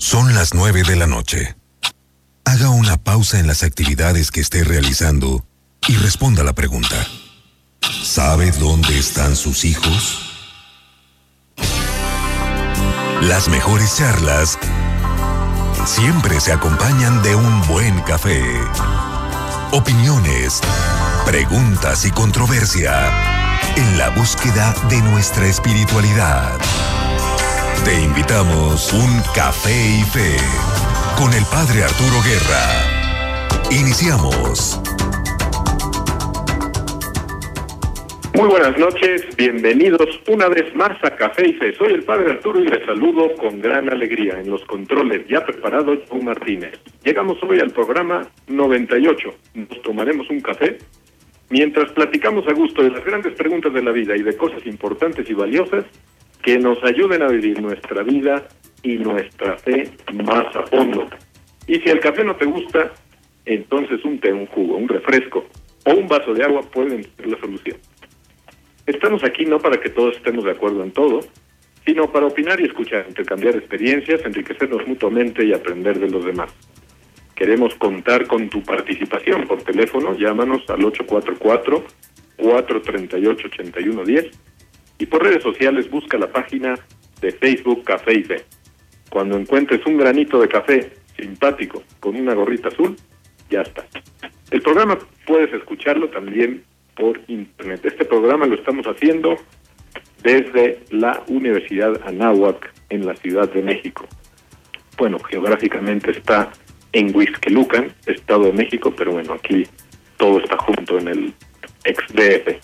Son 0.00 0.34
las 0.34 0.54
9 0.54 0.82
de 0.82 0.96
la 0.96 1.06
noche. 1.06 1.56
Haga 2.46 2.70
una 2.70 2.96
pausa 2.96 3.38
en 3.38 3.46
las 3.46 3.62
actividades 3.62 4.30
que 4.30 4.40
esté 4.40 4.64
realizando 4.64 5.44
y 5.86 5.96
responda 5.98 6.42
la 6.42 6.54
pregunta. 6.54 6.96
¿Sabe 8.02 8.50
dónde 8.52 8.98
están 8.98 9.36
sus 9.36 9.66
hijos? 9.66 10.18
Las 13.20 13.48
mejores 13.50 13.94
charlas 13.98 14.58
siempre 15.84 16.40
se 16.40 16.54
acompañan 16.54 17.22
de 17.22 17.36
un 17.36 17.68
buen 17.68 18.00
café. 18.00 18.42
Opiniones, 19.72 20.62
preguntas 21.26 22.06
y 22.06 22.10
controversia 22.10 23.74
en 23.76 23.98
la 23.98 24.08
búsqueda 24.08 24.74
de 24.88 25.02
nuestra 25.02 25.46
espiritualidad. 25.46 26.58
Te 27.84 28.02
invitamos 28.02 28.92
un 28.92 29.22
café 29.34 29.70
y 29.70 30.02
fe 30.02 30.36
con 31.16 31.32
el 31.32 31.44
padre 31.46 31.82
Arturo 31.82 32.20
Guerra. 32.22 33.70
Iniciamos. 33.70 34.78
Muy 38.34 38.48
buenas 38.48 38.78
noches, 38.78 39.34
bienvenidos 39.34 40.20
una 40.28 40.48
vez 40.48 40.74
más 40.74 41.02
a 41.02 41.16
Café 41.16 41.48
y 41.48 41.52
Fe. 41.54 41.74
Soy 41.76 41.94
el 41.94 42.02
padre 42.02 42.32
Arturo 42.32 42.60
y 42.60 42.68
les 42.68 42.84
saludo 42.84 43.34
con 43.36 43.60
gran 43.60 43.88
alegría. 43.88 44.38
En 44.38 44.50
los 44.50 44.62
controles 44.66 45.26
ya 45.26 45.44
preparado 45.46 45.96
Joe 46.08 46.22
Martínez. 46.22 46.78
Llegamos 47.02 47.38
hoy 47.42 47.60
al 47.60 47.70
programa 47.70 48.28
98. 48.46 49.34
Nos 49.54 49.82
tomaremos 49.82 50.28
un 50.28 50.40
café 50.40 50.76
mientras 51.48 51.90
platicamos 51.92 52.46
a 52.46 52.52
gusto 52.52 52.82
de 52.82 52.90
las 52.90 53.04
grandes 53.04 53.34
preguntas 53.34 53.72
de 53.72 53.82
la 53.82 53.90
vida 53.90 54.16
y 54.16 54.22
de 54.22 54.36
cosas 54.36 54.64
importantes 54.66 55.28
y 55.30 55.32
valiosas 55.32 55.86
que 56.42 56.58
nos 56.58 56.82
ayuden 56.84 57.22
a 57.22 57.28
vivir 57.28 57.60
nuestra 57.60 58.02
vida 58.02 58.48
y 58.82 58.96
nuestra 58.96 59.58
fe 59.58 59.90
más 60.12 60.54
a 60.56 60.66
fondo. 60.66 61.08
Y 61.66 61.78
si 61.80 61.90
el 61.90 62.00
café 62.00 62.24
no 62.24 62.36
te 62.36 62.46
gusta, 62.46 62.92
entonces 63.44 64.04
un 64.04 64.18
té, 64.18 64.32
un 64.32 64.46
jugo, 64.46 64.76
un 64.76 64.88
refresco 64.88 65.46
o 65.84 65.92
un 65.94 66.08
vaso 66.08 66.34
de 66.34 66.44
agua 66.44 66.62
pueden 66.62 67.04
ser 67.16 67.26
la 67.26 67.38
solución. 67.38 67.76
Estamos 68.86 69.22
aquí 69.24 69.44
no 69.44 69.58
para 69.58 69.78
que 69.80 69.90
todos 69.90 70.16
estemos 70.16 70.44
de 70.44 70.52
acuerdo 70.52 70.82
en 70.82 70.90
todo, 70.92 71.20
sino 71.84 72.10
para 72.10 72.26
opinar 72.26 72.60
y 72.60 72.64
escuchar, 72.64 73.06
intercambiar 73.08 73.56
experiencias, 73.56 74.24
enriquecernos 74.24 74.86
mutuamente 74.86 75.44
y 75.44 75.52
aprender 75.52 75.98
de 75.98 76.08
los 76.10 76.24
demás. 76.24 76.50
Queremos 77.34 77.74
contar 77.76 78.26
con 78.26 78.48
tu 78.50 78.62
participación 78.62 79.46
por 79.46 79.62
teléfono, 79.62 80.16
llámanos 80.16 80.68
al 80.68 80.80
844-438-8110 82.38 84.30
y 85.00 85.06
por 85.06 85.24
redes 85.24 85.42
sociales 85.42 85.90
busca 85.90 86.18
la 86.18 86.30
página 86.30 86.78
de 87.20 87.32
Facebook 87.32 87.82
Café 87.84 88.18
y 88.18 88.22
Fe. 88.22 88.44
Cuando 89.08 89.36
encuentres 89.36 89.84
un 89.86 89.96
granito 89.96 90.40
de 90.40 90.48
café 90.48 90.92
simpático 91.18 91.82
con 91.98 92.16
una 92.16 92.34
gorrita 92.34 92.68
azul, 92.68 92.94
ya 93.50 93.62
está. 93.62 93.86
El 94.50 94.60
programa 94.60 94.98
puedes 95.26 95.52
escucharlo 95.54 96.10
también 96.10 96.64
por 96.94 97.18
internet. 97.28 97.80
Este 97.84 98.04
programa 98.04 98.46
lo 98.46 98.56
estamos 98.56 98.86
haciendo 98.86 99.36
desde 100.22 100.80
la 100.90 101.22
Universidad 101.28 101.98
Anáhuac 102.06 102.72
en 102.90 103.06
la 103.06 103.16
Ciudad 103.16 103.50
de 103.50 103.62
México. 103.62 104.06
Bueno, 104.98 105.18
geográficamente 105.18 106.10
está 106.10 106.52
en 106.92 107.16
Huizquelucan, 107.16 107.94
Estado 108.04 108.44
de 108.44 108.52
México, 108.52 108.92
pero 108.94 109.12
bueno, 109.12 109.32
aquí 109.32 109.66
todo 110.18 110.40
está 110.40 110.58
junto 110.58 110.98
en 110.98 111.08
el 111.08 111.34
ex-DF. 111.84 112.60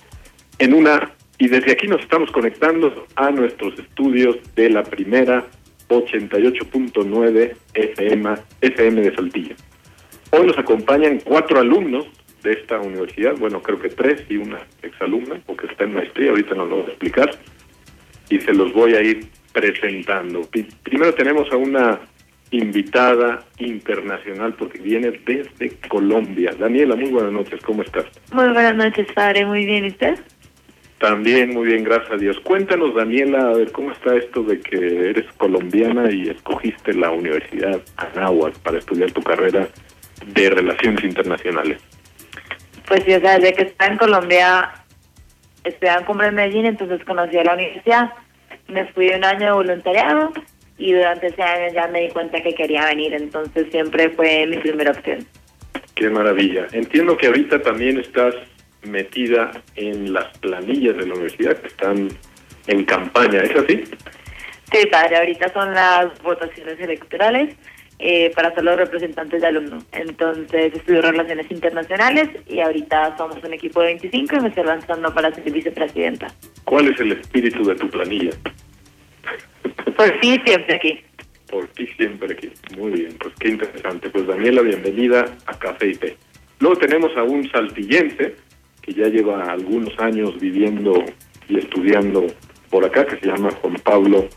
En 0.59 0.75
una, 0.75 1.16
y 1.39 1.49
desde 1.49 1.73
aquí 1.73 1.87
nos 1.87 2.01
estamos 2.01 2.31
conectando 2.31 3.07
a 3.17 3.31
nuestros 3.31 3.79
estudios 3.79 4.37
de 4.55 4.71
la 4.71 4.83
primera 4.83 5.45
88.9 5.89 7.57
FM, 7.75 8.35
FM 8.61 9.01
de 9.03 9.15
Saltillo. 9.15 9.55
Hoy 10.31 10.47
nos 10.47 10.59
acompañan 10.59 11.21
cuatro 11.25 11.61
alumnos 11.61 12.07
de 12.43 12.53
esta 12.53 12.81
universidad, 12.81 13.37
bueno, 13.39 13.63
creo 13.63 13.79
que 13.79 13.89
tres 13.89 14.25
y 14.29 14.37
una 14.37 14.59
exalumna, 14.83 15.41
porque 15.47 15.67
está 15.67 15.85
en 15.85 15.95
maestría, 15.95 16.31
ahorita 16.31 16.55
nos 16.55 16.69
lo 16.69 16.77
voy 16.77 16.87
a 16.87 16.89
explicar, 16.89 17.31
y 18.29 18.39
se 18.39 18.53
los 18.53 18.73
voy 18.73 18.95
a 18.95 19.03
ir 19.03 19.27
presentando. 19.53 20.43
Primero 20.83 21.15
tenemos 21.15 21.51
a 21.53 21.57
una 21.57 22.01
invitada 22.51 23.45
internacional 23.59 24.55
porque 24.55 24.79
viene 24.79 25.11
desde 25.25 25.77
Colombia. 25.89 26.53
Daniela, 26.59 26.95
muy 26.95 27.11
buenas 27.11 27.33
noches, 27.33 27.61
¿cómo 27.63 27.83
estás? 27.83 28.05
Muy 28.33 28.49
buenas 28.49 28.77
noches, 28.77 29.07
padre, 29.13 29.45
muy 29.45 29.65
bien, 29.67 29.85
¿y 29.85 29.89
usted? 29.89 30.19
También 30.99 31.51
muy 31.53 31.67
bien, 31.67 31.85
gracias 31.85 32.13
a 32.13 32.17
Dios. 32.17 32.41
Cuéntanos, 32.41 32.95
Daniela, 32.95 33.51
a 33.51 33.53
ver 33.53 33.71
cómo 33.71 33.93
está 33.93 34.17
esto 34.17 34.43
de 34.43 34.61
que 34.61 35.11
eres 35.11 35.27
colombiana 35.37 36.11
y 36.11 36.31
escogiste 36.31 36.95
la 36.95 37.11
Universidad 37.11 37.81
Anáhuac 37.97 38.55
para 38.61 38.79
estudiar 38.79 39.13
tu 39.13 39.23
carrera 39.23 39.69
de 40.27 40.51
Relaciones 40.51 41.05
Internacionales. 41.05 41.83
Pues 42.89 43.05
sí, 43.05 43.13
o 43.13 43.21
sea, 43.21 43.39
desde 43.39 43.53
que 43.53 43.63
estaba 43.65 43.93
en 43.93 43.99
Colombia, 43.99 44.73
estudiaba 45.65 46.01
en 46.01 46.07
Cumbre 46.07 46.29
en 46.29 46.35
Medellín, 46.37 46.67
entonces 46.67 47.05
conocí 47.05 47.37
a 47.37 47.45
la 47.45 47.55
universidad, 47.55 48.13
me 48.69 48.87
fui 48.93 49.09
un 49.11 49.25
año 49.25 49.47
de 49.47 49.53
voluntariado 49.53 50.33
y 50.79 50.93
durante 50.93 51.27
ese 51.27 51.43
año 51.43 51.75
ya 51.75 51.89
me 51.89 52.03
di 52.03 52.09
cuenta 52.09 52.43
que 52.43 52.55
quería 52.55 52.87
venir, 52.87 53.13
entonces 53.13 53.67
siempre 53.71 54.11
fue 54.11 54.47
mi 54.47 54.57
primera 54.59 54.93
opción. 54.93 55.27
Qué 55.95 56.09
maravilla. 56.09 56.67
Entiendo 56.73 57.17
que 57.17 57.27
ahorita 57.27 57.61
también 57.61 57.99
estás 57.99 58.35
metida 58.87 59.51
en 59.75 60.13
las 60.13 60.37
planillas 60.39 60.97
de 60.97 61.07
la 61.07 61.15
universidad 61.15 61.57
que 61.59 61.69
están 61.69 62.09
en 62.67 62.85
campaña, 62.85 63.41
¿es 63.41 63.57
así? 63.57 63.85
Sí, 64.73 64.87
padre, 64.91 65.17
ahorita 65.17 65.53
son 65.53 65.73
las 65.73 66.21
votaciones 66.23 66.79
electorales 66.81 67.55
eh, 67.99 68.31
para 68.35 68.55
ser 68.55 68.65
los 68.65 68.77
representantes 68.77 69.41
de 69.41 69.47
alumnos. 69.47 69.85
Entonces 69.93 70.75
estudio 70.75 71.03
Relaciones 71.03 71.51
Internacionales 71.51 72.29
y 72.47 72.61
ahorita 72.61 73.17
somos 73.17 73.43
un 73.43 73.55
equipo 73.55 73.81
de 73.81 73.87
25 73.87 74.37
y 74.37 74.41
me 74.41 74.49
estoy 74.49 74.65
lanzando 74.65 75.15
para 75.15 75.33
ser 75.35 75.51
vicepresidenta. 75.51 76.29
¿Cuál 76.65 76.89
es 76.89 77.01
el 77.01 77.13
espíritu 77.13 77.65
de 77.65 77.75
tu 77.77 77.89
planilla? 77.89 78.33
Por 79.97 80.21
ti 80.21 80.41
siempre 80.45 80.75
aquí. 80.75 81.01
Por 81.49 81.67
ti 81.69 81.87
siempre 81.97 82.35
aquí. 82.35 82.51
Muy 82.77 82.91
bien, 82.91 83.17
pues 83.19 83.35
qué 83.39 83.49
interesante. 83.49 84.11
Pues 84.11 84.27
Daniela, 84.27 84.61
bienvenida 84.63 85.25
a 85.47 85.59
Café 85.59 85.89
y 85.89 85.95
Té. 85.95 86.17
Luego 86.59 86.77
tenemos 86.77 87.17
a 87.17 87.23
un 87.23 87.49
saltillense 87.51 88.37
que 88.87 88.95
ya 88.95 89.09
lleva 89.09 89.43
algunos 89.43 89.99
años 89.99 90.39
viviendo 90.39 90.95
y 91.49 91.59
estudiando 91.59 92.27
por 92.71 92.85
acá, 92.85 93.05
que 93.05 93.17
se 93.19 93.27
llama 93.27 93.51
Juan 93.61 93.75
Pablo 93.83 94.29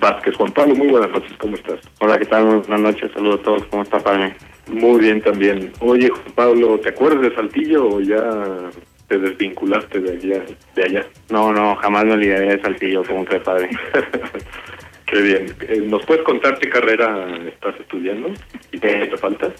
Vázquez. 0.00 0.34
Juan 0.36 0.52
Pablo, 0.52 0.74
muy 0.74 0.88
buenas 0.88 1.10
noches, 1.10 1.32
¿cómo 1.38 1.54
estás? 1.54 1.80
Hola, 2.00 2.18
¿qué 2.18 2.26
tal? 2.26 2.44
Buenas 2.44 2.80
noches, 2.80 3.12
saludos 3.12 3.40
a 3.40 3.42
todos, 3.44 3.64
¿cómo 3.66 3.84
está, 3.84 4.00
padre? 4.00 4.34
Muy 4.66 5.00
bien 5.00 5.20
también. 5.20 5.72
Oye, 5.80 6.08
Juan 6.08 6.32
Pablo, 6.34 6.80
¿te 6.80 6.88
acuerdas 6.88 7.22
de 7.22 7.34
Saltillo 7.34 7.86
o 7.86 8.00
ya 8.00 8.70
te 9.06 9.18
desvinculaste 9.18 10.00
de 10.00 10.10
allá? 10.10 10.44
De 10.74 10.82
allá? 10.82 11.06
No, 11.30 11.52
no, 11.52 11.76
jamás 11.76 12.04
me 12.04 12.14
olvidaré 12.14 12.56
de 12.56 12.62
Saltillo, 12.62 13.04
como 13.04 13.24
que 13.24 13.38
padre. 13.38 13.70
qué 15.06 15.22
bien. 15.22 15.46
Eh, 15.68 15.82
¿Nos 15.86 16.04
puedes 16.04 16.24
contar 16.24 16.58
qué 16.58 16.68
carrera 16.68 17.28
estás 17.46 17.78
estudiando 17.78 18.30
y 18.72 18.78
qué 18.78 19.02
Eh, 19.02 19.06
te 19.06 19.16
falta? 19.18 19.52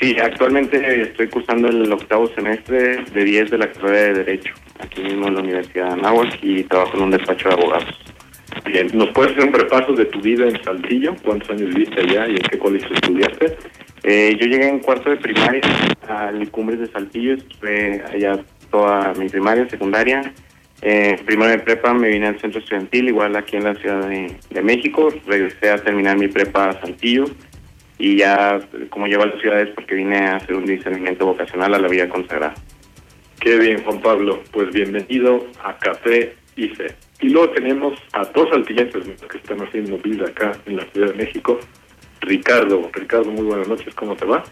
Sí, 0.00 0.16
actualmente 0.18 1.02
estoy 1.02 1.28
cursando 1.28 1.68
el 1.68 1.92
octavo 1.92 2.28
semestre 2.34 3.04
de 3.04 3.24
10 3.24 3.50
de 3.50 3.58
la 3.58 3.70
carrera 3.70 4.00
de 4.00 4.24
Derecho, 4.24 4.54
aquí 4.80 5.02
mismo 5.02 5.28
en 5.28 5.34
la 5.34 5.40
Universidad 5.40 5.86
de 5.86 5.92
Anáhuac 5.92 6.38
y 6.42 6.64
trabajo 6.64 6.96
en 6.96 7.02
un 7.04 7.10
despacho 7.10 7.48
de 7.48 7.54
abogados. 7.54 7.98
Bien, 8.64 8.88
¿nos 8.94 9.10
puedes 9.10 9.32
hacer 9.32 9.48
un 9.48 9.54
repaso 9.54 9.92
de 9.92 10.06
tu 10.06 10.20
vida 10.20 10.46
en 10.48 10.62
Saltillo? 10.62 11.14
¿Cuántos 11.22 11.50
años 11.50 11.74
viviste 11.74 12.00
allá 12.00 12.26
y 12.26 12.32
en 12.32 12.42
qué 12.42 12.58
colegio 12.58 12.88
estudiaste? 12.94 13.56
Eh, 14.04 14.36
yo 14.40 14.46
llegué 14.46 14.68
en 14.68 14.80
cuarto 14.80 15.10
de 15.10 15.16
primaria 15.16 15.60
al 16.08 16.50
Cumbres 16.50 16.80
de 16.80 16.86
Saltillo, 16.88 17.34
estuve 17.34 18.02
allá 18.12 18.40
toda 18.70 19.12
mi 19.14 19.28
primaria, 19.28 19.68
secundaria. 19.68 20.32
Eh, 20.80 21.16
primero 21.24 21.50
de 21.50 21.60
prepa 21.60 21.94
me 21.94 22.08
vine 22.08 22.26
al 22.26 22.40
centro 22.40 22.60
estudiantil, 22.60 23.08
igual 23.08 23.36
aquí 23.36 23.56
en 23.56 23.64
la 23.64 23.74
Ciudad 23.76 24.08
de, 24.08 24.36
de 24.50 24.62
México. 24.62 25.10
Regresé 25.26 25.70
a 25.70 25.78
terminar 25.78 26.18
mi 26.18 26.28
prepa 26.28 26.70
a 26.70 26.80
Saltillo 26.80 27.26
y 28.02 28.16
ya 28.16 28.58
como 28.90 29.06
llevo 29.06 29.22
a 29.22 29.26
las 29.26 29.40
ciudades 29.40 29.68
porque 29.76 29.94
vine 29.94 30.18
a 30.18 30.34
hacer 30.34 30.56
un 30.56 30.66
discernimiento 30.66 31.24
vocacional 31.24 31.72
a 31.72 31.78
la 31.78 31.86
vida 31.86 32.08
consagrada. 32.08 32.52
Qué 33.38 33.56
bien, 33.58 33.84
Juan 33.84 34.00
Pablo. 34.00 34.42
Pues 34.50 34.72
bienvenido 34.72 35.46
a 35.62 35.78
Café 35.78 36.34
y 36.56 36.66
Fe. 36.70 36.96
Y 37.20 37.28
luego 37.28 37.50
tenemos 37.50 37.96
a 38.12 38.24
dos 38.24 38.48
saltillenses 38.50 39.04
que 39.30 39.38
están 39.38 39.62
haciendo 39.62 39.98
vida 39.98 40.26
acá 40.26 40.50
en 40.66 40.78
la 40.78 40.84
Ciudad 40.86 41.12
de 41.12 41.14
México. 41.14 41.60
Ricardo, 42.22 42.88
Ricardo, 42.92 43.32
muy 43.32 43.44
buenas 43.44 43.66
noches, 43.66 43.92
¿cómo 43.96 44.14
te 44.14 44.24
va? 44.24 44.44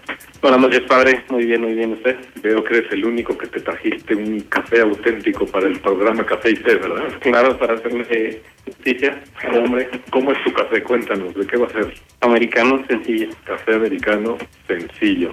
Buenas 0.42 0.60
noches, 0.60 0.80
padre. 0.88 1.24
Muy 1.30 1.46
bien, 1.46 1.60
muy 1.60 1.74
bien. 1.74 1.92
¿Usted? 1.92 2.16
Veo 2.42 2.64
que 2.64 2.78
eres 2.78 2.92
el 2.92 3.04
único 3.04 3.38
que 3.38 3.46
te 3.46 3.60
trajiste 3.60 4.14
un 4.16 4.40
café 4.40 4.80
auténtico 4.80 5.46
para 5.46 5.68
el 5.68 5.78
programa 5.78 6.26
Café 6.26 6.50
y 6.50 6.54
Té, 6.54 6.74
¿verdad? 6.74 7.12
Claro, 7.20 7.56
para 7.58 7.74
hacerle 7.74 8.42
justicia 8.64 9.22
hombre. 9.52 9.88
¿Cómo 10.10 10.32
es 10.32 10.42
tu 10.42 10.52
café? 10.52 10.82
Cuéntanos, 10.82 11.32
¿de 11.34 11.46
qué 11.46 11.56
va 11.56 11.66
a 11.66 11.70
ser? 11.70 11.94
Americano 12.22 12.84
sencillo. 12.88 13.28
Café 13.44 13.74
americano 13.74 14.36
sencillo. 14.66 15.30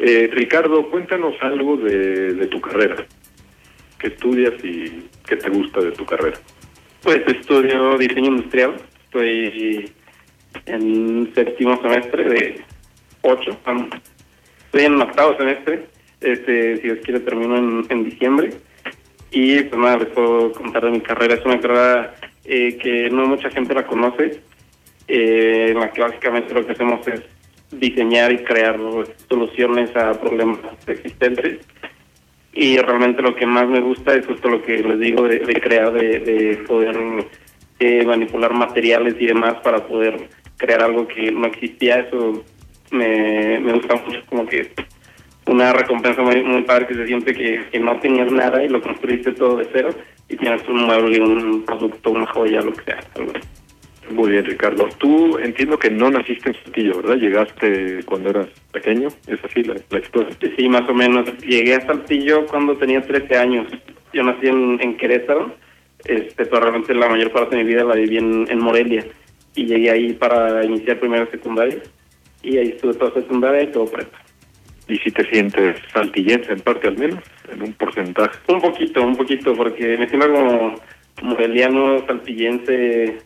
Eh, 0.00 0.28
Ricardo, 0.32 0.90
cuéntanos 0.90 1.34
algo 1.42 1.76
de, 1.76 2.34
de 2.34 2.46
tu 2.48 2.60
carrera. 2.60 3.06
¿Qué 4.00 4.08
estudias 4.08 4.54
y 4.64 5.08
qué 5.24 5.36
te 5.36 5.48
gusta 5.48 5.80
de 5.80 5.92
tu 5.92 6.04
carrera? 6.04 6.38
Pues 7.02 7.20
estudio 7.28 7.96
diseño 7.98 8.30
industrial. 8.30 8.74
Estoy 9.04 9.92
en 10.66 11.32
séptimo 11.34 11.80
semestre 11.80 12.24
de 12.24 12.60
ocho. 13.22 13.56
Estoy 14.66 14.84
en 14.84 15.00
octavo 15.00 15.36
semestre. 15.36 15.86
Este, 16.20 16.76
si 16.76 16.82
Dios 16.82 16.98
quiere, 17.04 17.20
termino 17.20 17.84
en, 17.88 18.04
diciembre. 18.04 18.50
Y 19.30 19.62
pues 19.62 19.80
nada, 19.80 19.98
les 19.98 20.08
puedo 20.08 20.52
contar 20.52 20.84
de 20.84 20.90
mi 20.92 21.00
carrera. 21.00 21.34
Es 21.34 21.44
una 21.44 21.60
carrera 21.60 22.14
eh, 22.44 22.76
que 22.78 23.10
no 23.10 23.26
mucha 23.26 23.50
gente 23.50 23.74
la 23.74 23.86
conoce, 23.86 24.40
eh, 25.08 25.66
en 25.70 25.80
la 25.80 25.90
que 25.90 26.02
básicamente 26.02 26.54
lo 26.54 26.66
que 26.66 26.72
hacemos 26.72 27.06
es 27.08 27.22
diseñar 27.70 28.32
y 28.32 28.38
crear 28.38 28.78
soluciones 29.28 29.94
a 29.96 30.12
problemas 30.20 30.58
existentes. 30.86 31.60
Y 32.54 32.76
realmente 32.78 33.22
lo 33.22 33.34
que 33.34 33.46
más 33.46 33.66
me 33.66 33.80
gusta 33.80 34.14
es 34.14 34.26
justo 34.26 34.48
lo 34.48 34.62
que 34.62 34.78
les 34.78 35.00
digo 35.00 35.26
de, 35.26 35.40
crear, 35.60 35.90
de, 35.92 36.18
de 36.20 36.56
poder 36.66 36.96
eh, 37.80 38.04
manipular 38.04 38.52
materiales 38.52 39.16
y 39.18 39.26
demás 39.26 39.54
para 39.62 39.86
poder 39.86 40.28
crear 40.56 40.82
algo 40.82 41.06
que 41.06 41.30
no 41.30 41.46
existía. 41.46 42.00
Eso 42.00 42.44
me, 42.90 43.58
me 43.60 43.72
gusta 43.72 43.96
mucho, 43.96 44.20
como 44.26 44.46
que 44.46 44.70
una 45.46 45.72
recompensa 45.72 46.22
muy, 46.22 46.42
muy 46.42 46.62
padre 46.62 46.86
que 46.86 46.94
se 46.94 47.06
siente 47.06 47.34
que, 47.34 47.64
que 47.70 47.78
no 47.78 47.98
tenías 48.00 48.30
nada 48.30 48.62
y 48.62 48.68
lo 48.68 48.80
construiste 48.80 49.32
todo 49.32 49.56
de 49.56 49.68
cero 49.72 49.90
y 50.28 50.36
tienes 50.36 50.66
un 50.68 50.84
mueble, 50.84 51.20
un 51.20 51.64
producto, 51.64 52.10
una 52.10 52.26
joya, 52.26 52.60
lo 52.60 52.72
que 52.72 52.84
sea. 52.84 53.00
Algo. 53.16 53.32
Muy 54.10 54.30
bien, 54.32 54.44
Ricardo. 54.44 54.88
Tú 54.98 55.38
entiendo 55.38 55.78
que 55.78 55.90
no 55.90 56.10
naciste 56.10 56.50
en 56.50 56.56
Saltillo, 56.62 56.96
¿verdad? 57.00 57.16
Llegaste 57.16 58.04
cuando 58.04 58.30
eras 58.30 58.48
pequeño, 58.72 59.08
es 59.26 59.38
así 59.44 59.62
la, 59.62 59.74
la 59.90 59.98
historia. 59.98 60.36
Sí, 60.56 60.68
más 60.68 60.88
o 60.88 60.94
menos. 60.94 61.26
Llegué 61.38 61.76
a 61.76 61.86
Saltillo 61.86 62.46
cuando 62.46 62.76
tenía 62.76 63.00
13 63.00 63.36
años. 63.36 63.68
Yo 64.12 64.22
nací 64.22 64.48
en, 64.48 64.78
en 64.82 64.96
Querétaro, 64.96 65.54
este, 66.04 66.44
pero 66.44 66.60
realmente 66.60 66.94
la 66.94 67.08
mayor 67.08 67.30
parte 67.30 67.56
de 67.56 67.64
mi 67.64 67.70
vida 67.70 67.84
la 67.84 67.94
viví 67.94 68.18
en, 68.18 68.46
en 68.50 68.58
Morelia. 68.58 69.06
Y 69.54 69.66
llegué 69.66 69.90
ahí 69.90 70.12
para 70.14 70.64
iniciar 70.64 70.98
primero 70.98 71.30
secundaria. 71.30 71.82
Y 72.42 72.56
ahí 72.58 72.68
estuve 72.68 72.94
toda 72.94 73.12
secundaria 73.14 73.62
y 73.62 73.66
todo 73.68 73.86
prepa. 73.86 74.18
¿Y 74.88 74.98
si 74.98 75.10
te 75.10 75.24
sientes 75.30 75.76
saltillense 75.92 76.52
en 76.52 76.60
parte 76.60 76.88
al 76.88 76.98
menos? 76.98 77.22
En 77.50 77.62
un 77.62 77.72
porcentaje. 77.74 78.38
Un 78.48 78.60
poquito, 78.60 79.02
un 79.02 79.16
poquito, 79.16 79.54
porque 79.54 79.96
me 79.96 80.08
siento 80.08 80.32
como 80.32 80.74
moreliano, 81.22 82.04
saltillense, 82.06 83.18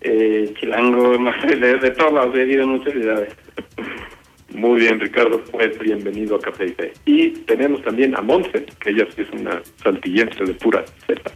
eh, 0.00 0.54
chilango, 0.58 1.18
no 1.18 1.32
sé, 1.40 1.56
de, 1.56 1.76
de 1.76 1.90
todos 1.92 2.12
lados, 2.12 2.34
he 2.34 2.44
vivido 2.44 2.64
en 2.64 2.70
muchas 2.70 2.92
ciudades. 2.92 3.36
Muy 4.54 4.80
bien, 4.80 5.00
Ricardo, 5.00 5.42
pues 5.50 5.76
bienvenido 5.80 6.36
a 6.36 6.40
Café 6.40 6.66
y 6.66 6.72
Fe. 6.74 6.92
Y 7.06 7.30
tenemos 7.30 7.82
también 7.82 8.16
a 8.16 8.22
Monse, 8.22 8.64
que 8.80 8.90
ella 8.90 9.06
sí 9.14 9.22
es 9.22 9.30
una 9.30 9.60
saltillense 9.82 10.44
de 10.44 10.54
pura 10.54 10.84
cepa. 11.06 11.32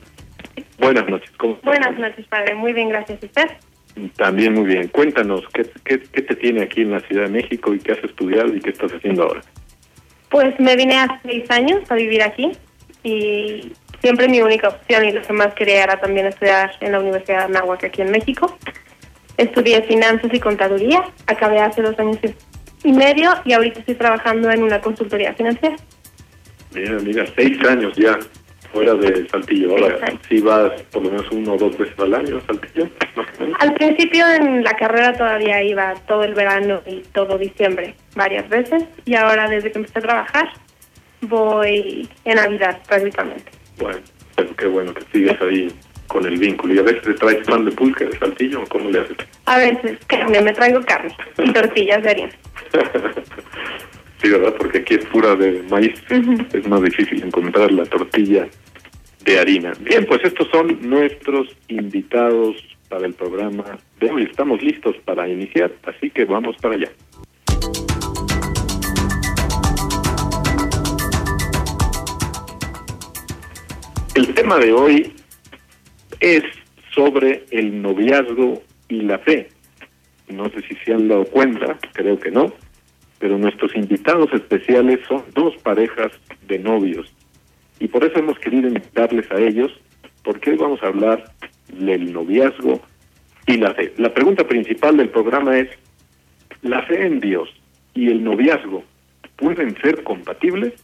Buenas 0.78 1.08
noches, 1.08 1.30
¿cómo 1.36 1.54
estás? 1.54 1.64
Buenas 1.64 1.98
noches, 1.98 2.26
padre. 2.26 2.54
Muy 2.54 2.72
bien, 2.72 2.90
gracias. 2.90 3.20
¿Y 3.20 3.26
usted? 3.26 3.48
También 4.16 4.54
muy 4.54 4.64
bien. 4.64 4.88
Cuéntanos, 4.88 5.44
¿qué, 5.52 5.66
qué, 5.84 6.00
qué 6.00 6.22
te 6.22 6.36
tiene 6.36 6.62
aquí 6.62 6.82
en 6.82 6.92
la 6.92 7.00
Ciudad 7.00 7.24
de 7.24 7.30
México 7.30 7.74
y 7.74 7.78
qué 7.78 7.92
has 7.92 8.04
estudiado 8.04 8.54
y 8.54 8.60
qué 8.60 8.70
estás 8.70 8.92
haciendo 8.92 9.24
ahora? 9.24 9.40
Pues 10.30 10.58
me 10.60 10.76
vine 10.76 10.98
hace 10.98 11.18
seis 11.22 11.50
años 11.50 11.80
a 11.90 11.94
vivir 11.94 12.22
aquí 12.22 12.52
y 13.02 13.72
siempre 14.00 14.28
mi 14.28 14.40
única 14.40 14.68
opción 14.68 15.04
y 15.04 15.12
lo 15.12 15.22
que 15.22 15.32
más 15.32 15.54
quería 15.54 15.84
era 15.84 16.00
también 16.00 16.26
estudiar 16.26 16.72
en 16.80 16.92
la 16.92 17.00
Universidad 17.00 17.38
de 17.38 17.56
Anáhuac 17.56 17.84
aquí 17.84 18.02
en 18.02 18.10
México. 18.10 18.58
Estudié 19.36 19.82
finanzas 19.82 20.32
y 20.32 20.40
contaduría, 20.40 21.04
acabé 21.26 21.60
hace 21.60 21.82
dos 21.82 21.98
años 21.98 22.18
y 22.84 22.92
medio 22.92 23.32
y 23.44 23.52
ahorita 23.52 23.80
estoy 23.80 23.94
trabajando 23.94 24.50
en 24.50 24.62
una 24.62 24.80
consultoría 24.80 25.32
financiera. 25.34 25.76
Mira, 26.74 26.98
mira, 27.00 27.24
seis 27.34 27.58
años 27.66 27.96
ya 27.96 28.18
fuera 28.72 28.94
de 28.94 29.28
Saltillo. 29.28 29.70
Ahora 29.70 29.94
Exacto. 29.94 30.18
sí 30.28 30.40
vas 30.40 30.82
por 30.92 31.02
lo 31.02 31.10
menos 31.10 31.26
uno 31.30 31.54
o 31.54 31.56
dos 31.58 31.76
veces 31.78 31.98
al 31.98 32.14
año 32.14 32.38
a 32.38 32.46
Saltillo. 32.46 32.88
Al 33.58 33.74
principio 33.74 34.26
en 34.28 34.62
la 34.62 34.72
carrera 34.74 35.12
todavía 35.12 35.62
iba 35.62 35.94
todo 36.06 36.24
el 36.24 36.34
verano 36.34 36.80
y 36.86 37.00
todo 37.12 37.38
diciembre, 37.38 37.94
varias 38.14 38.48
veces, 38.48 38.84
y 39.04 39.14
ahora 39.14 39.48
desde 39.48 39.72
que 39.72 39.78
empecé 39.78 39.98
a 39.98 40.02
trabajar 40.02 40.48
voy 41.22 42.08
en 42.24 42.34
Navidad 42.36 42.80
prácticamente. 42.86 43.50
Bueno, 43.78 43.98
pero 44.36 44.56
qué 44.56 44.66
bueno 44.66 44.94
que 44.94 45.02
sigues 45.12 45.40
ahí 45.40 45.72
con 46.06 46.26
el 46.26 46.38
vínculo. 46.38 46.74
¿Y 46.74 46.78
a 46.78 46.82
veces 46.82 47.02
te 47.02 47.14
traes 47.14 47.46
pan 47.46 47.64
de 47.64 47.72
pulque 47.72 48.04
de 48.04 48.18
Saltillo 48.18 48.62
o 48.62 48.66
cómo 48.66 48.90
le 48.90 49.00
haces? 49.00 49.16
A 49.46 49.58
veces 49.58 49.98
carne, 50.06 50.40
me 50.40 50.52
traigo 50.52 50.80
carne 50.82 51.14
y 51.38 51.52
tortillas 51.52 52.02
de 52.02 52.10
harina. 52.10 52.32
sí, 54.20 54.30
¿verdad? 54.30 54.54
Porque 54.56 54.78
aquí 54.78 54.94
es 54.94 55.04
pura 55.06 55.34
de 55.34 55.62
maíz. 55.70 55.94
Es 56.52 56.68
más 56.68 56.82
difícil 56.82 57.22
encontrar 57.22 57.70
la 57.72 57.84
tortilla 57.84 58.48
de 59.24 59.38
harina. 59.38 59.72
Bien, 59.80 60.04
pues 60.06 60.20
estos 60.24 60.48
son 60.50 60.78
nuestros 60.88 61.48
invitados 61.68 62.56
para 62.88 63.06
el 63.06 63.14
programa 63.14 63.78
de 64.00 64.10
hoy. 64.10 64.24
Estamos 64.24 64.62
listos 64.62 64.96
para 65.04 65.28
iniciar, 65.28 65.72
así 65.84 66.10
que 66.10 66.24
vamos 66.24 66.56
para 66.56 66.74
allá. 66.74 66.90
El 74.14 74.34
tema 74.34 74.58
de 74.58 74.72
hoy 74.72 75.12
es 76.20 76.42
sobre 76.92 77.44
el 77.50 77.80
noviazgo 77.80 78.62
y 78.88 79.02
la 79.02 79.18
fe. 79.18 79.48
No 80.28 80.48
sé 80.50 80.62
si 80.62 80.74
se 80.84 80.92
han 80.92 81.08
dado 81.08 81.24
cuenta, 81.24 81.78
creo 81.92 82.18
que 82.18 82.30
no, 82.30 82.52
pero 83.18 83.38
nuestros 83.38 83.74
invitados 83.74 84.32
especiales 84.32 85.00
son 85.08 85.24
dos 85.34 85.56
parejas 85.62 86.12
de 86.46 86.58
novios. 86.58 87.12
Y 87.80 87.88
por 87.88 88.04
eso 88.04 88.18
hemos 88.18 88.38
querido 88.38 88.68
invitarles 88.68 89.30
a 89.30 89.40
ellos, 89.40 89.72
porque 90.22 90.50
hoy 90.50 90.56
vamos 90.56 90.82
a 90.82 90.88
hablar 90.88 91.32
del 91.72 92.12
noviazgo 92.12 92.80
y 93.46 93.56
la 93.56 93.74
fe. 93.74 93.92
La 93.96 94.12
pregunta 94.12 94.46
principal 94.46 94.96
del 94.96 95.10
programa 95.10 95.58
es, 95.58 95.68
¿la 96.62 96.82
fe 96.82 97.06
en 97.06 97.20
Dios 97.20 97.48
y 97.94 98.08
el 98.08 98.22
noviazgo 98.22 98.84
pueden 99.36 99.76
ser 99.80 100.02
compatibles? 100.02 100.74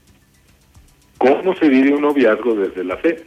¿Cómo 1.18 1.54
se 1.56 1.68
vive 1.68 1.94
un 1.94 2.02
noviazgo 2.02 2.54
desde 2.54 2.84
la 2.84 2.96
fe? 2.96 3.24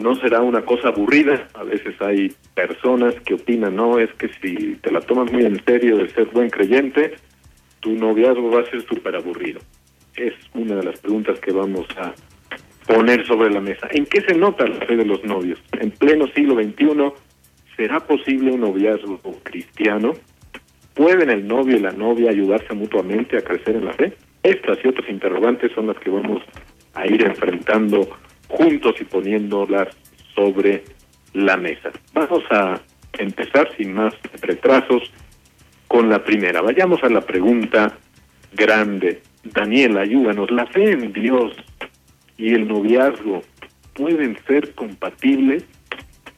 No 0.00 0.14
será 0.14 0.40
una 0.40 0.62
cosa 0.62 0.88
aburrida, 0.88 1.48
a 1.54 1.64
veces 1.64 2.00
hay 2.00 2.34
personas 2.54 3.14
que 3.26 3.34
opinan, 3.34 3.76
no, 3.76 3.98
es 3.98 4.10
que 4.14 4.28
si 4.40 4.76
te 4.76 4.90
la 4.90 5.00
tomas 5.00 5.30
muy 5.30 5.44
en 5.44 5.62
serio 5.64 5.98
de 5.98 6.08
ser 6.08 6.26
buen 6.26 6.48
creyente, 6.48 7.14
tu 7.82 7.92
noviazgo 7.96 8.48
va 8.48 8.60
a 8.60 8.70
ser 8.70 8.80
súper 8.86 9.16
aburrido. 9.16 9.60
Es 10.16 10.34
una 10.54 10.76
de 10.76 10.84
las 10.84 11.00
preguntas 11.00 11.38
que 11.40 11.52
vamos 11.52 11.86
a 11.96 12.14
poner 12.86 13.26
sobre 13.26 13.50
la 13.50 13.60
mesa. 13.60 13.88
¿En 13.90 14.06
qué 14.06 14.20
se 14.22 14.34
nota 14.34 14.66
la 14.66 14.86
fe 14.86 14.96
de 14.96 15.04
los 15.04 15.22
novios? 15.24 15.58
En 15.72 15.90
pleno 15.90 16.26
siglo 16.28 16.54
XXI, 16.54 17.12
¿será 17.76 18.00
posible 18.00 18.52
un 18.52 18.60
noviazgo 18.60 19.20
cristiano? 19.42 20.12
¿Pueden 20.94 21.30
el 21.30 21.46
novio 21.46 21.76
y 21.76 21.80
la 21.80 21.90
novia 21.90 22.30
ayudarse 22.30 22.72
mutuamente 22.72 23.36
a 23.36 23.42
crecer 23.42 23.76
en 23.76 23.86
la 23.86 23.92
fe? 23.94 24.12
Estas 24.44 24.78
y 24.84 24.88
otras 24.88 25.08
interrogantes 25.08 25.72
son 25.72 25.88
las 25.88 25.98
que 25.98 26.10
vamos 26.10 26.42
a 26.94 27.06
ir 27.06 27.24
enfrentando 27.24 28.08
juntos 28.48 28.94
y 29.00 29.04
poniéndolas 29.04 29.88
sobre 30.36 30.84
la 31.32 31.56
mesa. 31.56 31.90
Vamos 32.12 32.44
a 32.50 32.80
empezar 33.18 33.74
sin 33.76 33.94
más 33.94 34.14
retrasos 34.40 35.10
con 35.92 36.08
la 36.08 36.24
primera. 36.24 36.62
Vayamos 36.62 37.04
a 37.04 37.10
la 37.10 37.20
pregunta 37.20 37.92
grande. 38.54 39.20
Daniel, 39.44 39.98
ayúdanos. 39.98 40.50
¿La 40.50 40.64
fe 40.64 40.92
en 40.92 41.12
Dios 41.12 41.52
y 42.38 42.54
el 42.54 42.66
noviazgo 42.66 43.42
pueden 43.92 44.38
ser 44.46 44.74
compatibles 44.74 45.64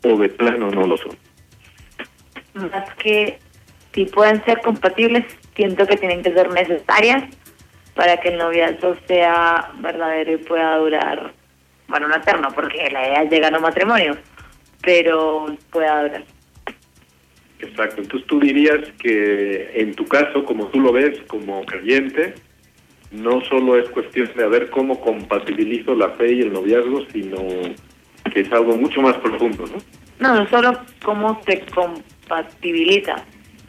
o 0.02 0.16
de 0.16 0.28
plano 0.28 0.70
no 0.70 0.88
lo 0.88 0.96
son? 0.96 1.16
Más 2.54 2.92
que 2.96 3.38
si 3.92 4.06
pueden 4.06 4.44
ser 4.44 4.60
compatibles, 4.60 5.24
siento 5.54 5.86
que 5.86 5.98
tienen 5.98 6.24
que 6.24 6.32
ser 6.32 6.50
necesarias 6.50 7.22
para 7.94 8.16
que 8.16 8.30
el 8.30 8.38
noviazgo 8.38 8.96
sea 9.06 9.70
verdadero 9.78 10.32
y 10.32 10.38
pueda 10.38 10.76
durar, 10.78 11.32
bueno, 11.86 12.08
no 12.08 12.16
eterno, 12.16 12.48
porque 12.52 12.90
la 12.90 13.06
idea 13.06 13.22
es 13.22 13.30
llegar 13.30 13.54
a 13.54 13.58
un 13.58 13.62
matrimonio, 13.62 14.16
pero 14.82 15.46
pueda 15.70 16.02
durar. 16.02 16.33
Exacto. 17.60 18.02
Entonces 18.02 18.26
tú 18.26 18.40
dirías 18.40 18.80
que 18.98 19.70
en 19.74 19.94
tu 19.94 20.04
caso, 20.06 20.44
como 20.44 20.66
tú 20.68 20.80
lo 20.80 20.92
ves 20.92 21.18
como 21.28 21.64
creyente, 21.64 22.34
no 23.10 23.40
solo 23.42 23.78
es 23.78 23.88
cuestión 23.90 24.28
de 24.36 24.46
ver 24.48 24.70
cómo 24.70 25.00
compatibilizo 25.00 25.94
la 25.94 26.10
fe 26.10 26.32
y 26.32 26.40
el 26.40 26.52
noviazgo, 26.52 27.06
sino 27.12 27.38
que 28.32 28.40
es 28.40 28.52
algo 28.52 28.76
mucho 28.76 29.00
más 29.00 29.16
profundo, 29.18 29.64
¿no? 29.66 29.78
No, 30.18 30.42
no 30.42 30.48
solo 30.48 30.78
cómo 31.02 31.40
se 31.46 31.60
compatibiliza, 31.66 33.16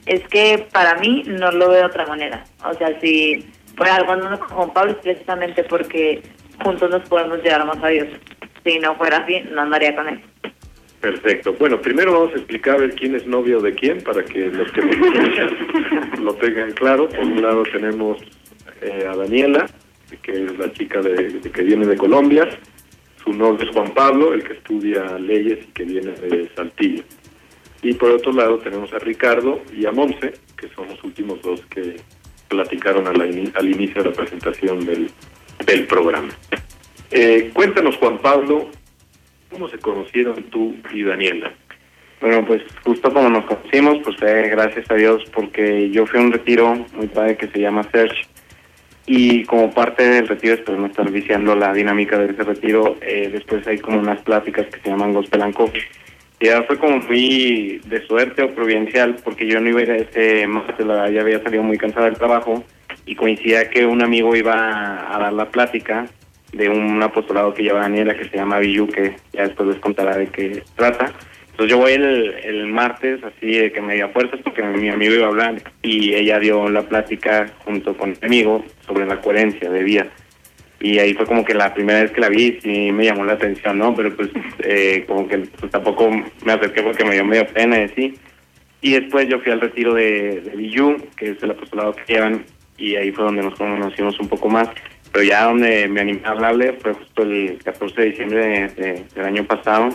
es 0.06 0.22
que 0.28 0.66
para 0.72 0.96
mí 1.00 1.24
no 1.28 1.52
lo 1.52 1.70
veo 1.70 1.80
de 1.80 1.86
otra 1.86 2.06
manera. 2.06 2.44
O 2.64 2.74
sea, 2.74 3.00
si 3.00 3.46
por 3.76 3.88
algo 3.88 4.16
no 4.16 4.40
con 4.40 4.72
Pablo 4.72 4.94
es 4.94 4.98
precisamente 4.98 5.64
porque 5.64 6.22
juntos 6.64 6.90
nos 6.90 7.08
podemos 7.10 7.42
llegar 7.44 7.66
más 7.66 7.84
a 7.84 7.88
Dios. 7.88 8.08
Si 8.64 8.80
no 8.80 8.96
fuera 8.96 9.18
así, 9.18 9.42
no 9.52 9.62
andaría 9.62 9.96
con 9.96 10.08
él. 10.08 10.22
Perfecto. 11.02 11.54
Bueno, 11.54 11.80
primero 11.80 12.14
vamos 12.14 12.34
a 12.34 12.38
explicar 12.38 12.76
a 12.76 12.80
ver 12.80 12.96
quién 12.96 13.16
es 13.16 13.28
novio 13.28 13.60
de 13.60 13.74
quién 13.74 14.02
para 14.02 14.26
que 14.26 14.48
los 14.48 14.72
que 14.72 14.82
nos 14.82 16.20
lo 16.20 16.34
tengan 16.36 16.72
claro. 16.72 17.08
Por 17.10 17.20
un 17.20 17.42
lado 17.42 17.64
tenemos 17.72 18.18
eh, 18.82 19.06
a 19.08 19.16
Daniela, 19.16 19.70
que 20.24 20.32
es 20.32 20.58
la 20.58 20.72
chica 20.74 21.02
de, 21.02 21.42
que 21.54 21.62
viene 21.62 21.86
de 21.86 21.96
Colombia. 21.96 22.50
Su 23.24 23.34
novio 23.34 23.68
es 23.68 23.74
Juan 23.74 23.94
Pablo, 23.94 24.34
el 24.34 24.44
que 24.44 24.54
estudia 24.54 25.18
leyes 25.20 25.60
y 25.68 25.72
que 25.74 25.84
viene 25.84 26.12
de 26.12 26.50
Saltillo. 26.56 27.04
Y 27.84 27.94
por 27.94 28.10
otro 28.10 28.32
lado 28.32 28.58
tenemos 28.58 28.92
a 28.94 29.00
Ricardo 29.00 29.62
y 29.76 29.86
a 29.86 29.92
Monse, 29.92 30.34
que 30.58 30.70
son 30.70 30.88
los 30.88 31.04
últimos 31.04 31.40
dos 31.44 31.64
que 31.68 31.98
platicaron 32.48 33.06
al, 33.06 33.22
al 33.22 33.70
inicio 33.70 34.02
de 34.02 34.10
la 34.10 34.16
presentación 34.16 34.86
del, 34.86 35.10
del 35.66 35.86
programa. 35.86 36.30
Eh, 37.12 37.52
cuéntanos, 37.54 37.98
Juan 37.98 38.18
Pablo, 38.20 38.70
¿cómo 39.56 39.70
se 39.70 39.78
conocieron 39.78 40.44
tú 40.52 40.76
y 40.94 41.04
Daniela? 41.04 41.54
Bueno, 42.20 42.46
pues 42.46 42.62
justo 42.84 43.12
como 43.14 43.30
nos 43.30 43.46
conocimos, 43.46 44.00
pues 44.04 44.18
fue 44.18 44.50
gracias 44.50 44.90
a 44.92 44.96
Dios 44.96 45.24
porque 45.34 45.90
yo 45.92 46.06
fui 46.06 46.20
a 46.20 46.24
un 46.24 46.32
retiro 46.32 46.86
muy 46.94 47.08
padre 47.08 47.38
que 47.38 47.48
se 47.48 47.60
llama 47.60 47.84
Search 47.92 48.28
y 49.06 49.44
como 49.44 49.72
parte 49.72 50.04
del 50.04 50.28
retiro, 50.28 50.56
espero 50.56 50.78
no 50.78 50.88
estar 50.88 51.10
viciando 51.10 51.56
la 51.56 51.72
dinámica 51.72 52.18
de 52.18 52.34
ese 52.34 52.44
retiro, 52.44 52.98
eh, 53.02 53.30
después 53.32 53.66
hay 53.68 53.78
como 53.78 54.00
unas 54.00 54.20
pláticas 54.22 54.66
que 54.68 54.80
se 54.82 54.90
llaman 54.90 55.14
Gospel 55.14 55.44
and 55.44 55.54
Coffee. 55.54 55.84
Y 56.40 56.48
ya 56.48 56.64
fue 56.64 56.78
como 56.78 56.98
muy 56.98 57.82
de 57.86 58.06
suerte 58.08 58.44
o 58.44 58.54
providencial 58.54 59.16
porque 59.24 59.48
yo 59.48 59.62
no 59.62 59.70
iba 59.70 59.80
a 59.80 59.84
ir 59.84 59.92
a 59.92 59.98
ese 59.98 60.48
máster, 60.48 60.86
ya 61.14 61.22
había 61.22 61.42
salido 61.42 61.64
muy 61.64 61.78
cansada 61.78 62.08
del 62.08 62.18
trabajo 62.18 62.64
y 63.06 63.16
coincidía 63.16 63.70
que 63.70 63.86
un 63.86 64.04
amigo 64.04 64.36
iba 64.36 65.16
a 65.16 65.20
dar 65.20 65.34
la 65.34 65.50
plática 65.50 66.08
de 66.56 66.70
un 66.70 67.02
apostolado 67.04 67.54
que 67.54 67.64
lleva 67.64 67.82
Daniela 67.82 68.16
que 68.16 68.30
se 68.30 68.38
llama 68.38 68.60
Biyu, 68.60 68.88
que 68.88 69.16
ya 69.34 69.44
después 69.44 69.70
les 69.70 69.80
contará 69.80 70.18
de 70.18 70.28
qué 70.28 70.64
trata. 70.76 71.12
Entonces 71.52 71.72
yo 71.72 71.78
voy 71.78 71.94
el, 71.94 72.34
el 72.44 72.68
martes 72.68 73.24
así 73.24 73.56
de 73.58 73.72
que 73.72 73.82
me 73.82 73.96
dio 73.96 74.10
fuerzas 74.10 74.40
porque 74.44 74.62
mi 74.62 74.90
amigo 74.90 75.14
iba 75.14 75.26
a 75.26 75.30
hablar 75.30 75.62
y 75.84 76.14
ella 76.14 76.40
dio 76.40 76.70
la 76.70 76.82
plática 76.82 77.48
junto 77.64 77.96
con 77.96 78.10
mi 78.10 78.18
amigo 78.22 78.66
sobre 78.86 79.06
la 79.06 79.22
coherencia 79.22 79.70
de 79.70 79.84
vida. 79.84 80.08
Y 80.80 81.00
ahí 81.00 81.14
fue 81.14 81.26
como 81.26 81.46
que 81.46 81.54
la 81.54 81.74
primera 81.74 82.02
vez 82.02 82.12
que 82.12 82.22
la 82.22 82.30
vi 82.30 82.60
sí 82.62 82.92
me 82.92 83.06
llamó 83.06 83.24
la 83.24 83.34
atención, 83.34 83.78
¿no? 83.78 83.96
Pero 83.96 84.16
pues 84.16 84.30
eh, 84.60 85.06
como 85.08 85.28
que 85.28 85.40
pues, 85.40 85.72
tampoco 85.72 86.12
me 86.12 86.52
acerqué 86.52 86.84
porque 86.84 87.06
me 87.06 87.14
dio 87.16 87.26
medio 87.26 87.48
pena 87.48 87.80
y 87.80 87.84
así. 87.84 88.14
Y 88.82 88.92
después 88.92 89.28
yo 89.28 89.40
fui 89.40 89.52
al 89.52 89.62
retiro 89.62 89.94
de, 89.94 90.42
de 90.42 90.56
Biyu, 90.56 90.98
que 91.18 91.32
es 91.32 91.42
el 91.42 91.52
apostolado 91.52 91.96
que 91.96 92.14
llevan, 92.14 92.46
y 92.78 92.96
ahí 92.96 93.12
fue 93.12 93.24
donde 93.24 93.42
nos 93.42 93.56
conocimos 93.56 94.20
un 94.20 94.28
poco 94.28 94.50
más. 94.50 94.70
Pero 95.16 95.28
ya 95.28 95.46
donde 95.46 95.88
me 95.88 96.02
animé 96.02 96.20
a 96.26 96.32
hablarle 96.32 96.74
fue 96.74 96.94
justo 96.94 97.24
el 97.24 97.58
14 97.64 98.02
de 98.02 98.08
diciembre 98.10 98.68
del 99.16 99.26
año 99.26 99.46
pasado 99.46 99.88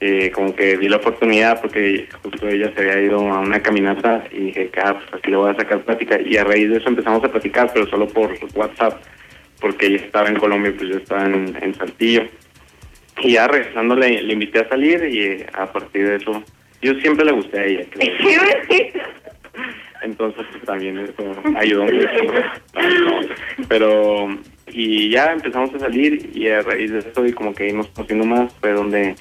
eh, 0.00 0.30
como 0.30 0.56
que 0.56 0.78
di 0.78 0.88
la 0.88 0.96
oportunidad 0.96 1.60
porque 1.60 2.08
justo 2.22 2.48
ella 2.48 2.72
se 2.74 2.80
había 2.80 3.02
ido 3.02 3.18
a 3.30 3.40
una 3.40 3.60
caminata 3.60 4.24
y 4.32 4.44
dije 4.44 4.70
ah, 4.82 4.94
pues 4.94 5.20
así 5.20 5.30
le 5.30 5.36
voy 5.36 5.50
a 5.50 5.54
sacar 5.54 5.82
plática 5.82 6.18
y 6.18 6.38
a 6.38 6.44
raíz 6.44 6.70
de 6.70 6.78
eso 6.78 6.88
empezamos 6.88 7.22
a 7.22 7.30
platicar 7.30 7.72
pero 7.74 7.86
solo 7.88 8.08
por 8.08 8.38
WhatsApp 8.54 9.02
porque 9.60 9.84
ella 9.84 9.96
estaba 9.96 10.28
en 10.28 10.36
Colombia 10.36 10.70
y 10.70 10.72
pues 10.72 10.88
yo 10.88 10.96
estaba 10.96 11.26
en, 11.26 11.54
en 11.60 11.74
Saltillo. 11.74 12.22
Y 13.20 13.32
ya 13.32 13.46
regresando 13.46 13.94
le, 13.96 14.14
invité 14.32 14.60
a 14.60 14.68
salir 14.70 15.04
y 15.04 15.20
eh, 15.24 15.46
a 15.52 15.70
partir 15.70 16.08
de 16.08 16.16
eso 16.16 16.42
yo 16.80 16.94
siempre 17.00 17.26
le 17.26 17.32
gusté 17.32 17.58
a 17.58 17.64
ella 17.66 17.84
entonces 20.04 20.44
pues, 20.52 20.64
también 20.64 20.98
eso 20.98 21.34
ayudó 21.56 21.84
mucho. 21.84 22.08
Pero 23.68 24.28
y 24.68 25.10
ya 25.10 25.32
empezamos 25.32 25.74
a 25.74 25.78
salir 25.78 26.30
y 26.34 26.48
a 26.48 26.62
raíz 26.62 26.90
de 26.90 26.98
eso 27.00 27.26
y 27.26 27.32
como 27.32 27.54
que 27.54 27.68
íbamos 27.68 27.88
conociendo 27.88 28.24
más 28.24 28.52
fue 28.60 28.72
donde 28.72 29.14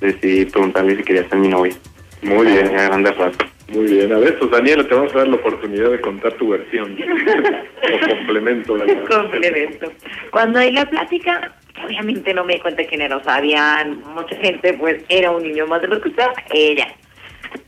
decidí 0.00 0.44
preguntarle 0.46 0.96
si 0.96 1.02
quería 1.02 1.28
ser 1.28 1.38
mi 1.38 1.48
novia. 1.48 1.74
Muy 2.22 2.46
bien, 2.46 2.66
a 2.76 2.84
grandes 2.84 3.16
rasgos. 3.16 3.48
Muy 3.68 3.84
bien, 3.84 4.10
a 4.12 4.18
ver, 4.18 4.38
pues 4.38 4.50
Daniela, 4.50 4.82
te 4.88 4.94
vamos 4.94 5.14
a 5.14 5.18
dar 5.18 5.28
la 5.28 5.36
oportunidad 5.36 5.90
de 5.90 6.00
contar 6.00 6.32
tu 6.34 6.48
versión. 6.48 6.96
o 7.02 8.08
complemento. 8.08 8.78
complemento. 9.08 9.92
Cuando 10.30 10.58
hay 10.58 10.72
la 10.72 10.86
plática, 10.86 11.54
obviamente 11.84 12.32
no 12.32 12.44
me 12.44 12.54
di 12.54 12.60
cuenta 12.60 12.84
quién 12.84 13.02
era, 13.02 13.18
o 13.18 13.22
sea, 13.22 13.36
había 13.36 13.84
mucha 14.14 14.36
gente, 14.36 14.72
pues 14.72 15.04
era 15.10 15.30
un 15.30 15.42
niño 15.42 15.66
más 15.66 15.82
de 15.82 15.88
lo 15.88 16.00
que 16.00 16.08
usted, 16.08 16.24
ella. 16.50 16.88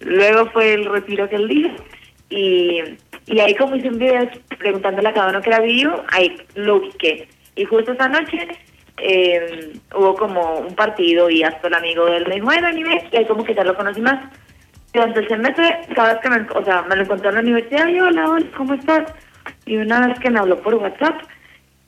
Luego 0.01 0.47
fue 0.53 0.73
el 0.73 0.87
retiro 0.87 1.29
que 1.29 1.37
él 1.37 1.49
dijo, 1.49 1.71
y, 2.31 2.83
y 3.31 3.39
ahí 3.39 3.55
como 3.55 3.77
hice 3.77 3.89
un 3.89 3.99
video 3.99 4.29
preguntándole 4.59 5.09
a 5.09 5.13
cada 5.13 5.31
uno 5.31 5.41
que 5.41 5.51
era 5.51 5.61
vivo, 5.61 6.03
ahí 6.11 6.37
lo 6.57 6.77
ubiqué. 6.77 7.29
Y 7.55 7.65
justo 7.65 7.93
esa 7.93 8.09
noche 8.09 8.49
eh, 8.97 9.73
hubo 9.95 10.17
como 10.17 10.59
un 10.59 10.75
partido 10.75 11.31
y 11.31 11.45
hasta 11.45 11.69
el 11.69 11.75
amigo 11.75 12.07
del 12.07 12.25
dijo, 12.25 12.47
bueno, 12.47 12.69
y 12.71 13.17
ahí 13.17 13.25
como 13.27 13.45
que 13.45 13.55
ya 13.55 13.63
lo 13.63 13.77
conocí 13.77 14.01
más. 14.01 14.19
Durante 14.93 15.21
el 15.21 15.29
semestre, 15.29 15.79
cada 15.95 16.15
vez 16.15 16.23
que 16.23 16.29
me, 16.29 16.47
o 16.53 16.65
sea, 16.65 16.83
me 16.83 16.97
lo 16.97 17.03
encontré 17.03 17.29
en 17.29 17.35
la 17.37 17.41
universidad, 17.43 17.87
y 17.87 18.01
hola, 18.01 18.43
¿cómo 18.57 18.75
estás? 18.75 19.13
Y 19.65 19.77
una 19.77 20.09
vez 20.09 20.19
que 20.19 20.31
me 20.31 20.41
habló 20.41 20.61
por 20.61 20.75
WhatsApp, 20.75 21.23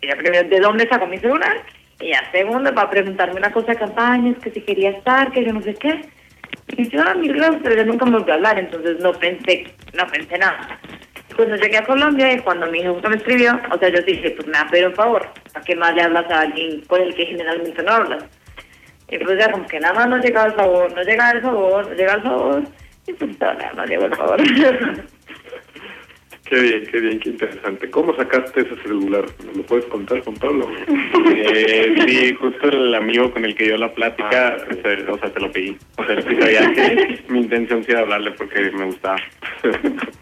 ella 0.00 0.16
primero, 0.16 0.48
¿de 0.48 0.60
dónde 0.60 0.88
sacó 0.88 1.08
mi 1.08 1.18
celular? 1.18 1.64
Y 2.00 2.10
ya 2.10 2.30
segundo, 2.30 2.72
para 2.72 2.88
preguntarme 2.88 3.40
una 3.40 3.52
cosa 3.52 3.72
de 3.72 3.78
campañas, 3.78 4.38
que 4.38 4.52
si 4.52 4.60
quería 4.60 4.90
estar, 4.90 5.32
que 5.32 5.44
yo 5.44 5.52
no 5.52 5.62
sé 5.62 5.74
qué. 5.74 6.02
Y 6.76 6.88
yo, 6.88 7.02
ah, 7.04 7.14
mil 7.14 7.32
gracias, 7.32 7.60
pero 7.64 7.74
yo 7.74 7.84
nunca 7.84 8.04
me 8.04 8.12
volvió 8.12 8.32
a 8.32 8.36
hablar, 8.36 8.60
entonces 8.60 9.00
no 9.00 9.12
pensé, 9.14 9.66
no 9.94 10.06
pensé 10.06 10.38
nada. 10.38 10.78
Cuando 11.42 11.56
llegué 11.56 11.76
a 11.76 11.84
Colombia 11.84 12.32
y 12.32 12.38
cuando 12.38 12.70
mi 12.70 12.78
hijo 12.78 13.00
me 13.02 13.16
escribió, 13.16 13.60
o 13.72 13.76
sea, 13.76 13.88
yo 13.88 14.00
dije, 14.02 14.30
pues 14.30 14.46
me 14.46 14.52
va 14.52 14.60
a 14.60 14.68
pedir 14.68 14.86
un 14.86 14.94
favor, 14.94 15.28
¿a 15.54 15.60
qué 15.60 15.74
más 15.74 15.92
le 15.92 16.02
hablas 16.02 16.30
a 16.30 16.42
alguien 16.42 16.82
con 16.82 17.00
el 17.00 17.12
que 17.16 17.26
generalmente 17.26 17.82
no 17.82 17.90
hablas? 17.90 18.24
Y 19.10 19.18
pues 19.18 19.36
ya 19.40 19.50
como 19.50 19.66
que 19.66 19.80
nada 19.80 19.92
más 19.92 20.08
no 20.08 20.18
llegaba 20.18 20.46
el 20.46 20.52
favor, 20.52 20.92
no 20.94 21.02
llegaba 21.02 21.32
el 21.32 21.42
favor, 21.42 21.88
no 21.88 21.94
llegaba 21.94 22.16
el 22.18 22.22
favor, 22.22 22.62
y 23.08 23.12
pues 23.12 23.40
nada, 23.40 23.72
no 23.74 23.84
llegó 23.86 24.04
el 24.04 24.14
favor. 24.14 24.40
Qué 26.44 26.60
bien, 26.60 26.86
qué 26.86 27.00
bien, 27.00 27.18
qué 27.18 27.30
interesante. 27.30 27.90
¿Cómo 27.90 28.14
sacaste 28.14 28.60
ese 28.60 28.76
celular? 28.82 29.24
¿Me 29.46 29.54
lo 29.54 29.62
puedes 29.62 29.86
contar, 29.86 30.20
Juan 30.20 30.36
Pablo? 30.36 30.68
Eh, 31.34 31.94
sí, 32.06 32.34
justo 32.34 32.68
el 32.68 32.94
amigo 32.94 33.32
con 33.32 33.46
el 33.46 33.54
que 33.54 33.64
dio 33.64 33.78
la 33.78 33.90
plática, 33.94 34.58
o 34.68 35.18
sea, 35.18 35.32
te 35.32 35.40
lo 35.40 35.50
pedí. 35.50 35.78
O 35.96 36.04
sea, 36.04 36.20
sí 36.20 36.36
sabía 36.40 36.72
que 36.74 37.24
mi 37.28 37.38
intención 37.38 37.82
era 37.88 38.00
hablarle 38.00 38.32
porque 38.32 38.70
me 38.70 38.84
gustaba. 38.84 39.16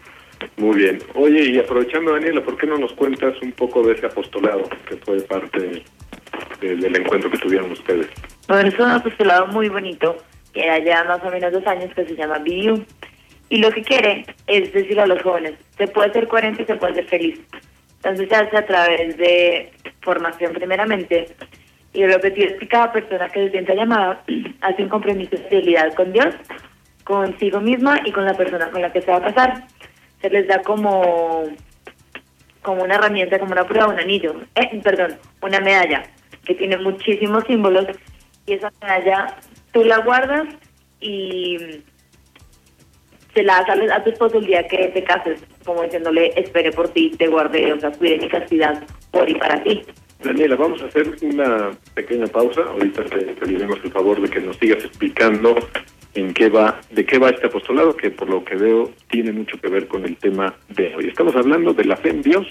Muy 0.57 0.77
bien. 0.77 0.99
Oye, 1.15 1.51
y 1.51 1.59
aprovechando, 1.59 2.13
Daniela, 2.13 2.41
¿por 2.41 2.57
qué 2.57 2.67
no 2.67 2.77
nos 2.77 2.93
cuentas 2.93 3.33
un 3.41 3.51
poco 3.51 3.83
de 3.83 3.93
ese 3.93 4.05
apostolado 4.05 4.69
que 4.87 4.95
fue 4.97 5.21
parte 5.21 5.83
del 6.61 6.95
encuentro 6.95 7.29
que 7.29 7.37
tuvieron 7.37 7.71
ustedes? 7.71 8.07
Bueno, 8.47 8.69
es 8.69 8.79
un 8.79 8.89
apostolado 8.89 9.47
muy 9.47 9.69
bonito, 9.69 10.17
que 10.53 10.63
era 10.63 10.79
ya 10.79 11.03
más 11.03 11.23
o 11.23 11.29
menos 11.29 11.51
dos 11.51 11.65
años, 11.67 11.93
que 11.95 12.05
se 12.05 12.15
llama 12.15 12.39
BU. 12.39 12.83
Y 13.49 13.57
lo 13.57 13.71
que 13.71 13.83
quiere 13.83 14.25
es 14.47 14.71
decir 14.71 14.99
a 14.99 15.07
los 15.07 15.21
jóvenes, 15.21 15.55
se 15.77 15.87
puede 15.87 16.13
ser 16.13 16.27
coherente 16.27 16.63
y 16.63 16.65
se 16.65 16.75
puede 16.75 16.95
ser 16.95 17.05
feliz. 17.07 17.39
Entonces 17.97 18.29
se 18.29 18.35
hace 18.35 18.57
a 18.57 18.65
través 18.65 19.17
de 19.17 19.71
formación 20.01 20.53
primeramente. 20.53 21.27
Y 21.93 22.03
el 22.03 22.13
objetivo 22.13 22.47
es 22.47 22.59
que 22.59 22.67
cada 22.67 22.91
persona 22.91 23.27
que 23.29 23.45
se 23.45 23.51
sienta 23.51 23.75
llamada 23.75 24.23
hace 24.61 24.83
un 24.83 24.89
compromiso 24.89 25.31
de 25.31 25.49
fidelidad 25.49 25.93
con 25.93 26.13
Dios, 26.13 26.33
consigo 27.03 27.59
misma 27.59 27.99
y 28.05 28.11
con 28.11 28.25
la 28.25 28.33
persona 28.33 28.69
con 28.71 28.81
la 28.81 28.91
que 28.91 29.01
se 29.01 29.11
va 29.11 29.17
a 29.17 29.33
casar 29.33 29.67
se 30.21 30.29
les 30.29 30.47
da 30.47 30.61
como, 30.61 31.45
como 32.61 32.83
una 32.83 32.95
herramienta, 32.95 33.39
como 33.39 33.53
una 33.53 33.65
prueba, 33.65 33.87
un 33.87 33.99
anillo, 33.99 34.35
eh, 34.55 34.79
perdón, 34.83 35.17
una 35.41 35.59
medalla 35.59 36.03
que 36.45 36.55
tiene 36.55 36.77
muchísimos 36.77 37.43
símbolos 37.45 37.85
y 38.45 38.53
esa 38.53 38.71
medalla 38.81 39.37
tú 39.71 39.83
la 39.83 39.99
guardas 39.99 40.47
y 40.99 41.57
se 43.33 43.43
la 43.43 43.63
das 43.63 43.91
a 43.91 44.03
tu 44.03 44.09
esposo 44.09 44.39
el 44.39 44.45
día 44.45 44.67
que 44.67 44.89
te 44.89 45.03
cases, 45.03 45.41
como 45.65 45.83
diciéndole, 45.83 46.33
espere 46.35 46.71
por 46.71 46.89
ti, 46.89 47.11
te 47.17 47.27
guardé, 47.27 47.71
o 47.73 47.79
sea, 47.79 47.91
cuide 47.91 48.17
mi 48.17 48.27
castidad 48.27 48.83
por 49.11 49.29
y 49.29 49.35
para 49.35 49.63
ti. 49.63 49.83
Daniela, 50.23 50.55
vamos 50.55 50.81
a 50.83 50.85
hacer 50.85 51.09
una 51.23 51.71
pequeña 51.95 52.27
pausa. 52.27 52.61
Ahorita 52.61 53.03
te 53.05 53.17
pediremos 53.17 53.79
el 53.83 53.91
favor 53.91 54.21
de 54.21 54.29
que 54.29 54.39
nos 54.39 54.55
sigas 54.57 54.83
explicando 54.83 55.55
en 56.13 56.33
qué 56.33 56.49
va, 56.49 56.81
de 56.91 57.05
qué 57.05 57.17
va 57.19 57.29
este 57.29 57.47
apostolado, 57.47 57.95
que 57.95 58.11
por 58.11 58.29
lo 58.29 58.43
que 58.43 58.55
veo 58.55 58.91
tiene 59.09 59.31
mucho 59.31 59.57
que 59.59 59.69
ver 59.69 59.87
con 59.87 60.03
el 60.05 60.17
tema 60.17 60.53
de 60.69 60.93
hoy. 60.95 61.07
Estamos 61.07 61.35
hablando 61.35 61.73
de 61.73 61.85
la 61.85 61.97
fe 61.97 62.09
en 62.09 62.21
Dios 62.21 62.47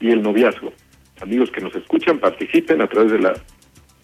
y 0.00 0.10
el 0.10 0.20
noviazgo. 0.22 0.72
Amigos 1.20 1.50
que 1.50 1.60
nos 1.60 1.74
escuchan, 1.74 2.18
participen 2.18 2.80
a 2.82 2.86
través 2.86 3.12
de 3.12 3.18
la 3.18 3.34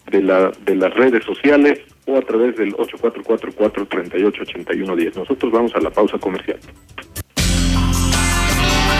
de 0.09 0.21
la 0.21 0.51
de 0.65 0.75
las 0.75 0.93
redes 0.93 1.23
sociales 1.23 1.79
o 2.05 2.17
a 2.17 2.21
través 2.21 2.55
del 2.57 2.73
8444-388110. 2.73 5.15
Nosotros 5.15 5.51
vamos 5.51 5.73
a 5.75 5.79
la 5.79 5.89
pausa 5.89 6.17
comercial. 6.17 6.59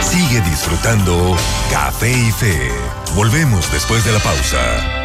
Sigue 0.01 0.41
disfrutando 0.41 1.35
Café 1.71 2.11
y 2.11 2.31
Fe. 2.31 2.69
Volvemos 3.15 3.71
después 3.71 4.05
de 4.05 4.11
la 4.11 4.19
pausa. 4.19 5.00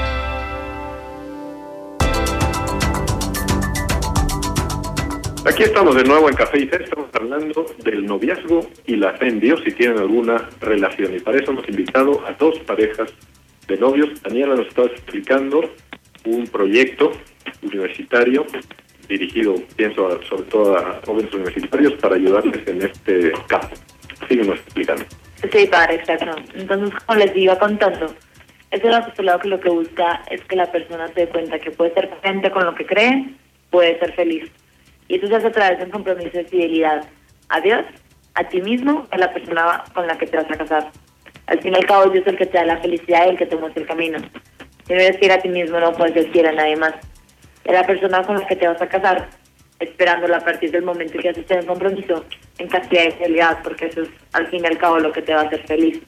Aquí 5.46 5.62
estamos 5.62 5.94
de 5.94 6.02
nuevo 6.02 6.28
en 6.28 6.34
Café 6.34 6.58
y 6.58 6.66
Fe, 6.66 6.82
estamos 6.82 7.08
hablando 7.12 7.66
del 7.84 8.04
noviazgo 8.04 8.68
y 8.84 8.96
la 8.96 9.12
fe 9.12 9.28
en 9.28 9.40
si 9.40 9.70
tienen 9.70 9.98
alguna 9.98 10.48
relación. 10.60 11.14
Y 11.14 11.20
para 11.20 11.38
eso 11.38 11.52
hemos 11.52 11.68
invitado 11.68 12.20
a 12.26 12.32
dos 12.32 12.58
parejas 12.66 13.12
de 13.68 13.76
novios. 13.76 14.20
Daniela 14.24 14.56
nos 14.56 14.66
estaba 14.66 14.88
explicando 14.88 15.72
un 16.24 16.48
proyecto 16.48 17.12
universitario 17.62 18.44
dirigido, 19.08 19.54
pienso, 19.76 20.20
sobre 20.24 20.42
todo 20.50 20.78
a 20.78 21.00
jóvenes 21.06 21.32
universitarios 21.32 21.92
para 21.92 22.16
ayudarles 22.16 22.66
en 22.66 22.82
este 22.82 23.30
campo. 23.46 23.76
Síguenos 24.28 24.58
explicando. 24.58 25.04
Sí, 25.52 25.66
padre, 25.68 25.94
exacto. 25.94 26.34
Entonces, 26.56 26.92
como 27.06 27.20
les 27.20 27.36
iba 27.36 27.56
contando, 27.56 28.12
es 28.72 28.82
el 28.82 28.94
apostolado 28.94 29.38
que 29.38 29.48
lo 29.48 29.60
que 29.60 29.70
busca 29.70 30.24
es 30.28 30.42
que 30.42 30.56
la 30.56 30.72
persona 30.72 31.06
se 31.14 31.20
dé 31.20 31.28
cuenta 31.28 31.60
que 31.60 31.70
puede 31.70 31.94
ser 31.94 32.10
presente 32.10 32.50
con 32.50 32.64
lo 32.64 32.74
que 32.74 32.84
cree, 32.84 33.26
puede 33.70 33.96
ser 34.00 34.12
feliz 34.14 34.50
Y 35.08 35.16
eso 35.16 35.26
se 35.28 35.36
hace 35.36 35.46
a 35.46 35.52
través 35.52 35.78
de 35.78 35.84
un 35.84 35.90
compromiso 35.90 36.36
de 36.36 36.44
fidelidad 36.44 37.04
a 37.48 37.60
Dios, 37.60 37.84
a 38.34 38.44
ti 38.44 38.60
mismo, 38.60 39.06
a 39.10 39.18
la 39.18 39.32
persona 39.32 39.84
con 39.94 40.06
la 40.06 40.18
que 40.18 40.26
te 40.26 40.36
vas 40.36 40.50
a 40.50 40.56
casar. 40.56 40.90
Al 41.46 41.60
fin 41.60 41.72
y 41.72 41.76
al 41.76 41.86
cabo, 41.86 42.10
Dios 42.10 42.26
es 42.26 42.32
el 42.32 42.38
que 42.38 42.46
te 42.46 42.58
da 42.58 42.64
la 42.64 42.78
felicidad 42.78 43.26
y 43.26 43.30
el 43.30 43.38
que 43.38 43.46
te 43.46 43.56
muestra 43.56 43.82
el 43.82 43.88
camino. 43.88 44.18
Si 44.86 44.92
no 44.92 45.00
eres 45.00 45.18
fiel 45.18 45.32
a 45.32 45.38
ti 45.38 45.48
mismo, 45.48 45.78
no 45.78 45.92
puedes 45.92 46.14
ser 46.14 46.32
fiel 46.32 46.46
a 46.46 46.52
nadie 46.52 46.76
más. 46.76 46.94
Es 47.64 47.72
la 47.72 47.84
persona 47.84 48.22
con 48.22 48.38
la 48.38 48.46
que 48.46 48.56
te 48.56 48.66
vas 48.66 48.80
a 48.82 48.88
casar, 48.88 49.28
esperándola 49.78 50.38
a 50.38 50.44
partir 50.44 50.70
del 50.70 50.82
momento 50.82 51.18
que 51.18 51.28
haces 51.28 51.50
el 51.50 51.66
compromiso 51.66 52.24
en 52.58 52.68
castidad 52.68 53.04
y 53.04 53.10
fidelidad, 53.12 53.58
porque 53.62 53.86
eso 53.86 54.02
es 54.02 54.08
al 54.32 54.46
fin 54.48 54.64
y 54.64 54.66
al 54.66 54.78
cabo 54.78 54.98
lo 54.98 55.12
que 55.12 55.22
te 55.22 55.34
va 55.34 55.42
a 55.42 55.44
hacer 55.44 55.66
feliz. 55.66 56.00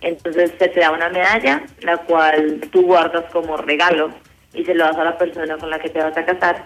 Entonces 0.00 0.52
se 0.58 0.68
te 0.68 0.80
da 0.80 0.90
una 0.90 1.08
medalla, 1.08 1.62
la 1.82 1.98
cual 1.98 2.60
tú 2.70 2.82
guardas 2.82 3.24
como 3.32 3.56
regalo 3.56 4.10
y 4.54 4.64
se 4.64 4.74
lo 4.74 4.84
das 4.84 4.96
a 4.96 5.04
la 5.04 5.18
persona 5.18 5.56
con 5.58 5.70
la 5.70 5.78
que 5.78 5.90
te 5.90 6.00
vas 6.00 6.16
a 6.16 6.24
casar, 6.24 6.64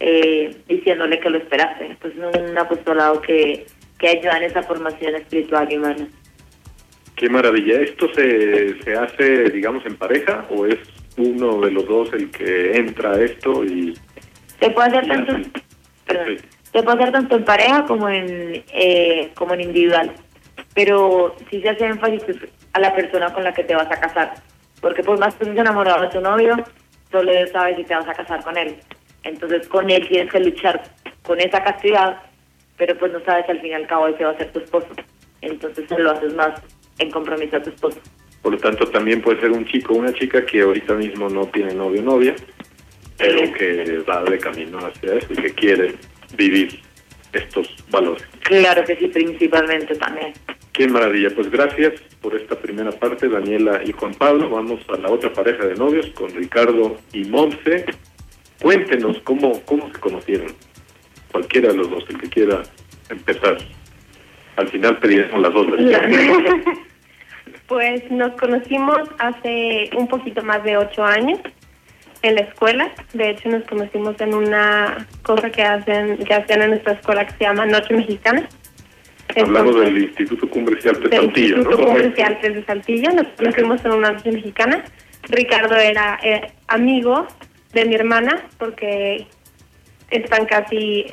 eh, 0.00 0.56
diciéndole 0.68 1.18
que 1.20 1.30
lo 1.30 1.38
esperaste. 1.38 1.86
Entonces 1.86 2.20
es 2.34 2.50
un 2.50 2.58
apostolado 2.58 3.20
que, 3.20 3.66
que 3.98 4.08
ayuda 4.08 4.38
en 4.38 4.44
esa 4.44 4.62
formación 4.62 5.14
espiritual 5.14 5.70
y 5.70 5.76
humana. 5.76 6.08
Qué 7.16 7.28
maravilla. 7.30 7.80
¿Esto 7.80 8.12
se, 8.12 8.82
se 8.82 8.94
hace, 8.94 9.50
digamos, 9.50 9.84
en 9.86 9.96
pareja 9.96 10.44
o 10.50 10.66
es 10.66 10.78
uno 11.16 11.60
de 11.60 11.70
los 11.70 11.86
dos 11.86 12.12
el 12.12 12.30
que 12.30 12.76
entra 12.76 13.12
a 13.12 13.22
esto 13.22 13.64
y... 13.64 13.96
Se 14.60 14.70
puede 14.70 14.88
hacer 14.88 15.06
tanto, 15.06 15.32
perdón, 16.06 16.36
se 16.72 16.82
puede 16.82 16.98
hacer 16.98 17.12
tanto 17.12 17.36
en 17.36 17.44
pareja 17.44 17.84
como 17.86 18.08
en, 18.08 18.64
eh, 18.72 19.30
como 19.34 19.54
en 19.54 19.62
individual, 19.62 20.12
pero 20.74 21.34
sí 21.50 21.60
se 21.60 21.70
hace 21.70 21.86
énfasis 21.86 22.22
a 22.72 22.80
la 22.80 22.94
persona 22.94 23.32
con 23.32 23.44
la 23.44 23.52
que 23.52 23.64
te 23.64 23.74
vas 23.74 23.90
a 23.90 24.00
casar, 24.00 24.34
porque 24.80 25.02
por 25.02 25.18
más 25.18 25.34
que 25.34 25.44
estés 25.44 25.58
enamorado 25.58 26.02
de 26.02 26.08
tu 26.08 26.20
novio, 26.20 26.56
solo 27.10 27.32
Dios 27.32 27.50
sabe 27.50 27.76
si 27.76 27.84
te 27.84 27.94
vas 27.94 28.08
a 28.08 28.14
casar 28.14 28.42
con 28.42 28.56
él. 28.56 28.76
Entonces 29.26 29.66
con 29.68 29.90
él 29.90 30.06
tienes 30.08 30.32
que 30.32 30.40
luchar 30.40 30.82
con 31.22 31.40
esa 31.40 31.62
castidad, 31.62 32.22
pero 32.76 32.96
pues 32.96 33.12
no 33.12 33.20
sabes 33.24 33.48
al 33.48 33.60
fin 33.60 33.70
y 33.70 33.74
al 33.74 33.86
cabo 33.86 34.08
ese 34.08 34.24
va 34.24 34.30
a 34.30 34.38
ser 34.38 34.52
tu 34.52 34.60
esposo. 34.60 34.88
Entonces 35.40 35.84
se 35.88 35.98
lo 35.98 36.12
haces 36.12 36.34
más 36.34 36.60
en 36.98 37.10
compromiso 37.10 37.56
a 37.56 37.62
tu 37.62 37.70
esposo. 37.70 38.00
Por 38.42 38.52
lo 38.52 38.58
tanto, 38.58 38.86
también 38.86 39.20
puede 39.22 39.40
ser 39.40 39.50
un 39.50 39.66
chico 39.66 39.94
o 39.94 39.96
una 39.96 40.12
chica 40.12 40.46
que 40.46 40.62
ahorita 40.62 40.94
mismo 40.94 41.28
no 41.28 41.46
tiene 41.46 41.74
novio 41.74 42.00
o 42.00 42.04
novia, 42.04 42.36
pero 43.16 43.52
que 43.52 43.98
va 44.08 44.22
de 44.22 44.38
camino 44.38 44.78
hacia 44.78 45.14
eso 45.14 45.32
y 45.32 45.36
que 45.36 45.52
quiere 45.52 45.94
vivir 46.36 46.80
estos 47.32 47.74
valores. 47.90 48.24
Claro 48.42 48.84
que 48.84 48.96
sí, 48.96 49.08
principalmente 49.08 49.96
también. 49.96 50.32
Qué 50.72 50.86
maravilla. 50.86 51.30
Pues 51.34 51.50
gracias 51.50 51.94
por 52.20 52.36
esta 52.36 52.54
primera 52.54 52.92
parte, 52.92 53.28
Daniela 53.28 53.82
y 53.84 53.92
Juan 53.92 54.14
Pablo. 54.14 54.48
Vamos 54.48 54.80
a 54.88 54.96
la 54.98 55.10
otra 55.10 55.32
pareja 55.32 55.66
de 55.66 55.74
novios 55.74 56.06
con 56.10 56.30
Ricardo 56.30 56.96
y 57.12 57.24
Monse. 57.24 57.86
Cuéntenos 58.60 59.18
cómo, 59.24 59.60
cómo 59.64 59.90
se 59.92 60.00
conocieron. 60.00 60.48
Cualquiera 61.32 61.68
de 61.68 61.78
los 61.78 61.90
dos, 61.90 62.04
el 62.08 62.18
que 62.18 62.28
quiera 62.28 62.62
empezar. 63.10 63.58
Al 64.56 64.68
final 64.68 64.98
pediremos 64.98 65.40
las 65.42 65.52
dos 65.52 65.70
versiones. 65.70 66.56
Pues 67.66 68.08
nos 68.12 68.32
conocimos 68.36 69.00
hace 69.18 69.90
un 69.96 70.06
poquito 70.06 70.40
más 70.44 70.62
de 70.62 70.76
ocho 70.76 71.04
años 71.04 71.40
en 72.22 72.36
la 72.36 72.42
escuela. 72.42 72.92
De 73.12 73.30
hecho, 73.30 73.48
nos 73.48 73.64
conocimos 73.64 74.20
en 74.20 74.34
una 74.34 75.06
cosa 75.22 75.50
que 75.50 75.62
hacen 75.62 76.18
que 76.18 76.32
hacían 76.32 76.62
en 76.62 76.70
nuestra 76.70 76.92
escuela 76.92 77.26
que 77.26 77.32
se 77.32 77.44
llama 77.44 77.66
Noche 77.66 77.94
Mexicana. 77.94 78.48
Hablamos 79.36 79.74
Entonces, 79.74 79.94
del 79.94 80.02
Instituto 80.04 80.48
Cumbres 80.48 80.84
y 80.84 80.88
Artes 80.88 81.10
del 81.10 81.20
Saltillo, 81.20 81.56
Instituto 81.56 81.78
¿no? 81.78 81.86
Cumbres 81.86 82.12
y 82.16 82.22
Artes 82.22 82.54
de 82.54 82.64
Saltillo. 82.64 83.10
Nos 83.10 83.26
conocimos 83.36 83.84
en 83.84 83.92
una 83.92 84.12
noche 84.12 84.30
mexicana. 84.30 84.84
Ricardo 85.28 85.74
era 85.74 86.20
eh, 86.22 86.52
amigo 86.68 87.26
de 87.76 87.84
mi 87.84 87.94
hermana 87.94 88.46
porque 88.58 89.26
están 90.10 90.46
casi, 90.46 91.06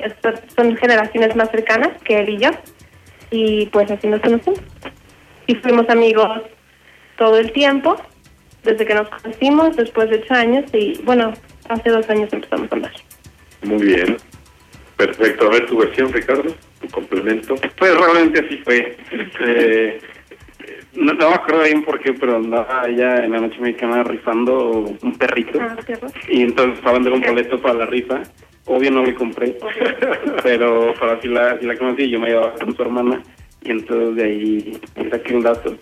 son 0.56 0.76
generaciones 0.76 1.36
más 1.36 1.50
cercanas 1.50 1.90
que 2.02 2.18
él 2.18 2.28
y 2.30 2.38
yo. 2.38 2.50
Y 3.30 3.66
pues 3.66 3.90
así 3.90 4.06
nos 4.06 4.20
conocimos. 4.20 4.60
Y 5.46 5.54
fuimos 5.56 5.88
amigos 5.88 6.42
todo 7.16 7.38
el 7.38 7.52
tiempo, 7.52 7.96
desde 8.62 8.86
que 8.86 8.94
nos 8.94 9.08
conocimos, 9.08 9.76
después 9.76 10.08
de 10.10 10.16
ocho 10.16 10.34
años. 10.34 10.64
Y 10.72 11.00
bueno, 11.04 11.34
hace 11.68 11.90
dos 11.90 12.08
años 12.08 12.32
empezamos 12.32 12.70
a 12.72 12.74
andar. 12.74 12.92
Muy 13.62 13.84
bien. 13.84 14.16
Perfecto. 14.96 15.46
A 15.46 15.50
ver 15.50 15.66
tu 15.66 15.78
versión, 15.78 16.12
Ricardo, 16.12 16.54
tu 16.80 16.88
complemento. 16.88 17.56
Pues 17.76 17.96
realmente 17.96 18.40
así 18.40 18.58
fue. 18.58 18.96
Este, 19.10 19.98
no, 20.96 21.12
no 21.12 21.28
me 21.28 21.34
acuerdo 21.34 21.62
bien 21.64 21.84
por 21.84 22.00
qué, 22.00 22.12
pero 22.12 22.36
andaba 22.36 22.82
allá 22.82 23.24
en 23.24 23.32
la 23.32 23.40
noche 23.40 23.58
mexicana 23.60 24.04
rifando 24.04 24.86
un 25.02 25.18
perrito. 25.18 25.58
Ah. 25.60 25.76
Y 26.28 26.42
entonces 26.42 26.78
estaba 26.78 26.94
dando 26.94 27.14
un 27.14 27.20
boleto 27.20 27.60
para 27.60 27.74
la 27.74 27.86
rifa. 27.86 28.22
Obvio 28.66 28.90
no 28.90 29.04
le 29.04 29.14
compré, 29.14 29.58
pero 30.42 30.94
para 30.94 31.20
si 31.20 31.28
la, 31.28 31.58
si 31.58 31.66
la 31.66 31.76
conocí, 31.76 32.08
yo 32.08 32.18
me 32.18 32.28
llevaba 32.28 32.54
con 32.54 32.74
su 32.74 32.82
hermana. 32.82 33.22
Y 33.62 33.70
entonces 33.70 34.16
de 34.16 34.24
ahí 34.24 34.80
saqué 35.10 35.34
un 35.34 35.42
dato. 35.42 35.76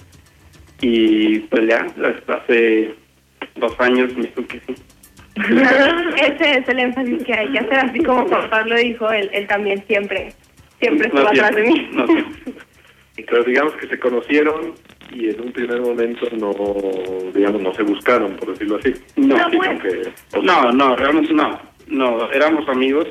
Y 0.81 1.41
pues 1.41 1.69
ya, 1.69 1.87
hasta 1.87 2.35
hace 2.35 2.95
dos 3.57 3.79
años 3.81 4.15
me 4.17 4.23
dijo 4.23 4.47
que 4.47 4.61
sí. 4.67 4.75
Ese 6.17 6.59
es 6.59 6.69
el 6.69 6.79
énfasis 6.79 7.25
que 7.25 7.35
hay 7.35 7.49
que 7.53 7.59
hacer, 7.59 7.79
así 7.79 8.01
como 8.01 8.27
Juan 8.27 8.51
Pablo 8.51 8.77
dijo, 8.77 9.11
él, 9.11 9.31
él 9.33 9.47
también 9.47 9.83
siempre, 9.87 10.33
siempre 10.81 11.07
estuvo 11.07 11.23
No 11.23 11.29
atrás 11.29 11.55
de 11.55 11.63
mí. 11.63 11.89
no 11.93 12.07
siempre. 12.07 12.53
Pero 13.27 13.45
digamos 13.45 13.75
que 13.75 13.87
se 13.89 13.99
conocieron 13.99 14.75
y 15.15 15.29
en 15.31 15.41
un 15.41 15.53
primer 15.53 15.81
momento 15.81 16.27
no, 16.37 16.53
digamos, 17.35 17.63
no 17.63 17.75
se 17.75 17.83
buscaron, 17.83 18.37
por 18.37 18.53
decirlo 18.53 18.77
así. 18.77 18.93
No, 19.17 19.37
bueno. 19.51 19.81
que- 19.83 20.05
sea, 20.05 20.41
No, 20.43 20.73
no, 20.73 20.97
realmente 20.97 21.33
no. 21.33 21.59
No, 21.89 22.31
éramos 22.33 22.69
amigos, 22.69 23.07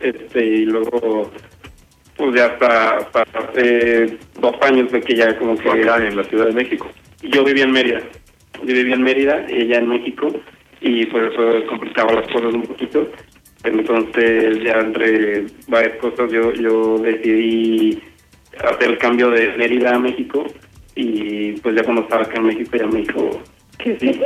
este, 0.00 0.44
y 0.44 0.64
luego, 0.64 1.30
pues 2.16 2.34
ya 2.34 2.46
hasta, 2.46 2.96
hasta 2.98 3.22
hace 3.22 4.18
dos 4.40 4.54
años 4.62 4.90
de 4.90 5.00
que 5.00 5.14
ya 5.14 5.36
como 5.38 5.56
que 5.56 5.68
acá 5.68 6.04
en 6.04 6.16
la 6.16 6.24
Ciudad 6.24 6.46
de 6.46 6.52
México. 6.52 6.88
yo 7.22 7.44
vivía 7.44 7.64
en 7.64 7.72
Mérida. 7.72 8.00
Yo 8.64 8.74
vivía 8.74 8.94
en 8.94 9.02
Mérida, 9.02 9.46
ella 9.48 9.78
en 9.78 9.88
México, 9.88 10.28
y 10.80 11.06
por 11.06 11.24
eso 11.24 11.66
complicaba 11.68 12.12
las 12.14 12.26
cosas 12.28 12.54
un 12.54 12.62
poquito. 12.62 13.10
Entonces, 13.64 14.62
ya 14.62 14.78
entre 14.80 15.46
varias 15.68 15.96
cosas, 15.98 16.30
yo, 16.30 16.52
yo 16.52 16.98
decidí 16.98 18.00
hacer 18.64 18.90
el 18.90 18.98
cambio 18.98 19.30
de 19.30 19.54
Mérida 19.56 19.94
a 19.94 19.98
México, 19.98 20.46
y 20.96 21.52
pues 21.60 21.76
ya 21.76 21.84
cuando 21.84 22.02
estaba 22.02 22.22
acá 22.22 22.38
en 22.38 22.46
México, 22.46 22.76
ya 22.76 22.86
me 22.86 23.00
dijo 23.02 23.40
que 23.78 23.98
sí. 23.98 24.20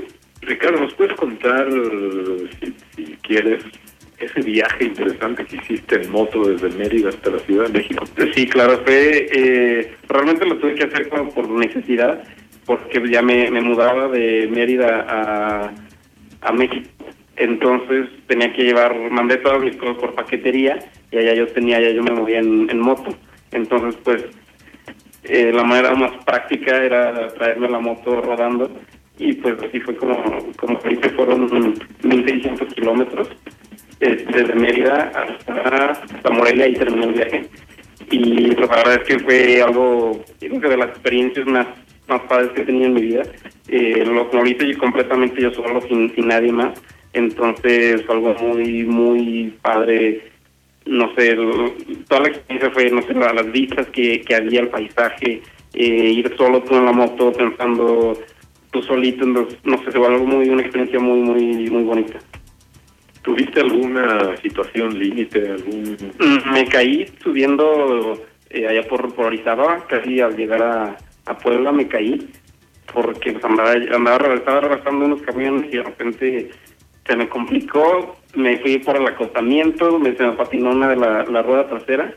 Ricardo, 0.40 0.80
¿nos 0.80 0.94
puedes 0.94 1.14
contar, 1.14 1.68
si, 2.60 2.74
si 2.96 3.16
quieres, 3.22 3.62
ese 4.18 4.40
viaje 4.40 4.84
interesante 4.84 5.44
que 5.44 5.56
hiciste 5.56 6.02
en 6.02 6.10
moto 6.10 6.48
desde 6.48 6.76
Mérida 6.76 7.10
hasta 7.10 7.30
la 7.30 7.38
Ciudad 7.40 7.68
de 7.68 7.78
México? 7.78 8.04
Sí, 8.34 8.46
claro, 8.46 8.80
fue, 8.84 9.28
eh, 9.32 9.94
realmente 10.08 10.46
lo 10.46 10.56
tuve 10.58 10.74
que 10.74 10.84
hacer 10.84 11.08
como 11.08 11.30
por 11.30 11.48
necesidad, 11.48 12.22
porque 12.64 13.02
ya 13.08 13.22
me, 13.22 13.50
me 13.50 13.60
mudaba 13.60 14.08
de 14.08 14.48
Mérida 14.50 15.04
a, 15.08 15.72
a 16.40 16.52
México. 16.52 16.88
Entonces 17.36 18.08
tenía 18.26 18.52
que 18.52 18.64
llevar, 18.64 19.10
mandé 19.10 19.38
todas 19.38 19.62
mis 19.62 19.76
cosas 19.76 19.96
por 19.96 20.14
paquetería 20.14 20.78
y 21.10 21.18
allá 21.18 21.34
yo 21.34 21.46
tenía, 21.48 21.78
allá 21.78 21.90
yo 21.90 22.02
me 22.02 22.12
movía 22.12 22.38
en, 22.38 22.70
en 22.70 22.78
moto. 22.78 23.16
Entonces, 23.50 23.96
pues, 24.04 24.24
eh, 25.24 25.52
la 25.52 25.64
manera 25.64 25.94
más 25.94 26.12
práctica 26.24 26.76
era 26.82 27.28
traerme 27.28 27.68
la 27.68 27.78
moto 27.78 28.20
rodando 28.20 28.70
y 29.18 29.32
pues 29.34 29.54
así 29.62 29.80
fue 29.80 29.96
como, 29.96 30.16
como 30.56 30.78
hice, 30.90 31.10
fueron 31.10 31.48
1.600 31.48 32.74
kilómetros 32.74 33.28
desde 34.00 34.54
Mérida 34.54 35.12
hasta, 35.14 36.30
Morelia 36.30 36.68
y 36.68 36.74
terminé 36.74 37.06
el 37.06 37.12
viaje. 37.12 37.48
Y 38.10 38.50
la 38.50 38.66
verdad 38.66 38.94
es 38.94 39.04
que 39.04 39.18
fue 39.20 39.62
algo, 39.62 40.20
creo 40.40 40.60
que 40.60 40.68
de 40.68 40.76
las 40.76 40.90
experiencias 40.90 41.46
más, 41.46 41.66
más 42.08 42.20
padres 42.22 42.50
que 42.52 42.62
he 42.62 42.64
tenido 42.66 42.86
en 42.86 42.94
mi 42.94 43.02
vida. 43.02 43.22
Eh, 43.68 44.04
lo, 44.04 44.30
lo 44.30 44.78
completamente 44.78 45.40
yo 45.40 45.52
solo, 45.52 45.80
sin, 45.82 46.14
sin 46.14 46.28
nadie 46.28 46.52
más. 46.52 46.80
Entonces 47.12 48.02
algo 48.08 48.34
muy, 48.34 48.84
muy 48.84 49.54
padre. 49.62 50.32
No 50.86 51.14
sé, 51.14 51.34
toda 52.08 52.20
la 52.22 52.28
experiencia 52.28 52.70
fue, 52.70 52.90
no 52.90 53.02
sé, 53.02 53.14
la- 53.14 53.32
las 53.32 53.50
vistas 53.50 53.86
que, 53.88 54.20
que 54.20 54.34
había, 54.34 54.60
el 54.60 54.68
paisaje, 54.68 55.40
eh, 55.72 55.84
ir 55.84 56.34
solo 56.36 56.62
tú 56.62 56.76
en 56.76 56.84
la 56.84 56.92
moto 56.92 57.32
pensando 57.32 58.18
tú 58.70 58.82
solito, 58.82 59.24
entonces, 59.24 59.58
no 59.64 59.78
sé, 59.78 59.84
se 59.92 59.98
fue 59.98 60.06
algo 60.08 60.26
muy, 60.26 60.48
una 60.48 60.62
experiencia 60.62 60.98
muy, 61.00 61.20
muy, 61.20 61.70
muy 61.70 61.82
bonita. 61.84 62.18
¿Tuviste 63.22 63.60
alguna 63.60 64.36
situación 64.42 64.98
límite, 64.98 65.48
algún... 65.48 65.96
Mm, 66.18 66.52
Me 66.52 66.66
caí 66.66 67.06
subiendo 67.22 68.20
eh, 68.50 68.66
allá 68.66 68.82
por, 68.86 69.14
por 69.14 69.26
Orizaba, 69.26 69.86
casi 69.86 70.20
al 70.20 70.36
llegar 70.36 70.62
a, 70.62 70.96
a 71.24 71.38
Puebla 71.38 71.72
me 71.72 71.88
caí, 71.88 72.28
porque 72.92 73.32
pues, 73.32 73.44
andaba, 73.44 73.72
andaba, 73.72 74.34
estaba 74.34 74.58
arrastrando 74.58 75.06
unos 75.06 75.22
camiones 75.22 75.72
y 75.72 75.76
de 75.78 75.82
repente 75.82 76.50
se 77.06 77.16
me 77.16 77.28
complicó, 77.28 78.16
me 78.34 78.58
fui 78.58 78.78
por 78.78 78.96
el 78.96 79.06
acostamiento, 79.06 79.98
me, 79.98 80.16
se 80.16 80.24
me 80.24 80.32
patinó 80.32 80.70
una 80.70 80.88
de 80.88 80.96
la, 80.96 81.42
rueda 81.42 81.68
trasera 81.68 82.14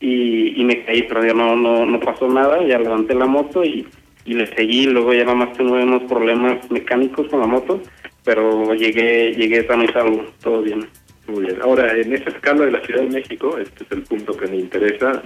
y, 0.00 0.62
me 0.64 0.84
caí, 0.84 1.02
pero 1.02 1.24
ya 1.24 1.34
no, 1.34 1.56
no, 1.56 1.84
no 1.84 2.00
pasó 2.00 2.28
nada, 2.28 2.62
ya 2.64 2.78
levanté 2.78 3.14
la 3.14 3.26
moto 3.26 3.64
y, 3.64 3.86
y 4.24 4.34
le 4.34 4.46
seguí, 4.46 4.86
luego 4.86 5.12
ya 5.14 5.24
nada 5.24 5.36
más 5.36 5.56
tuve 5.56 5.82
unos 5.82 6.02
problemas 6.04 6.70
mecánicos 6.70 7.28
con 7.28 7.40
la 7.40 7.46
moto, 7.46 7.80
pero 8.24 8.74
llegué, 8.74 9.32
llegué 9.32 9.66
sano 9.66 9.84
y 9.84 9.88
salvo, 9.88 10.24
todo 10.42 10.62
bien. 10.62 10.86
Muy 11.28 11.44
bien. 11.44 11.58
Ahora, 11.62 11.94
en 11.94 12.12
esa 12.12 12.30
escala 12.30 12.64
de 12.64 12.72
la 12.72 12.80
Ciudad 12.80 13.02
de 13.02 13.10
México, 13.10 13.58
este 13.58 13.84
es 13.84 13.92
el 13.92 14.02
punto 14.02 14.36
que 14.36 14.46
me 14.46 14.56
interesa. 14.56 15.22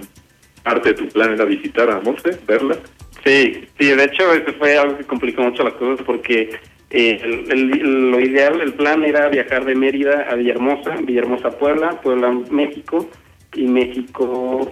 Parte 0.61 0.89
de 0.89 0.95
tu 0.95 1.07
plan 1.07 1.33
era 1.33 1.45
visitar 1.45 1.89
a 1.89 2.01
Monse, 2.01 2.37
verla. 2.45 2.77
Sí, 3.23 3.65
sí, 3.79 3.85
de 3.95 4.03
hecho, 4.03 4.33
eso 4.33 4.51
fue 4.57 4.77
algo 4.77 4.97
que 4.97 5.05
complicó 5.05 5.43
mucho 5.43 5.63
las 5.63 5.73
cosas 5.75 6.05
porque 6.05 6.49
eh, 6.89 7.19
el- 7.49 8.11
lo 8.11 8.19
ideal, 8.19 8.59
el 8.61 8.73
plan 8.73 9.03
era 9.03 9.29
viajar 9.29 9.65
de 9.65 9.75
Mérida 9.75 10.27
a 10.29 10.35
Villahermosa, 10.35 10.97
Villahermosa 11.01 11.57
Puebla, 11.57 12.01
Puebla 12.01 12.31
México 12.51 13.09
y 13.55 13.63
México 13.63 14.71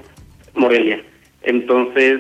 Morelia. 0.54 1.02
Entonces, 1.44 2.20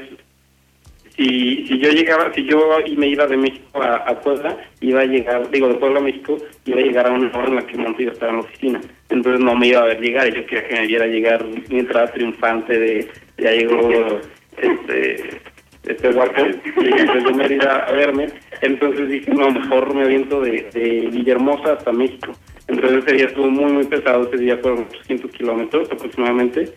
si, 1.15 1.67
si 1.67 1.78
yo 1.80 1.89
llegaba, 1.91 2.34
si 2.34 2.46
yo 2.46 2.78
me 2.98 3.08
iba 3.08 3.28
de 3.28 3.38
México 3.38 3.82
a, 3.84 4.20
Puebla, 4.22 4.58
iba 4.80 5.02
a 5.02 5.06
llegar, 5.06 5.52
digo, 5.52 5.67
de 5.67 5.76
Puebla 5.76 6.00
a 6.00 6.04
México, 6.04 6.38
iba 6.65 6.80
a 6.80 6.84
llegar 6.84 7.08
a 7.08 7.12
una 7.12 7.28
hora 7.38 7.48
en 7.48 7.56
la 7.56 7.67
que 7.67 7.78
Montillo 7.78 8.12
estaba 8.13 8.32
en 8.32 8.38
la 8.38 8.44
oficina. 8.44 8.82
Entonces 9.10 9.44
no 9.44 9.56
me 9.56 9.67
iba 9.67 9.82
a 9.82 9.86
ver 9.86 10.00
llegar, 10.00 10.34
yo 10.34 10.46
quería 10.46 10.67
que 10.67 10.76
me 10.76 10.88
viera 10.88 11.06
llegar 11.08 11.46
mi 11.46 11.80
entrada 11.80 12.12
triunfante 12.12 12.80
de, 12.80 13.08
ya 13.38 13.52
llegó, 13.52 14.20
este, 14.58 15.41
este 15.84 16.12
guapo, 16.12 16.44
llega 16.82 17.13
desde 17.13 17.34
Mérida 17.34 17.86
a 17.88 17.91
verme. 17.91 18.28
Entonces 18.62 19.10
dije, 19.10 19.32
no, 19.34 19.50
mejor 19.52 19.94
me 19.94 20.04
aviento 20.04 20.41
de, 20.41 20.70
de 20.74 21.10
Villahermosa 21.12 21.74
hasta 21.74 21.91
México. 21.91 22.32
Entonces 22.67 23.04
ese 23.04 23.15
día 23.15 23.26
estuvo 23.26 23.50
muy, 23.50 23.72
muy 23.72 23.86
pesado, 23.86 24.28
ese 24.28 24.38
día 24.38 24.58
fueron 24.58 24.86
800 24.89 25.32
kilómetros 25.32 25.91
aproximadamente 25.91 26.74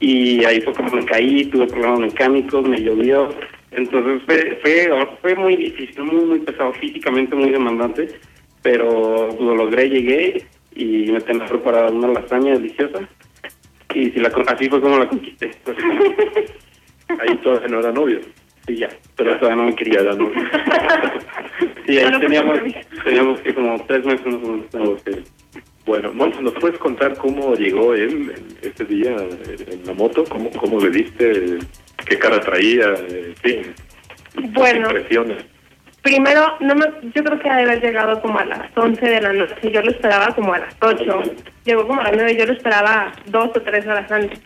y 0.00 0.44
ahí 0.44 0.60
fue 0.60 0.72
como 0.74 0.90
me 0.90 1.04
caí, 1.04 1.44
tuve 1.46 1.66
problemas 1.66 2.00
mecánicos, 2.00 2.68
me 2.68 2.80
llovió, 2.80 3.28
entonces 3.70 4.22
fue, 4.26 4.58
fue, 4.62 4.88
fue 5.20 5.34
muy 5.34 5.56
difícil, 5.56 6.04
muy, 6.04 6.24
muy 6.24 6.38
pesado, 6.40 6.72
físicamente 6.74 7.34
muy 7.34 7.50
demandante, 7.50 8.08
pero 8.62 9.28
lo 9.38 9.56
logré, 9.56 9.88
llegué 9.88 10.46
y 10.74 11.10
me 11.12 11.20
tenía 11.20 11.46
preparada 11.46 11.90
una 11.90 12.08
lasaña 12.08 12.54
deliciosa 12.54 13.08
y 13.94 14.10
si 14.10 14.20
la, 14.20 14.28
así 14.46 14.68
fue 14.68 14.80
como 14.80 14.98
la 14.98 15.08
conquisté. 15.08 15.50
Ahí 17.08 17.36
todavía 17.42 17.68
no 17.68 17.80
era 17.80 17.92
novio. 17.92 18.20
Sí, 18.66 18.76
ya, 18.76 18.88
pero 19.16 19.36
todavía 19.38 19.62
no 19.62 19.68
me 19.70 19.74
quería 19.76 20.02
dar. 20.02 20.16
Sí, 21.86 21.98
ahí 21.98 22.20
teníamos, 22.20 22.58
teníamos 23.04 23.40
que 23.40 23.54
como 23.54 23.84
tres 23.86 24.04
meses 24.04 24.26
más 24.26 24.34
o 24.34 24.48
menos. 24.78 25.00
Ok. 25.00 25.10
Bueno, 25.86 26.14
Monse, 26.14 26.40
¿nos 26.40 26.54
puedes 26.54 26.78
contar 26.78 27.14
cómo 27.18 27.54
llegó 27.56 27.94
él 27.94 28.32
en 28.34 28.70
ese 28.70 28.84
día 28.86 29.14
en 29.14 29.84
la 29.84 29.92
moto? 29.92 30.24
¿Cómo, 30.24 30.50
cómo 30.52 30.80
le 30.80 30.88
diste? 30.88 31.58
¿Qué 32.06 32.18
cara 32.18 32.40
traía? 32.40 32.86
En 32.86 33.36
fin, 33.36 33.74
tus 34.34 34.50
Bueno. 34.52 34.86
impresiones. 34.88 35.44
Primero, 36.00 36.56
no 36.60 36.74
me, 36.74 36.84
yo 37.14 37.24
creo 37.24 37.38
que 37.38 37.48
ha 37.50 37.56
de 37.56 37.62
haber 37.62 37.82
llegado 37.82 38.20
como 38.20 38.38
a 38.38 38.44
las 38.44 38.76
11 38.76 39.06
de 39.06 39.20
la 39.22 39.32
noche. 39.32 39.54
Yo 39.72 39.82
lo 39.82 39.90
esperaba 39.90 40.34
como 40.34 40.52
a 40.54 40.58
las 40.58 40.74
8. 40.80 41.22
Llegó 41.64 41.86
como 41.86 42.00
a 42.00 42.04
las 42.04 42.12
9. 42.14 42.36
Yo 42.36 42.46
lo 42.46 42.52
esperaba 42.52 43.12
dos 43.26 43.50
o 43.54 43.60
tres 43.62 43.86
horas 43.86 44.10
antes. 44.10 44.38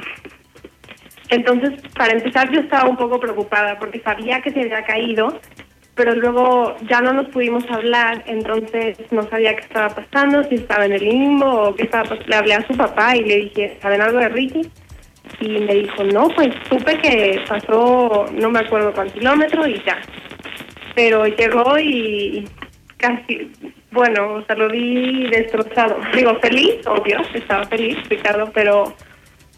Entonces, 1.30 1.80
para 1.96 2.12
empezar, 2.12 2.50
yo 2.50 2.60
estaba 2.60 2.88
un 2.88 2.96
poco 2.96 3.20
preocupada 3.20 3.78
porque 3.78 4.00
sabía 4.00 4.40
que 4.40 4.50
se 4.50 4.60
había 4.60 4.82
caído, 4.84 5.40
pero 5.94 6.14
luego 6.14 6.76
ya 6.88 7.00
no 7.00 7.12
nos 7.12 7.28
pudimos 7.28 7.64
hablar. 7.70 8.24
Entonces, 8.26 8.98
no 9.10 9.22
sabía 9.24 9.54
qué 9.54 9.62
estaba 9.62 9.88
pasando, 9.88 10.44
si 10.44 10.56
estaba 10.56 10.86
en 10.86 10.92
el 10.92 11.04
limbo 11.04 11.46
o 11.46 11.74
qué 11.74 11.84
estaba 11.84 12.04
pasando. 12.04 12.28
Le 12.28 12.36
hablé 12.36 12.54
a 12.54 12.66
su 12.66 12.76
papá 12.76 13.16
y 13.16 13.24
le 13.24 13.36
dije, 13.36 13.78
¿saben 13.82 14.00
algo 14.00 14.18
de 14.18 14.28
Ricky? 14.28 14.70
Y 15.40 15.48
me 15.58 15.74
dijo, 15.74 16.04
no, 16.04 16.28
pues 16.28 16.54
supe 16.68 16.98
que 16.98 17.40
pasó, 17.48 18.26
no 18.32 18.50
me 18.50 18.60
acuerdo 18.60 18.92
cuántos 18.92 19.14
kilómetros 19.14 19.68
y 19.68 19.82
ya 19.84 19.98
pero 20.98 21.28
llegó 21.28 21.78
y 21.78 22.44
casi, 22.96 23.52
bueno, 23.92 24.32
o 24.32 24.44
sea, 24.44 24.56
lo 24.56 24.68
vi 24.68 25.28
destrozado. 25.30 25.96
Digo, 26.12 26.34
feliz, 26.40 26.84
obvio, 26.88 27.20
estaba 27.34 27.62
feliz, 27.66 27.96
Ricardo, 28.08 28.50
pero 28.52 28.96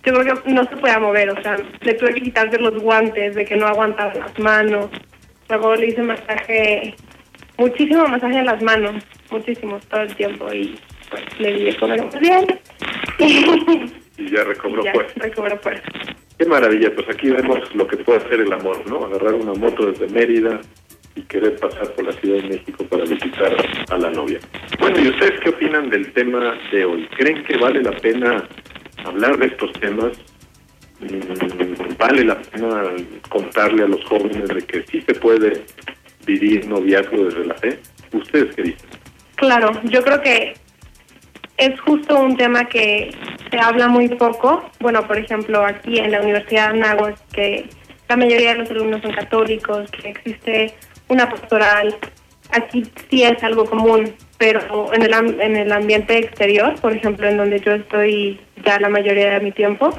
yo 0.05 0.15
creo 0.15 0.43
que 0.43 0.53
no 0.53 0.65
se 0.65 0.77
podía 0.77 0.99
mover, 0.99 1.31
o 1.31 1.43
sea, 1.43 1.57
le 1.83 1.95
tuve 1.95 2.15
que 2.15 2.23
quitarse 2.23 2.59
los 2.59 2.83
guantes 2.83 3.35
de 3.35 3.45
que 3.45 3.57
no 3.57 3.67
aguantaba 3.67 4.15
las 4.15 4.39
manos. 4.39 4.89
Luego 5.49 5.75
le 5.77 5.89
hice 5.89 6.03
masaje, 6.03 6.95
muchísimo 7.59 8.07
masaje 8.07 8.39
en 8.39 8.47
las 8.47 8.63
manos, 8.63 9.05
muchísimo, 9.31 9.79
todo 9.91 10.03
el 10.03 10.15
tiempo, 10.15 10.53
y 10.53 10.79
pues 11.11 11.23
le 11.39 11.53
di 11.53 11.65
de 11.65 11.77
comer 11.77 12.03
muy 12.03 12.21
bien. 12.21 12.47
Y 14.17 14.31
ya 14.31 14.45
recobró 14.45 14.81
y 14.83 14.85
ya, 14.85 14.93
fuerza. 14.93 15.15
recobró 15.17 15.59
fuerza. 15.59 15.83
Qué 16.39 16.47
maravilla, 16.47 16.95
pues 16.95 17.07
aquí 17.11 17.29
vemos 17.31 17.59
lo 17.75 17.87
que 17.87 17.99
puede 17.99 18.21
hacer 18.21 18.41
el 18.41 18.53
amor, 18.53 18.83
¿no? 18.89 19.05
Agarrar 19.05 19.35
una 19.35 19.53
moto 19.53 19.91
desde 19.91 20.09
Mérida 20.09 20.61
y 21.15 21.23
querer 21.23 21.57
pasar 21.57 21.93
por 21.93 22.05
la 22.07 22.13
Ciudad 22.13 22.43
de 22.43 22.49
México 22.49 22.85
para 22.85 23.05
visitar 23.05 23.55
a 23.91 23.99
la 23.99 24.11
novia. 24.11 24.39
Bueno, 24.79 24.99
¿y 25.01 25.09
ustedes 25.09 25.39
qué 25.41 25.51
opinan 25.51 25.91
del 25.91 26.11
tema 26.13 26.57
de 26.73 26.85
hoy? 26.85 27.07
¿Creen 27.19 27.43
que 27.45 27.59
vale 27.59 27.83
la 27.83 27.93
pena 27.93 28.49
hablar 29.05 29.39
de 29.39 29.47
estos 29.47 29.73
temas? 29.75 30.13
Mm, 31.01 31.97
¿Vale 31.99 32.25
la 32.25 32.41
pena 32.41 32.83
contarle 33.29 33.85
a 33.85 33.89
los 33.89 34.05
jóvenes 34.05 34.49
de 34.49 34.63
que 34.63 34.85
sí 34.87 35.03
se 35.03 35.15
puede 35.15 35.65
vivir 36.27 36.67
noviazgo 36.67 37.25
desde 37.25 37.47
la 37.47 37.55
fe? 37.55 37.79
¿Ustedes 38.13 38.55
qué 38.55 38.63
dicen? 38.63 38.89
Claro, 39.37 39.73
yo 39.85 40.03
creo 40.03 40.21
que 40.21 40.55
es 41.57 41.81
justo 41.81 42.19
un 42.19 42.37
tema 42.37 42.65
que 42.67 43.15
se 43.51 43.59
habla 43.59 43.89
muy 43.89 44.09
poco. 44.09 44.71
Bueno, 44.81 45.07
por 45.07 45.19
ejemplo, 45.19 45.65
aquí 45.65 45.99
en 45.99 46.13
la 46.13 46.21
Universidad 46.21 46.73
de 46.73 46.79
Anáhuac, 46.79 47.17
que 47.33 47.69
la 48.09 48.17
mayoría 48.17 48.53
de 48.53 48.59
los 48.59 48.71
alumnos 48.71 49.03
son 49.03 49.13
católicos, 49.13 49.91
que 49.91 50.11
existe 50.11 50.75
una 51.09 51.29
pastoral, 51.29 51.97
aquí 52.53 52.85
sí 53.09 53.23
es 53.23 53.43
algo 53.43 53.65
común, 53.65 54.15
pero 54.39 54.93
en 54.93 55.03
el, 55.03 55.41
en 55.41 55.57
el 55.57 55.73
ambiente 55.73 56.19
exterior, 56.19 56.75
por 56.81 56.93
ejemplo, 56.93 57.29
en 57.29 57.37
donde 57.37 57.61
yo 57.61 57.73
estoy 57.73 58.41
ya 58.65 58.79
la 58.81 58.89
mayoría 58.89 59.31
de 59.31 59.41
mi 59.41 59.53
tiempo, 59.53 59.91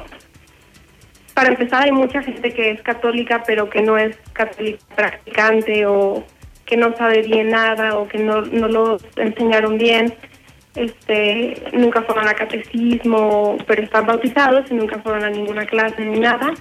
para 1.34 1.48
empezar, 1.48 1.84
hay 1.84 1.92
mucha 1.92 2.22
gente 2.22 2.52
que 2.52 2.70
es 2.70 2.82
católica, 2.82 3.42
pero 3.46 3.70
que 3.70 3.82
no 3.82 3.96
es 3.96 4.16
católica 4.32 4.84
practicante 4.94 5.86
o 5.86 6.24
que 6.66 6.76
no 6.76 6.94
sabe 6.96 7.22
bien 7.22 7.48
nada 7.48 7.96
o 7.96 8.06
que 8.06 8.18
no, 8.18 8.42
no 8.42 8.68
lo 8.68 8.98
enseñaron 9.16 9.78
bien. 9.78 10.14
Este, 10.74 11.62
nunca 11.72 12.02
fueron 12.02 12.28
a 12.28 12.34
catecismo, 12.34 13.56
pero 13.66 13.82
están 13.82 14.06
bautizados 14.06 14.70
y 14.70 14.74
nunca 14.74 14.98
fueron 15.00 15.24
a 15.24 15.30
ninguna 15.30 15.66
clase 15.66 16.04
ni 16.04 16.20
nada. 16.20 16.52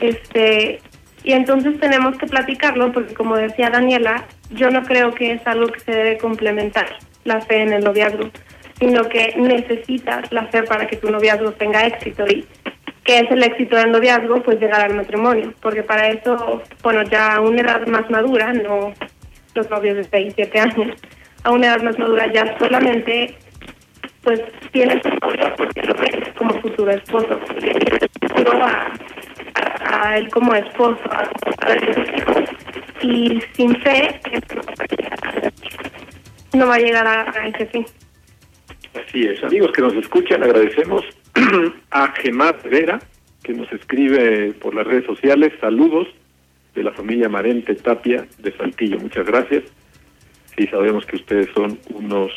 Este, 0.00 0.80
y 1.22 1.32
entonces 1.32 1.78
tenemos 1.78 2.16
que 2.16 2.26
platicarlo 2.26 2.92
porque 2.92 3.14
como 3.14 3.36
decía 3.36 3.70
Daniela, 3.70 4.24
yo 4.50 4.70
no 4.70 4.82
creo 4.82 5.12
que 5.12 5.32
es 5.32 5.46
algo 5.46 5.66
que 5.66 5.80
se 5.80 5.92
debe 5.92 6.18
complementar 6.18 6.86
la 7.24 7.40
fe 7.40 7.62
en 7.62 7.72
el 7.72 7.84
noviazgo, 7.84 8.30
sino 8.78 9.04
que 9.04 9.34
necesitas 9.36 10.32
la 10.32 10.46
fe 10.46 10.62
para 10.62 10.86
que 10.86 10.96
tu 10.96 11.10
noviazgo 11.10 11.52
tenga 11.52 11.86
éxito. 11.86 12.24
Y 12.26 12.46
que 13.04 13.18
es 13.18 13.30
el 13.30 13.42
éxito 13.42 13.76
del 13.76 13.92
noviazgo, 13.92 14.42
pues 14.42 14.60
llegar 14.60 14.82
al 14.82 14.94
matrimonio, 14.94 15.52
porque 15.60 15.82
para 15.82 16.08
eso, 16.08 16.62
bueno, 16.82 17.02
ya 17.02 17.36
a 17.36 17.40
una 17.40 17.60
edad 17.62 17.86
más 17.86 18.08
madura, 18.10 18.52
no 18.52 18.92
los 19.54 19.70
novios 19.70 19.96
de 19.96 20.04
6, 20.04 20.32
7 20.36 20.60
años, 20.60 20.96
a 21.42 21.50
una 21.50 21.68
edad 21.68 21.82
más 21.82 21.98
madura 21.98 22.30
ya 22.32 22.56
solamente, 22.58 23.36
pues 24.22 24.40
tienes 24.70 25.04
un 25.04 25.18
novio 25.22 25.54
porque 25.56 25.82
lo 25.82 25.94
ves 25.94 26.28
como 26.36 26.54
futuro 26.60 26.90
esposo, 26.90 27.40
futuro 28.20 28.64
a, 28.64 28.92
a, 29.90 30.18
él 30.18 30.28
como 30.30 30.54
esposo, 30.54 31.00
y 33.02 33.40
sin 33.54 33.74
fe 33.82 34.20
no 36.52 36.66
va 36.66 36.74
a 36.74 36.78
llegar 36.78 37.06
a, 37.06 37.30
a 37.30 37.46
ese 37.48 37.66
fin. 37.66 37.86
Así 38.94 39.22
es. 39.22 39.42
Amigos 39.44 39.72
que 39.72 39.82
nos 39.82 39.94
escuchan, 39.94 40.42
agradecemos 40.42 41.04
a 41.90 42.08
Gemar 42.12 42.60
Vera, 42.68 43.00
que 43.42 43.52
nos 43.52 43.70
escribe 43.72 44.52
por 44.54 44.74
las 44.74 44.86
redes 44.86 45.06
sociales. 45.06 45.52
Saludos 45.60 46.08
de 46.74 46.82
la 46.82 46.92
familia 46.92 47.28
Marente 47.28 47.74
Tapia 47.74 48.26
de 48.38 48.56
Saltillo. 48.56 48.98
Muchas 48.98 49.26
gracias. 49.26 49.64
Sí, 50.56 50.66
sabemos 50.66 51.06
que 51.06 51.16
ustedes 51.16 51.48
son 51.54 51.78
unos 51.90 52.32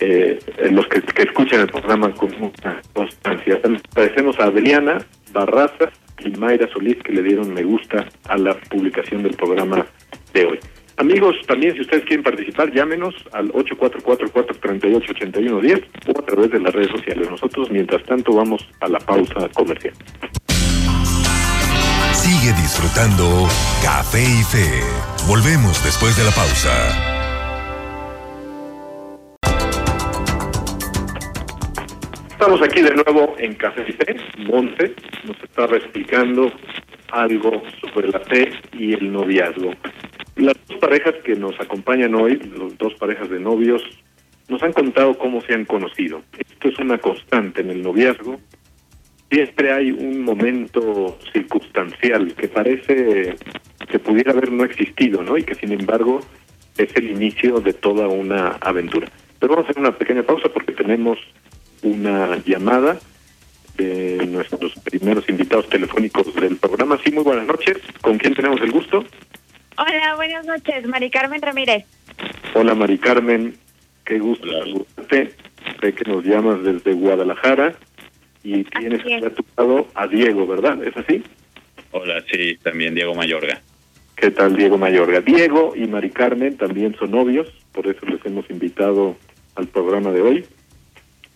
eh, 0.00 0.38
los 0.70 0.86
que, 0.88 1.00
que 1.02 1.22
escuchan 1.22 1.60
el 1.60 1.68
programa 1.68 2.12
con 2.12 2.30
mucha 2.38 2.80
constancia. 2.92 3.60
Agradecemos 3.62 4.38
a 4.40 4.44
Adriana 4.44 4.98
Barraza 5.34 5.90
y 6.24 6.30
Mayra 6.30 6.66
Solís 6.72 6.96
que 7.02 7.12
le 7.12 7.22
dieron 7.22 7.52
me 7.52 7.64
gusta 7.64 8.06
a 8.28 8.38
la 8.38 8.54
publicación 8.54 9.22
del 9.22 9.36
programa 9.36 9.84
de 10.32 10.46
hoy. 10.46 10.58
Amigos, 10.96 11.34
también 11.46 11.74
si 11.74 11.80
ustedes 11.80 12.04
quieren 12.04 12.22
participar, 12.22 12.72
llámenos 12.72 13.16
al 13.32 13.50
844-438-8110 13.52 15.84
o 16.06 16.12
a 16.18 16.24
través 16.24 16.52
de 16.52 16.60
las 16.60 16.72
redes 16.72 16.92
sociales. 16.92 17.28
Nosotros, 17.28 17.68
mientras 17.70 18.04
tanto, 18.04 18.32
vamos 18.32 18.64
a 18.80 18.86
la 18.88 19.00
pausa 19.00 19.48
comercial. 19.54 19.92
Sigue 22.12 22.52
disfrutando 22.52 23.48
Café 23.82 24.22
y 24.22 24.44
Fe. 24.44 24.70
Volvemos 25.26 25.82
después 25.84 26.16
de 26.16 26.22
la 26.24 26.30
pausa. 26.30 27.13
Estamos 32.44 32.68
aquí 32.68 32.82
de 32.82 32.94
nuevo 32.94 33.34
en 33.38 33.54
Café. 33.54 33.86
Monte 34.36 34.94
nos 35.26 35.42
estaba 35.42 35.78
explicando 35.78 36.52
algo 37.10 37.62
sobre 37.80 38.08
la 38.08 38.20
fe 38.20 38.52
y 38.74 38.92
el 38.92 39.10
noviazgo. 39.10 39.70
Las 40.36 40.54
dos 40.68 40.78
parejas 40.78 41.14
que 41.24 41.36
nos 41.36 41.58
acompañan 41.58 42.14
hoy, 42.14 42.38
las 42.54 42.76
dos 42.76 42.92
parejas 42.96 43.30
de 43.30 43.40
novios, 43.40 43.82
nos 44.48 44.62
han 44.62 44.74
contado 44.74 45.16
cómo 45.16 45.40
se 45.40 45.54
han 45.54 45.64
conocido. 45.64 46.20
esto 46.38 46.68
es 46.68 46.78
una 46.78 46.98
constante 46.98 47.62
en 47.62 47.70
el 47.70 47.82
noviazgo, 47.82 48.38
siempre 49.30 49.72
hay 49.72 49.90
un 49.90 50.20
momento 50.22 51.18
circunstancial 51.32 52.34
que 52.34 52.48
parece 52.48 53.36
que 53.88 53.98
pudiera 53.98 54.32
haber 54.32 54.52
no 54.52 54.64
existido, 54.64 55.22
¿no? 55.22 55.38
Y 55.38 55.44
que 55.44 55.54
sin 55.54 55.72
embargo 55.72 56.20
es 56.76 56.94
el 56.94 57.10
inicio 57.10 57.60
de 57.60 57.72
toda 57.72 58.06
una 58.06 58.48
aventura. 58.60 59.08
Pero 59.40 59.54
vamos 59.54 59.66
a 59.66 59.70
hacer 59.70 59.80
una 59.80 59.96
pequeña 59.96 60.22
pausa 60.24 60.50
porque 60.50 60.72
tenemos 60.72 61.18
una 61.84 62.42
llamada 62.44 62.98
de 63.76 64.26
nuestros 64.26 64.72
primeros 64.80 65.28
invitados 65.28 65.68
telefónicos 65.68 66.34
del 66.34 66.56
programa. 66.56 66.98
Sí, 67.04 67.12
muy 67.12 67.22
buenas 67.22 67.46
noches. 67.46 67.78
¿Con 68.00 68.18
quién 68.18 68.34
tenemos 68.34 68.60
el 68.62 68.72
gusto? 68.72 69.04
Hola, 69.76 70.14
buenas 70.16 70.46
noches. 70.46 70.86
Mari 70.86 71.10
Carmen 71.10 71.42
Ramírez. 71.42 71.84
Hola, 72.54 72.74
Mari 72.74 72.98
Carmen. 72.98 73.56
Qué 74.04 74.18
gusto 74.18 74.46
saludarte. 74.50 75.32
Sé 75.80 75.94
que 75.94 76.10
nos 76.10 76.24
llamas 76.24 76.62
desde 76.62 76.92
Guadalajara 76.94 77.74
y 78.42 78.64
tienes 78.64 79.00
a 79.24 79.30
tu 79.30 79.44
lado 79.56 79.88
a 79.94 80.06
Diego, 80.06 80.46
¿verdad? 80.46 80.82
¿Es 80.84 80.96
así? 80.96 81.22
Hola, 81.90 82.22
sí, 82.30 82.56
también 82.62 82.94
Diego 82.94 83.14
Mayorga. 83.14 83.60
¿Qué 84.16 84.30
tal, 84.30 84.56
Diego 84.56 84.78
Mayorga? 84.78 85.20
Diego 85.20 85.74
y 85.76 85.86
Mari 85.86 86.10
Carmen 86.10 86.56
también 86.56 86.94
son 86.98 87.10
novios, 87.10 87.48
por 87.72 87.86
eso 87.86 88.06
les 88.06 88.24
hemos 88.24 88.48
invitado 88.48 89.16
al 89.56 89.66
programa 89.66 90.12
de 90.12 90.22
hoy. 90.22 90.46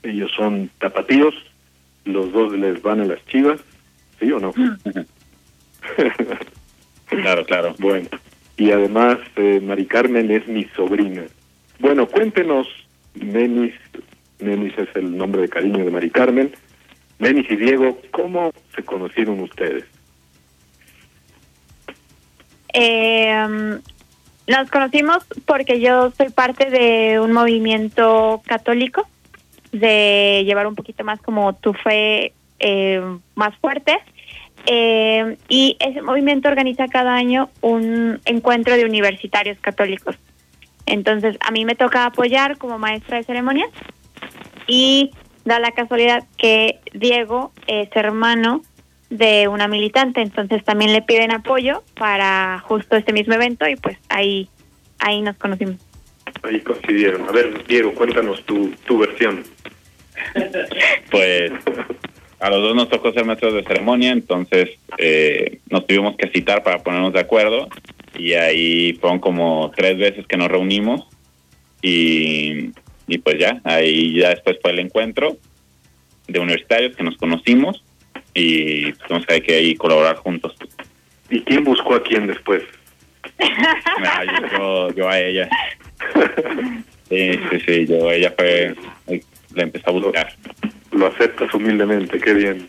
Ellos 0.02 0.30
son 0.36 0.70
tapatíos, 0.78 1.34
los 2.04 2.32
dos 2.32 2.52
les 2.52 2.80
van 2.82 3.00
a 3.00 3.04
las 3.04 3.24
chivas, 3.26 3.60
¿sí 4.18 4.30
o 4.32 4.38
no? 4.38 4.52
claro, 7.06 7.44
claro. 7.44 7.74
Bueno, 7.78 8.08
y 8.56 8.70
además 8.70 9.18
eh, 9.36 9.60
Mari 9.60 9.86
Carmen 9.86 10.30
es 10.30 10.46
mi 10.46 10.64
sobrina. 10.76 11.24
Bueno, 11.78 12.06
cuéntenos, 12.06 12.66
Menis, 13.14 13.74
Menis 14.40 14.76
es 14.78 14.88
el 14.94 15.16
nombre 15.16 15.42
de 15.42 15.48
cariño 15.48 15.84
de 15.84 15.90
Mari 15.90 16.10
Carmen, 16.10 16.52
Menis 17.18 17.50
y 17.50 17.56
Diego, 17.56 18.00
¿cómo 18.10 18.52
se 18.74 18.84
conocieron 18.84 19.40
ustedes? 19.40 19.84
Eh, 22.72 23.78
nos 24.46 24.70
conocimos 24.70 25.26
porque 25.46 25.80
yo 25.80 26.12
soy 26.16 26.30
parte 26.30 26.70
de 26.70 27.18
un 27.20 27.32
movimiento 27.32 28.42
católico 28.46 29.08
de 29.72 30.42
llevar 30.44 30.66
un 30.66 30.74
poquito 30.74 31.04
más 31.04 31.20
como 31.20 31.54
tu 31.54 31.72
fe 31.74 32.32
eh, 32.58 33.02
más 33.34 33.54
fuerte. 33.56 33.98
Eh, 34.66 35.36
y 35.48 35.76
ese 35.80 36.02
movimiento 36.02 36.48
organiza 36.48 36.88
cada 36.88 37.14
año 37.14 37.48
un 37.60 38.20
encuentro 38.24 38.76
de 38.76 38.84
universitarios 38.84 39.58
católicos. 39.60 40.16
Entonces, 40.86 41.36
a 41.40 41.50
mí 41.50 41.64
me 41.64 41.74
toca 41.74 42.06
apoyar 42.06 42.58
como 42.58 42.78
maestra 42.78 43.18
de 43.18 43.24
ceremonias 43.24 43.68
y 44.66 45.12
da 45.44 45.58
la 45.58 45.72
casualidad 45.72 46.24
que 46.36 46.80
Diego 46.92 47.52
es 47.66 47.88
hermano 47.94 48.62
de 49.10 49.48
una 49.48 49.68
militante, 49.68 50.20
entonces 50.20 50.62
también 50.64 50.92
le 50.92 51.00
piden 51.00 51.32
apoyo 51.32 51.82
para 51.94 52.58
justo 52.60 52.96
este 52.96 53.14
mismo 53.14 53.34
evento 53.34 53.66
y 53.66 53.76
pues 53.76 53.96
ahí 54.10 54.48
ahí 54.98 55.22
nos 55.22 55.36
conocimos. 55.36 55.87
Ahí 56.42 56.60
coincidieron. 56.60 57.28
A 57.28 57.32
ver, 57.32 57.64
Diego, 57.66 57.92
cuéntanos 57.94 58.44
tu, 58.44 58.70
tu 58.86 58.98
versión. 58.98 59.44
pues 61.10 61.52
a 62.40 62.50
los 62.50 62.62
dos 62.62 62.74
nos 62.74 62.88
tocó 62.88 63.12
ser 63.12 63.24
maestros 63.24 63.54
de 63.54 63.64
ceremonia, 63.64 64.12
entonces 64.12 64.70
eh, 64.96 65.58
nos 65.70 65.86
tuvimos 65.86 66.16
que 66.16 66.28
citar 66.28 66.62
para 66.62 66.78
ponernos 66.78 67.12
de 67.12 67.20
acuerdo 67.20 67.68
y 68.16 68.34
ahí 68.34 68.92
fueron 69.00 69.18
como 69.18 69.72
tres 69.76 69.98
veces 69.98 70.26
que 70.26 70.36
nos 70.36 70.48
reunimos 70.48 71.06
y, 71.82 72.70
y 73.06 73.18
pues 73.18 73.38
ya, 73.38 73.60
ahí 73.64 74.20
ya 74.20 74.30
después 74.30 74.58
fue 74.62 74.70
el 74.70 74.78
encuentro 74.78 75.36
de 76.28 76.38
universitarios 76.38 76.94
que 76.94 77.02
nos 77.02 77.16
conocimos 77.16 77.82
y 78.34 78.92
tuvimos 78.92 79.26
que, 79.26 79.42
que 79.42 79.54
ahí 79.54 79.74
colaborar 79.74 80.16
juntos. 80.16 80.54
¿Y 81.30 81.40
quién 81.42 81.64
buscó 81.64 81.94
a 81.94 82.02
quién 82.02 82.26
después? 82.26 82.62
Ah, 83.40 84.22
yo, 84.56 84.90
yo, 84.94 85.08
a 85.08 85.18
ella. 85.18 85.48
Sí, 87.08 87.30
sí, 87.50 87.60
sí, 87.66 87.86
yo 87.86 88.10
ella 88.10 88.34
fue, 88.36 88.74
la 89.54 89.62
empezó 89.62 89.88
a 89.88 89.92
buscar. 89.92 90.28
Lo, 90.92 91.06
aceptas 91.06 91.52
humildemente, 91.54 92.20
qué 92.20 92.34
bien. 92.34 92.68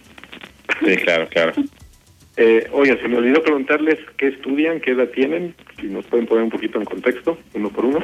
Sí, 0.84 0.96
claro, 0.98 1.28
claro. 1.28 1.54
Eh, 2.42 2.70
oye, 2.72 2.98
se 3.02 3.10
me 3.10 3.18
olvidó 3.18 3.44
preguntarles 3.44 4.00
qué 4.16 4.28
estudian, 4.28 4.80
qué 4.80 4.92
edad 4.92 5.10
tienen, 5.10 5.54
si 5.78 5.88
nos 5.88 6.06
pueden 6.06 6.26
poner 6.26 6.46
un 6.46 6.50
poquito 6.50 6.80
en 6.80 6.86
contexto, 6.86 7.38
uno 7.54 7.70
por 7.70 7.84
uno. 7.84 8.00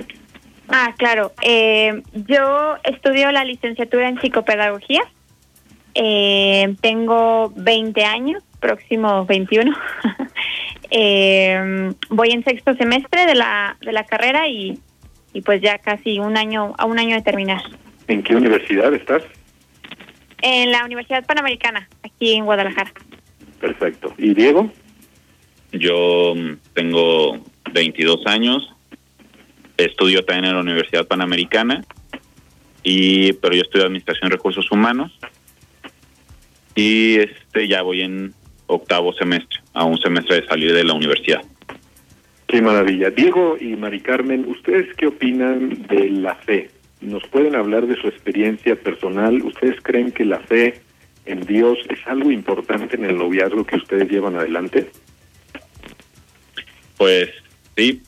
Ah, 0.67 0.93
claro. 0.97 1.31
Eh, 1.41 2.01
yo 2.13 2.75
estudio 2.83 3.31
la 3.31 3.45
licenciatura 3.45 4.09
en 4.09 4.19
psicopedagogía. 4.19 5.03
Eh, 5.93 6.75
tengo 6.81 7.53
20 7.55 8.03
años, 8.03 8.43
próximo 8.59 9.25
21. 9.25 9.73
eh, 10.91 11.93
voy 12.09 12.31
en 12.31 12.43
sexto 12.43 12.73
semestre 12.73 13.25
de 13.27 13.35
la, 13.35 13.77
de 13.79 13.93
la 13.93 14.03
carrera 14.03 14.49
y, 14.49 14.77
y 15.35 15.41
pues 15.41 15.61
ya 15.61 15.77
casi 15.79 16.17
un 16.17 16.37
año, 16.37 16.73
a 16.77 16.85
un 16.85 16.97
año 16.97 17.17
de 17.17 17.21
terminar. 17.21 17.61
¿En 18.07 18.23
qué 18.23 18.37
universidad 18.37 18.93
estás? 18.93 19.21
En 20.41 20.71
la 20.71 20.85
Universidad 20.85 21.25
Panamericana, 21.25 21.89
aquí 22.03 22.35
en 22.35 22.45
Guadalajara. 22.45 22.93
Perfecto. 23.59 24.13
¿Y 24.17 24.33
Diego? 24.33 24.71
Yo 25.73 26.35
mm, 26.37 26.53
tengo 26.73 27.43
22 27.73 28.25
años, 28.27 28.73
estudio 29.75 30.23
también 30.23 30.45
en 30.45 30.53
la 30.53 30.61
Universidad 30.61 31.05
Panamericana, 31.05 31.83
y 32.81 33.33
pero 33.33 33.55
yo 33.55 33.63
estudio 33.63 33.87
Administración 33.87 34.29
y 34.29 34.31
Recursos 34.31 34.71
Humanos, 34.71 35.19
y 36.75 37.17
este 37.17 37.67
ya 37.67 37.81
voy 37.81 38.03
en 38.03 38.33
octavo 38.67 39.11
semestre, 39.11 39.59
a 39.73 39.83
un 39.83 39.97
semestre 39.97 40.39
de 40.39 40.47
salir 40.47 40.71
de 40.71 40.85
la 40.85 40.93
universidad. 40.93 41.41
Qué 42.47 42.61
maravilla. 42.61 43.09
Diego 43.09 43.57
y 43.59 43.75
Mari 43.75 44.01
Carmen, 44.01 44.45
¿ustedes 44.47 44.93
qué 44.95 45.07
opinan 45.07 45.87
de 45.87 46.09
la 46.09 46.35
fe? 46.35 46.69
¿Nos 47.01 47.23
pueden 47.27 47.55
hablar 47.55 47.87
de 47.87 47.95
su 47.95 48.07
experiencia 48.07 48.75
personal? 48.75 49.41
¿Ustedes 49.41 49.81
creen 49.81 50.11
que 50.11 50.25
la 50.25 50.39
fe 50.39 50.81
en 51.25 51.41
Dios 51.41 51.79
es 51.89 51.99
algo 52.05 52.31
importante 52.31 52.95
en 52.95 53.05
el 53.05 53.17
noviazgo 53.17 53.65
que 53.65 53.77
ustedes 53.77 54.09
llevan 54.09 54.35
adelante? 54.35 54.89
Pues 56.97 57.29
sí, 57.75 58.03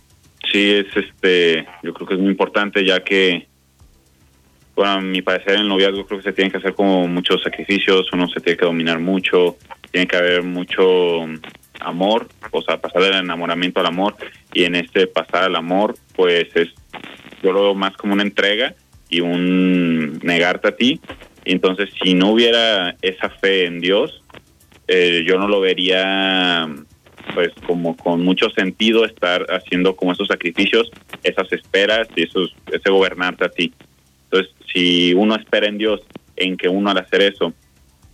sí 0.52 0.72
es 0.72 0.86
este, 0.96 1.66
yo 1.84 1.94
creo 1.94 2.08
que 2.08 2.14
es 2.14 2.20
muy 2.20 2.30
importante 2.30 2.86
ya 2.86 3.04
que, 3.04 3.48
bueno, 4.76 4.92
a 4.92 5.02
mi 5.02 5.22
parecer 5.22 5.56
en 5.56 5.62
el 5.62 5.68
noviazgo 5.68 6.06
creo 6.06 6.20
que 6.20 6.30
se 6.30 6.34
tienen 6.34 6.52
que 6.52 6.60
hacer 6.60 6.76
como 6.76 7.08
muchos 7.08 7.42
sacrificios, 7.42 8.08
uno 8.14 8.28
se 8.30 8.40
tiene 8.40 8.58
que 8.58 8.66
dominar 8.66 9.00
mucho, 9.00 9.58
tiene 9.92 10.08
que 10.08 10.18
haber 10.18 10.44
mucho 10.44 11.26
amor, 11.80 12.28
o 12.52 12.62
sea, 12.62 12.80
pasar 12.80 13.04
del 13.04 13.16
enamoramiento 13.16 13.80
al 13.80 13.88
amor 13.88 14.16
y 14.54 14.64
en 14.64 14.76
este 14.76 15.08
pasar 15.08 15.44
al 15.44 15.56
amor, 15.56 15.96
pues 16.16 16.48
es, 16.56 16.70
yo 17.44 17.52
lo 17.52 17.62
veo 17.64 17.76
más 17.76 17.96
como 17.98 18.14
una 18.14 18.24
entrega 18.24 18.76
y 19.10 19.22
un 19.22 20.20
negarte 20.20 20.70
a 20.70 20.76
ti. 20.76 21.00
Entonces, 21.46 21.90
si 22.04 22.14
no 22.14 22.32
hubiera 22.32 22.96
esa 23.02 23.30
fe 23.30 23.66
en 23.66 23.80
Dios, 23.80 24.24
eh, 24.88 25.24
yo 25.28 25.38
no 25.38 25.48
lo 25.48 25.62
vería 25.62 26.68
pues 27.34 27.52
como 27.66 27.96
con 27.98 28.24
mucho 28.24 28.50
sentido 28.50 29.06
estar 29.06 29.46
haciendo 29.50 29.96
como 29.96 30.14
esos 30.14 30.28
sacrificios, 30.28 30.90
esas 31.24 31.52
esperas 31.52 32.08
y 32.16 32.24
esos, 32.24 32.56
ese 32.72 32.90
gobernarte 32.90 33.46
a 33.46 33.50
ti. 33.50 33.74
Entonces, 34.26 34.54
si 34.74 35.14
uno 35.14 35.36
espera 35.36 35.68
en 35.68 35.78
Dios, 35.78 36.02
en 36.36 36.58
que 36.58 36.70
uno 36.70 36.90
al 36.90 36.98
hacer 36.98 37.22
eso 37.22 37.54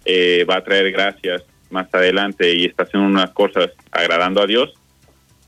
eh, 0.06 0.46
va 0.50 0.58
a 0.58 0.64
traer 0.64 0.92
gracias 0.92 1.44
más 1.74 1.94
adelante 1.94 2.56
y 2.56 2.66
está 2.66 2.84
haciendo 2.84 3.10
unas 3.10 3.32
cosas 3.32 3.72
agradando 3.92 4.42
a 4.42 4.48
Dios, 4.48 4.74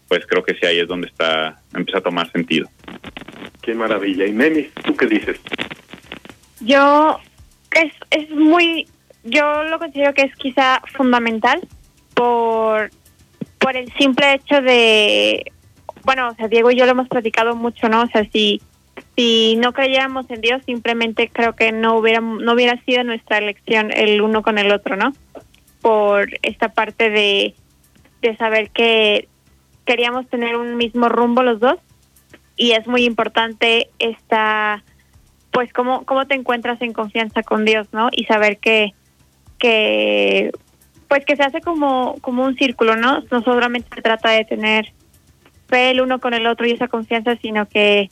pues 0.07 0.25
creo 0.27 0.43
que 0.43 0.55
sí 0.55 0.65
ahí 0.65 0.79
es 0.79 0.87
donde 0.87 1.07
está 1.07 1.61
empieza 1.73 1.99
a 1.99 2.03
tomar 2.03 2.31
sentido. 2.31 2.67
Qué 3.61 3.73
maravilla. 3.73 4.25
Y 4.25 4.33
Memi, 4.33 4.69
¿tú 4.83 4.95
qué 4.95 5.05
dices? 5.05 5.39
Yo 6.59 7.19
es 7.71 7.93
es 8.11 8.29
muy 8.31 8.87
yo 9.23 9.63
lo 9.63 9.79
considero 9.79 10.13
que 10.13 10.23
es 10.23 10.35
quizá 10.35 10.81
fundamental 10.93 11.61
por 12.13 12.91
por 13.59 13.75
el 13.75 13.91
simple 13.93 14.33
hecho 14.33 14.61
de 14.61 15.51
bueno, 16.03 16.29
o 16.29 16.35
sea, 16.35 16.47
Diego 16.47 16.69
y 16.69 16.75
yo 16.75 16.85
lo 16.85 16.91
hemos 16.91 17.07
platicado 17.07 17.55
mucho, 17.55 17.89
¿no? 17.89 18.03
O 18.03 18.07
sea, 18.07 18.23
si 18.31 18.61
si 19.15 19.55
no 19.55 19.73
creyéramos 19.73 20.29
en 20.29 20.41
Dios, 20.41 20.61
simplemente 20.65 21.29
creo 21.31 21.55
que 21.55 21.71
no 21.71 21.97
hubiera 21.97 22.21
no 22.21 22.53
hubiera 22.53 22.79
sido 22.83 23.03
nuestra 23.03 23.37
elección 23.37 23.91
el 23.91 24.21
uno 24.21 24.41
con 24.41 24.57
el 24.57 24.71
otro, 24.71 24.95
¿no? 24.95 25.13
Por 25.85 26.29
esta 26.41 26.69
parte 26.69 27.11
de 27.11 27.53
de 28.23 28.35
saber 28.37 28.71
que 28.71 29.27
queríamos 29.85 30.27
tener 30.29 30.55
un 30.55 30.77
mismo 30.77 31.09
rumbo 31.09 31.43
los 31.43 31.59
dos 31.59 31.75
y 32.55 32.71
es 32.71 32.87
muy 32.87 33.03
importante 33.05 33.91
esta 33.99 34.83
pues 35.51 35.71
cómo 35.73 36.03
cómo 36.05 36.25
te 36.25 36.33
encuentras 36.33 36.81
en 36.81 36.91
confianza 36.91 37.43
con 37.43 37.65
Dios, 37.65 37.87
¿no? 37.91 38.09
Y 38.11 38.25
saber 38.25 38.57
que 38.57 38.95
que 39.59 40.49
pues 41.07 41.23
que 41.23 41.35
se 41.35 41.43
hace 41.43 41.61
como 41.61 42.15
como 42.21 42.43
un 42.45 42.55
círculo, 42.55 42.95
¿no? 42.95 43.23
No 43.29 43.43
solamente 43.43 43.89
se 43.93 44.01
trata 44.01 44.31
de 44.31 44.43
tener 44.43 44.91
fe 45.67 45.91
el 45.91 46.01
uno 46.01 46.19
con 46.19 46.33
el 46.33 46.47
otro 46.47 46.65
y 46.65 46.71
esa 46.71 46.87
confianza, 46.87 47.35
sino 47.43 47.67
que 47.67 48.09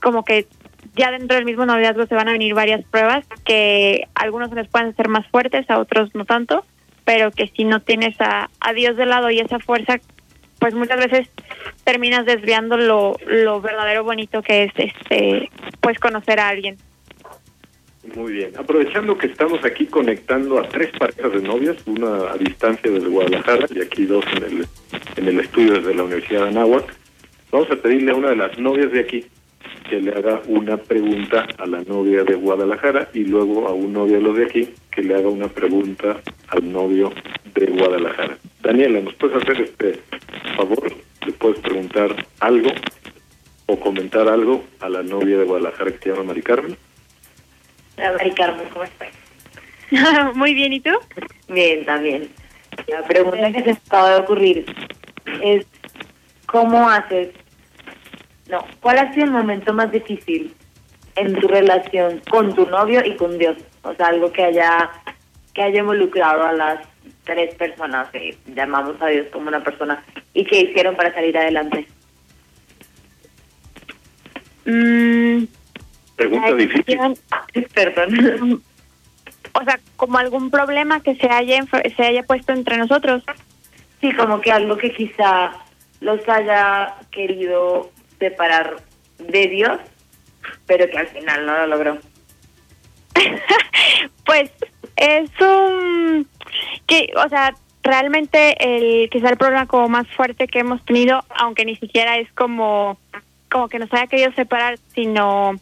como 0.00 0.24
que 0.24 0.46
ya 0.98 1.12
dentro 1.12 1.36
del 1.36 1.44
mismo 1.44 1.64
noviazgo 1.64 2.06
se 2.06 2.14
van 2.14 2.28
a 2.28 2.32
venir 2.32 2.54
varias 2.54 2.84
pruebas 2.84 3.24
que 3.44 4.08
algunos 4.14 4.52
les 4.52 4.68
pueden 4.68 4.94
ser 4.96 5.08
más 5.08 5.26
fuertes, 5.28 5.70
a 5.70 5.78
otros 5.78 6.14
no 6.14 6.24
tanto, 6.24 6.66
pero 7.04 7.30
que 7.30 7.46
si 7.56 7.64
no 7.64 7.80
tienes 7.80 8.20
a, 8.20 8.50
a 8.60 8.72
Dios 8.72 8.96
de 8.96 9.06
lado 9.06 9.30
y 9.30 9.38
esa 9.38 9.60
fuerza, 9.60 10.00
pues 10.58 10.74
muchas 10.74 10.98
veces 10.98 11.30
terminas 11.84 12.26
desviando 12.26 12.76
lo, 12.76 13.16
lo 13.26 13.60
verdadero 13.60 14.02
bonito 14.02 14.42
que 14.42 14.64
es 14.64 14.72
este 14.76 15.50
pues 15.80 15.98
conocer 16.00 16.40
a 16.40 16.48
alguien. 16.48 16.76
Muy 18.16 18.32
bien. 18.32 18.52
Aprovechando 18.56 19.16
que 19.16 19.26
estamos 19.26 19.64
aquí 19.64 19.86
conectando 19.86 20.58
a 20.58 20.62
tres 20.68 20.90
parejas 20.98 21.32
de 21.32 21.42
novias, 21.42 21.76
una 21.86 22.32
a 22.32 22.36
distancia 22.38 22.90
desde 22.90 23.08
Guadalajara 23.08 23.66
y 23.70 23.82
aquí 23.82 24.06
dos 24.06 24.24
en 24.34 24.42
el, 24.44 24.66
en 25.16 25.28
el 25.28 25.40
estudio 25.40 25.74
desde 25.74 25.94
la 25.94 26.04
Universidad 26.04 26.44
de 26.44 26.48
Anáhuac, 26.48 26.86
vamos 27.52 27.70
a 27.70 27.76
pedirle 27.76 28.12
a 28.12 28.14
una 28.14 28.30
de 28.30 28.36
las 28.36 28.58
novias 28.58 28.90
de 28.90 29.00
aquí 29.00 29.26
que 29.88 30.00
le 30.00 30.12
haga 30.12 30.42
una 30.46 30.76
pregunta 30.76 31.46
a 31.58 31.66
la 31.66 31.80
novia 31.82 32.24
de 32.24 32.34
Guadalajara 32.34 33.08
y 33.14 33.24
luego 33.24 33.68
a 33.68 33.72
un 33.72 33.92
novio 33.92 34.16
de 34.16 34.22
los 34.22 34.36
de 34.36 34.44
aquí 34.44 34.74
que 34.90 35.02
le 35.02 35.14
haga 35.14 35.28
una 35.28 35.48
pregunta 35.48 36.20
al 36.48 36.72
novio 36.72 37.12
de 37.54 37.66
Guadalajara. 37.66 38.38
Daniela, 38.60 39.00
¿nos 39.00 39.14
puedes 39.14 39.42
hacer 39.42 39.62
este 39.62 40.00
favor? 40.56 40.92
¿Le 41.26 41.32
puedes 41.32 41.58
preguntar 41.60 42.14
algo 42.40 42.70
o 43.66 43.80
comentar 43.80 44.28
algo 44.28 44.64
a 44.80 44.88
la 44.88 45.02
novia 45.02 45.38
de 45.38 45.44
Guadalajara 45.44 45.92
que 45.92 45.98
se 45.98 46.10
llama 46.10 46.24
Mari 46.24 46.42
Carmen? 46.42 46.76
Hola, 47.96 48.12
Mari 48.12 48.30
Carmen, 48.32 48.66
¿cómo 48.72 48.84
estás? 48.84 49.08
Muy 50.34 50.54
bien, 50.54 50.72
¿y 50.72 50.80
tú? 50.80 50.90
Bien, 51.48 51.84
también. 51.84 52.28
La 52.86 53.02
pregunta 53.04 53.52
que 53.52 53.64
se 53.64 53.70
acaba 53.70 54.10
de 54.14 54.20
ocurrir 54.20 54.66
es, 55.42 55.66
¿cómo 56.46 56.88
haces? 56.88 57.30
No, 58.48 58.64
¿cuál 58.80 58.98
ha 58.98 59.12
sido 59.12 59.26
el 59.26 59.32
momento 59.32 59.72
más 59.74 59.92
difícil 59.92 60.54
en 61.16 61.34
tu 61.34 61.48
relación 61.48 62.22
con 62.30 62.54
tu 62.54 62.66
novio 62.66 63.04
y 63.04 63.14
con 63.16 63.38
Dios? 63.38 63.56
O 63.82 63.94
sea, 63.94 64.06
algo 64.06 64.32
que 64.32 64.44
haya 64.44 64.90
que 65.52 65.62
haya 65.62 65.80
involucrado 65.80 66.44
a 66.44 66.52
las 66.52 66.86
tres 67.24 67.54
personas 67.56 68.08
que 68.10 68.36
llamamos 68.54 69.00
a 69.02 69.06
Dios 69.06 69.26
como 69.32 69.48
una 69.48 69.62
persona 69.62 70.02
y 70.32 70.44
que 70.44 70.60
hicieron 70.60 70.94
para 70.94 71.12
salir 71.12 71.36
adelante. 71.36 71.86
Mm, 74.64 75.44
Pregunta 76.16 76.54
difícil. 76.54 76.98
Perdón. 77.74 78.62
o 79.52 79.64
sea, 79.64 79.80
como 79.96 80.18
algún 80.18 80.50
problema 80.50 81.00
que 81.00 81.16
se 81.16 81.28
haya 81.28 81.64
se 81.96 82.02
haya 82.02 82.22
puesto 82.22 82.52
entre 82.52 82.76
nosotros. 82.76 83.22
Sí, 84.00 84.12
como 84.12 84.40
que 84.40 84.52
algo 84.52 84.76
que 84.76 84.92
quizá 84.92 85.52
los 86.00 86.26
haya 86.28 86.94
querido 87.10 87.90
separar 88.18 88.76
de 89.18 89.48
Dios, 89.48 89.78
pero 90.66 90.88
que 90.88 90.98
al 90.98 91.08
final 91.08 91.46
no 91.46 91.56
lo 91.58 91.66
logró. 91.66 91.98
pues 94.24 94.50
es 94.96 95.30
un 95.40 96.28
que, 96.86 97.12
o 97.16 97.28
sea, 97.28 97.54
realmente 97.82 98.56
el 98.60 99.10
quizá 99.10 99.30
el 99.30 99.36
problema 99.36 99.66
como 99.66 99.88
más 99.88 100.06
fuerte 100.08 100.46
que 100.46 100.60
hemos 100.60 100.84
tenido, 100.84 101.24
aunque 101.36 101.64
ni 101.64 101.76
siquiera 101.76 102.18
es 102.18 102.30
como 102.32 102.98
como 103.50 103.68
que 103.68 103.78
nos 103.78 103.92
haya 103.92 104.06
querido 104.06 104.30
separar, 104.32 104.78
sino 104.94 105.54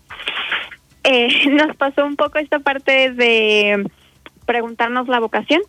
eh, 1.05 1.49
nos 1.51 1.77
pasó 1.77 2.05
un 2.05 2.17
poco 2.17 2.39
esta 2.39 2.59
parte 2.59 3.13
de 3.13 3.89
preguntarnos 4.45 5.09
la 5.09 5.21
vocación. 5.21 5.63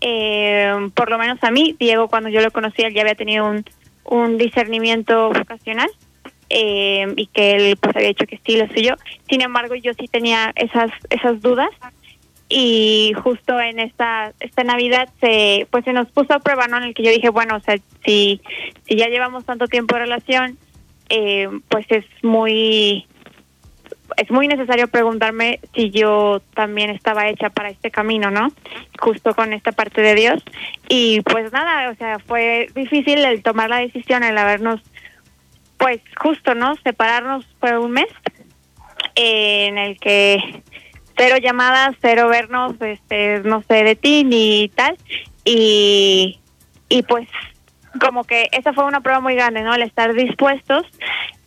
Eh, 0.00 0.90
por 0.94 1.10
lo 1.10 1.18
menos 1.18 1.42
a 1.42 1.50
mí, 1.50 1.74
Diego, 1.78 2.08
cuando 2.08 2.28
yo 2.28 2.40
lo 2.40 2.52
conocí, 2.52 2.82
él 2.82 2.94
ya 2.94 3.00
había 3.00 3.16
tenido 3.16 3.46
un, 3.46 3.64
un 4.04 4.38
discernimiento 4.38 5.30
vocacional 5.32 5.90
eh, 6.50 7.06
y 7.16 7.26
que 7.26 7.56
él 7.56 7.76
pues 7.80 7.94
había 7.96 8.08
dicho 8.08 8.26
que 8.26 8.40
sí, 8.44 8.56
lo 8.56 8.66
suyo. 8.68 8.96
Sin 9.28 9.40
embargo, 9.40 9.74
yo 9.74 9.92
sí 9.94 10.08
tenía 10.08 10.52
esas 10.56 10.90
esas 11.10 11.40
dudas 11.40 11.70
y 12.48 13.12
justo 13.22 13.60
en 13.60 13.78
esta 13.78 14.32
esta 14.40 14.64
Navidad 14.64 15.08
se 15.20 15.66
pues 15.70 15.84
se 15.84 15.92
nos 15.92 16.08
puso 16.10 16.34
a 16.34 16.40
prueba, 16.40 16.66
¿no? 16.68 16.78
En 16.78 16.84
el 16.84 16.94
que 16.94 17.02
yo 17.02 17.10
dije, 17.10 17.28
bueno, 17.28 17.56
o 17.56 17.60
sea, 17.60 17.76
si 18.04 18.40
si 18.86 18.96
ya 18.96 19.08
llevamos 19.08 19.44
tanto 19.44 19.66
tiempo 19.66 19.94
de 19.94 20.02
relación, 20.02 20.58
eh, 21.10 21.48
pues 21.68 21.86
es 21.90 22.04
muy 22.22 23.06
es 24.16 24.30
muy 24.30 24.48
necesario 24.48 24.88
preguntarme 24.88 25.60
si 25.74 25.90
yo 25.90 26.40
también 26.54 26.90
estaba 26.90 27.28
hecha 27.28 27.50
para 27.50 27.68
este 27.68 27.90
camino, 27.90 28.30
¿no? 28.30 28.48
Justo 28.98 29.34
con 29.34 29.52
esta 29.52 29.72
parte 29.72 30.00
de 30.00 30.14
Dios. 30.14 30.42
Y 30.88 31.20
pues 31.20 31.52
nada, 31.52 31.90
o 31.90 31.94
sea, 31.94 32.18
fue 32.18 32.68
difícil 32.74 33.24
el 33.24 33.42
tomar 33.42 33.70
la 33.70 33.78
decisión, 33.78 34.24
el 34.24 34.38
habernos, 34.38 34.80
pues 35.78 36.00
justo, 36.20 36.54
¿no? 36.54 36.74
Separarnos 36.84 37.44
por 37.60 37.74
un 37.78 37.92
mes, 37.92 38.08
eh, 39.14 39.66
en 39.66 39.78
el 39.78 39.98
que 39.98 40.62
cero 41.16 41.36
llamadas, 41.38 41.96
cero 42.00 42.28
vernos, 42.28 42.74
este, 42.80 43.40
no 43.40 43.62
sé, 43.62 43.84
de 43.84 43.96
ti 43.96 44.24
ni 44.24 44.70
tal. 44.74 44.96
Y, 45.44 46.40
y 46.88 47.02
pues 47.02 47.28
como 48.00 48.24
que 48.24 48.48
esa 48.52 48.72
fue 48.72 48.84
una 48.84 49.00
prueba 49.00 49.20
muy 49.20 49.34
grande, 49.34 49.62
¿no? 49.62 49.74
El 49.74 49.82
estar 49.82 50.14
dispuestos 50.14 50.84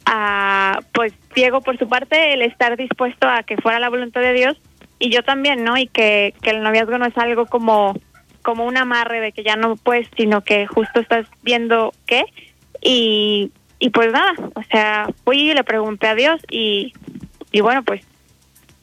a, 0.05 0.79
pues 0.93 1.13
Diego 1.35 1.61
por 1.61 1.77
su 1.77 1.87
parte, 1.87 2.33
el 2.33 2.41
estar 2.41 2.75
dispuesto 2.77 3.27
a 3.27 3.43
que 3.43 3.57
fuera 3.57 3.79
la 3.79 3.89
voluntad 3.89 4.21
de 4.21 4.33
Dios 4.33 4.57
y 4.99 5.09
yo 5.09 5.23
también, 5.23 5.63
¿no? 5.63 5.77
Y 5.77 5.87
que, 5.87 6.33
que 6.41 6.51
el 6.51 6.61
noviazgo 6.63 6.97
no 6.97 7.05
es 7.05 7.17
algo 7.17 7.45
como, 7.45 7.95
como 8.41 8.65
un 8.65 8.77
amarre 8.77 9.19
de 9.19 9.31
que 9.31 9.43
ya 9.43 9.55
no 9.55 9.75
puedes, 9.75 10.07
sino 10.15 10.41
que 10.41 10.67
justo 10.67 10.99
estás 10.99 11.27
viendo 11.41 11.93
qué. 12.05 12.25
Y, 12.81 13.51
y 13.81 13.89
pues 13.89 14.13
nada, 14.13 14.33
o 14.53 14.63
sea, 14.71 15.09
fui 15.25 15.49
y 15.49 15.53
le 15.53 15.63
pregunté 15.63 16.07
a 16.07 16.13
Dios 16.13 16.39
y, 16.49 16.93
y 17.51 17.61
bueno, 17.61 17.83
pues 17.83 18.01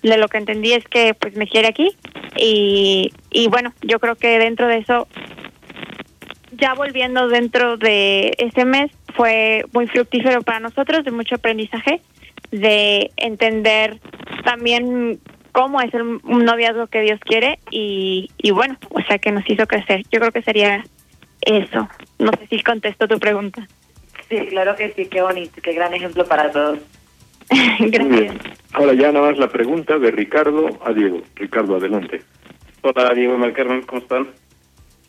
de 0.03 0.19
lo 0.19 0.27
que 0.27 0.39
entendí 0.39 0.73
es 0.73 0.85
que 0.85 1.15
pues 1.15 1.37
me 1.37 1.47
quiere 1.47 1.69
aquí 1.69 1.97
y, 2.37 3.13
y 3.31 3.47
bueno, 3.47 3.73
yo 3.83 4.01
creo 4.01 4.17
que 4.17 4.41
dentro 4.41 4.67
de 4.67 4.79
eso 4.79 5.07
ya 6.51 6.75
volviendo 6.75 7.29
dentro 7.29 7.77
de 7.77 8.35
ese 8.39 8.65
mes 8.65 8.91
fue 9.15 9.65
muy 9.73 9.87
fructífero 9.87 10.43
para 10.43 10.59
nosotros, 10.59 11.05
de 11.05 11.13
mucho 11.13 11.37
aprendizaje, 11.37 12.01
de 12.51 13.13
entender 13.17 14.01
también 14.45 15.21
cómo 15.53 15.81
es 15.81 15.95
el, 15.95 16.03
un 16.03 16.45
noviazgo 16.45 16.89
que 16.89 17.03
Dios 17.03 17.21
quiere 17.21 17.61
y, 17.71 18.31
y 18.37 18.51
bueno, 18.51 18.77
o 18.91 19.01
sea 19.03 19.19
que 19.19 19.31
nos 19.31 19.49
hizo 19.49 19.69
crecer. 19.69 20.03
Yo 20.11 20.19
creo 20.19 20.33
que 20.33 20.43
sería 20.43 20.83
eso. 21.43 21.89
No 22.19 22.33
sé 22.33 22.49
si 22.51 22.63
contesto 22.65 23.07
tu 23.07 23.21
pregunta. 23.21 23.69
Sí, 24.29 24.37
claro 24.49 24.77
que 24.77 24.93
sí, 24.93 25.07
qué 25.07 25.23
bonito, 25.23 25.61
qué 25.63 25.73
gran 25.73 25.95
ejemplo 25.95 26.25
para 26.27 26.51
todos. 26.51 26.79
Gracias. 27.79 28.09
bien. 28.09 28.39
Ahora 28.73 28.93
ya 28.93 29.11
nada 29.11 29.31
más 29.31 29.39
la 29.39 29.49
pregunta 29.49 29.99
de 29.99 30.11
Ricardo 30.11 30.69
a 30.85 30.93
Diego. 30.93 31.23
Ricardo, 31.35 31.77
adelante. 31.77 32.21
Hola 32.83 33.13
Diego 33.15 33.47
y 33.49 33.53
Carmen, 33.53 33.83
¿cómo 33.83 34.03
están? 34.03 34.29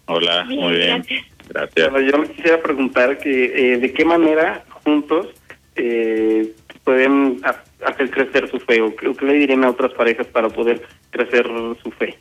Hola, 0.06 0.44
Bien, 0.44 0.60
muy 0.62 0.74
bien. 0.78 0.98
gracias. 0.98 1.26
Gracias. 1.50 1.92
Bueno, 1.92 2.10
yo 2.12 2.18
me 2.20 2.28
quisiera 2.30 2.62
preguntar 2.62 3.18
que 3.20 3.74
eh, 3.74 3.78
de 3.78 3.94
qué 3.94 4.06
manera 4.06 4.64
juntos 4.84 5.28
eh, 5.76 6.52
pueden 6.84 7.40
ha- 7.44 7.64
hacer 7.86 8.10
crecer 8.10 8.50
su 8.50 8.60
fe 8.60 8.82
o 8.82 8.96
qué, 8.96 9.12
qué 9.14 9.26
le 9.26 9.34
dirían 9.34 9.64
a 9.66 9.70
otras 9.72 9.92
parejas 9.94 10.28
para 10.28 10.50
poder 10.50 10.82
crecer 11.12 11.46
su 11.84 11.92
fe. 11.92 12.18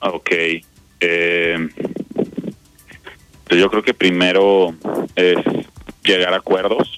Ok. 0.00 0.30
Eh, 1.00 1.68
pues 3.50 3.60
yo 3.60 3.68
creo 3.68 3.82
que 3.82 3.94
primero 3.94 4.72
es 5.16 5.36
llegar 6.04 6.32
a 6.34 6.36
acuerdos 6.36 6.94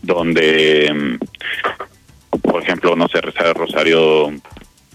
donde, 0.00 0.90
mm, 0.90 2.38
por 2.40 2.62
ejemplo, 2.62 2.96
no 2.96 3.08
sé, 3.08 3.20
rezar 3.20 3.48
el 3.48 3.54
rosario 3.54 4.32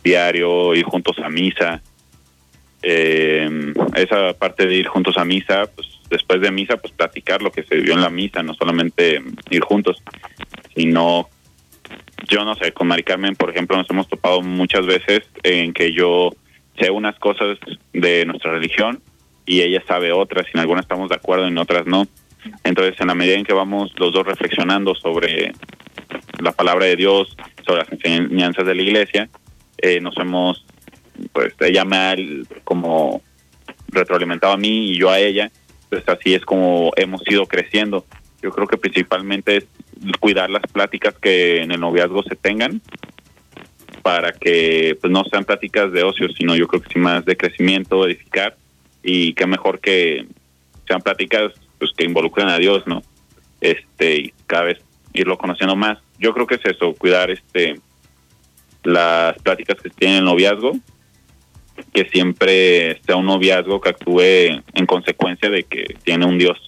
diario, 0.04 0.74
ir 0.74 0.84
juntos 0.86 1.20
a 1.20 1.30
misa. 1.30 1.84
Eh, 2.82 3.48
esa 3.96 4.34
parte 4.34 4.66
de 4.66 4.74
ir 4.74 4.88
juntos 4.88 5.20
a 5.20 5.24
misa, 5.24 5.70
pues 5.76 5.88
después 6.10 6.42
de 6.42 6.50
misa, 6.50 6.78
pues 6.78 6.94
platicar 6.94 7.44
lo 7.44 7.52
que 7.52 7.62
se 7.62 7.76
vio 7.76 7.94
en 7.94 8.02
la 8.02 8.10
misa, 8.10 8.42
no 8.42 8.56
solamente 8.56 9.20
mm, 9.20 9.36
ir 9.52 9.62
juntos, 9.62 10.02
sino 10.76 11.30
yo 12.28 12.44
no 12.44 12.56
sé, 12.56 12.72
con 12.72 12.88
Mari 12.88 13.04
Carmen, 13.04 13.36
por 13.36 13.52
ejemplo, 13.52 13.78
nos 13.78 13.90
hemos 13.92 14.08
topado 14.08 14.42
muchas 14.42 14.88
veces 14.88 15.30
en 15.44 15.74
que 15.74 15.92
yo 15.92 16.32
sé 16.80 16.90
unas 16.90 17.20
cosas 17.20 17.60
de 17.94 18.26
nuestra 18.26 18.54
religión 18.54 19.00
y 19.52 19.62
ella 19.62 19.84
sabe 19.86 20.14
otras, 20.14 20.48
y 20.48 20.52
en 20.54 20.62
algunas 20.62 20.84
estamos 20.84 21.10
de 21.10 21.16
acuerdo, 21.16 21.46
en 21.46 21.58
otras 21.58 21.86
no. 21.86 22.08
Entonces, 22.64 22.96
en 23.02 23.08
la 23.08 23.16
medida 23.16 23.36
en 23.36 23.44
que 23.44 23.52
vamos 23.52 23.92
los 23.98 24.14
dos 24.14 24.26
reflexionando 24.26 24.96
sobre 24.96 25.52
la 26.42 26.54
palabra 26.54 26.86
de 26.86 26.96
Dios, 26.96 27.36
sobre 27.66 27.82
las 27.82 27.92
enseñanzas 27.92 28.66
de 28.66 28.76
la 28.76 28.82
iglesia, 28.82 29.30
eh, 29.78 30.00
nos 30.00 30.16
hemos, 30.20 30.66
pues 31.34 31.54
ella 31.60 31.84
me 31.84 31.98
ha 31.98 32.16
como 32.64 33.22
retroalimentado 33.90 34.54
a 34.54 34.58
mí 34.58 34.92
y 34.92 34.98
yo 34.98 35.10
a 35.10 35.20
ella, 35.20 35.52
pues 35.90 36.08
así 36.08 36.34
es 36.34 36.46
como 36.46 36.94
hemos 36.96 37.22
ido 37.30 37.46
creciendo. 37.46 38.06
Yo 38.42 38.52
creo 38.52 38.68
que 38.68 38.78
principalmente 38.78 39.58
es 39.58 39.66
cuidar 40.22 40.50
las 40.50 40.64
pláticas 40.72 41.14
que 41.22 41.62
en 41.62 41.74
el 41.74 41.82
noviazgo 41.82 42.24
se 42.24 42.38
tengan 42.38 42.82
para 44.02 44.32
que 44.32 44.98
pues 45.02 45.12
no 45.12 45.26
sean 45.26 45.44
pláticas 45.44 45.92
de 45.92 46.04
ocio, 46.04 46.30
sino 46.30 46.56
yo 46.56 46.70
creo 46.70 46.82
que 46.82 46.94
sí 46.94 47.00
más 47.00 47.26
de 47.26 47.36
crecimiento, 47.36 48.08
edificar 48.08 48.56
y 49.04 49.34
qué 49.34 49.48
mejor 49.48 49.80
que 49.80 50.26
sean 50.88 51.02
pláticas 51.02 51.54
pues 51.80 51.92
que 51.98 52.06
involucren 52.06 52.48
a 52.50 52.58
Dios, 52.58 52.86
¿no? 52.86 53.02
Este 53.60 54.16
y 54.16 54.34
cada 54.48 54.64
vez 54.64 54.80
irlo 55.14 55.38
conociendo 55.38 55.76
más. 55.76 56.00
Yo 56.20 56.34
creo 56.34 56.48
que 56.48 56.56
es 56.56 56.66
eso, 56.66 56.94
cuidar 56.94 57.32
este 57.32 57.80
las 58.84 59.38
pláticas 59.40 59.82
que 59.82 59.90
tienen 59.90 60.20
el 60.20 60.26
noviazgo, 60.26 60.74
que 61.94 62.06
siempre 62.06 63.00
sea 63.06 63.16
un 63.16 63.26
noviazgo 63.26 63.80
que 63.80 63.90
actúe 63.90 64.22
en 64.74 64.86
consecuencia 64.86 65.50
de 65.50 65.64
que 65.64 65.96
tiene 66.04 66.26
un 66.26 66.38
Dios, 66.38 66.60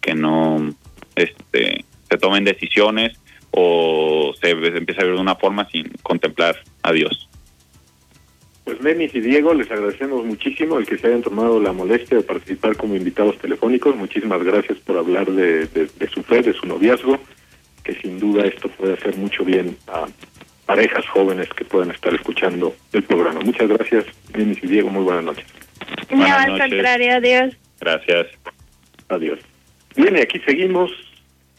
que 0.00 0.14
no 0.14 0.74
este 1.16 1.84
se 2.08 2.18
tomen 2.18 2.44
decisiones 2.44 3.18
o 3.50 4.32
se 4.40 4.50
empieza 4.50 5.02
a 5.02 5.04
ver 5.04 5.14
de 5.14 5.20
una 5.20 5.36
forma 5.36 5.68
sin 5.70 5.88
contemplar 6.02 6.56
a 6.82 6.92
Dios. 6.92 7.28
Pues 8.64 8.80
Lenis 8.80 9.14
y 9.14 9.20
Diego, 9.20 9.54
les 9.54 9.70
agradecemos 9.70 10.24
muchísimo 10.24 10.78
el 10.78 10.86
que 10.86 10.96
se 10.96 11.08
hayan 11.08 11.22
tomado 11.22 11.60
la 11.60 11.72
molestia 11.72 12.18
de 12.18 12.22
participar 12.22 12.76
como 12.76 12.94
invitados 12.94 13.36
telefónicos. 13.38 13.96
Muchísimas 13.96 14.42
gracias 14.44 14.78
por 14.78 14.96
hablar 14.98 15.30
de, 15.32 15.66
de, 15.66 15.86
de 15.98 16.08
su 16.08 16.22
fe, 16.22 16.42
de 16.42 16.52
su 16.52 16.66
noviazgo, 16.66 17.18
que 17.82 17.94
sin 17.94 18.20
duda 18.20 18.44
esto 18.44 18.68
puede 18.68 18.94
hacer 18.94 19.16
mucho 19.16 19.44
bien 19.44 19.76
a 19.88 20.06
parejas 20.64 21.04
jóvenes 21.08 21.48
que 21.50 21.64
puedan 21.64 21.90
estar 21.90 22.14
escuchando 22.14 22.74
el 22.92 23.02
programa. 23.02 23.40
Muchas 23.40 23.68
gracias, 23.68 24.04
Lenis 24.32 24.62
y 24.62 24.68
Diego. 24.68 24.90
Muy 24.90 25.02
buenas 25.02 25.24
noches. 25.24 25.46
No, 26.10 26.18
Buenas 26.18 26.38
al 26.38 26.52
noches. 26.52 26.68
contrario, 26.68 27.12
adiós. 27.16 27.56
Gracias. 27.80 28.26
Adiós. 29.08 29.40
Bien, 29.96 30.16
y 30.16 30.20
aquí 30.20 30.38
seguimos 30.46 30.90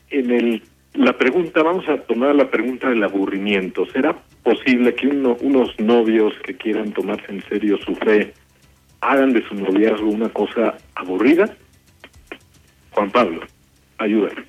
en 0.09 0.31
el 0.31 0.63
la 0.93 1.17
pregunta, 1.17 1.63
vamos 1.63 1.89
a 1.89 1.97
tomar 1.97 2.35
la 2.35 2.49
pregunta 2.51 2.87
del 2.89 3.03
aburrimiento. 3.03 3.85
¿Será 3.87 4.15
posible 4.43 4.93
que 4.93 5.07
uno, 5.07 5.37
unos 5.41 5.77
novios 5.79 6.33
que 6.43 6.55
quieran 6.55 6.91
tomarse 6.91 7.31
en 7.31 7.43
serio 7.43 7.77
su 7.77 7.95
fe 7.95 8.33
hagan 9.01 9.33
de 9.33 9.43
su 9.47 9.55
noviazgo 9.55 10.07
una 10.07 10.29
cosa 10.29 10.75
aburrida? 10.95 11.55
Juan 12.91 13.11
Pablo, 13.11 13.41
ayúdanos. 13.97 14.45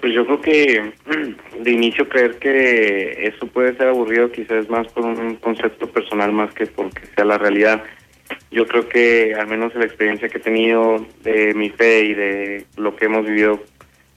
Pues 0.00 0.14
yo 0.14 0.24
creo 0.26 0.40
que 0.40 0.92
de 1.60 1.70
inicio 1.70 2.08
creer 2.08 2.38
que 2.38 3.26
eso 3.26 3.46
puede 3.46 3.76
ser 3.76 3.88
aburrido 3.88 4.30
quizás 4.30 4.68
más 4.68 4.86
por 4.92 5.04
un 5.04 5.36
concepto 5.36 5.88
personal 5.88 6.32
más 6.32 6.54
que 6.54 6.66
porque 6.66 7.06
sea 7.14 7.24
la 7.24 7.38
realidad. 7.38 7.82
Yo 8.50 8.66
creo 8.66 8.88
que 8.88 9.34
al 9.34 9.46
menos 9.48 9.72
en 9.74 9.80
la 9.80 9.86
experiencia 9.86 10.28
que 10.28 10.38
he 10.38 10.40
tenido 10.40 11.06
de 11.22 11.54
mi 11.54 11.70
fe 11.70 12.04
y 12.04 12.14
de 12.14 12.66
lo 12.76 12.94
que 12.94 13.06
hemos 13.06 13.26
vivido 13.26 13.62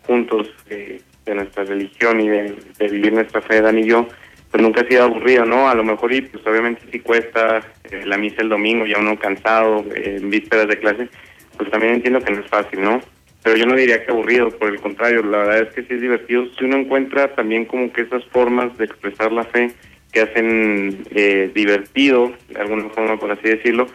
juntos 0.05 0.49
eh, 0.69 1.01
de 1.25 1.35
nuestra 1.35 1.63
religión 1.63 2.19
y 2.21 2.29
de, 2.29 2.55
de 2.77 2.87
vivir 2.87 3.13
nuestra 3.13 3.41
fe, 3.41 3.61
Dan 3.61 3.79
y 3.79 3.85
yo, 3.85 4.07
pues 4.51 4.63
nunca 4.63 4.81
ha 4.81 4.87
sido 4.87 5.03
aburrido, 5.03 5.45
¿no? 5.45 5.69
A 5.69 5.75
lo 5.75 5.83
mejor 5.83 6.13
y 6.13 6.21
pues 6.21 6.45
obviamente 6.45 6.81
sí 6.91 6.99
cuesta 6.99 7.59
eh, 7.91 8.03
la 8.05 8.17
misa 8.17 8.41
el 8.41 8.49
domingo, 8.49 8.85
ya 8.85 8.97
uno 8.99 9.17
cansado, 9.17 9.85
eh, 9.95 10.17
en 10.19 10.29
vísperas 10.29 10.67
de 10.67 10.79
clase, 10.79 11.07
pues 11.57 11.69
también 11.69 11.95
entiendo 11.95 12.21
que 12.21 12.33
no 12.33 12.39
es 12.39 12.49
fácil, 12.49 12.81
¿no? 12.81 12.99
Pero 13.43 13.55
yo 13.55 13.65
no 13.65 13.75
diría 13.75 14.03
que 14.03 14.11
aburrido, 14.11 14.49
por 14.49 14.69
el 14.69 14.81
contrario, 14.81 15.23
la 15.23 15.39
verdad 15.39 15.61
es 15.61 15.73
que 15.73 15.83
sí 15.83 15.93
es 15.93 16.01
divertido. 16.01 16.45
Si 16.57 16.65
uno 16.65 16.77
encuentra 16.77 17.33
también 17.35 17.65
como 17.65 17.91
que 17.93 18.01
esas 18.01 18.25
formas 18.25 18.77
de 18.77 18.85
expresar 18.85 19.31
la 19.31 19.45
fe 19.45 19.71
que 20.11 20.21
hacen 20.21 21.03
eh, 21.11 21.49
divertido, 21.53 22.33
de 22.49 22.59
alguna 22.59 22.89
forma, 22.89 23.17
por 23.17 23.31
así 23.31 23.47
decirlo, 23.47 23.87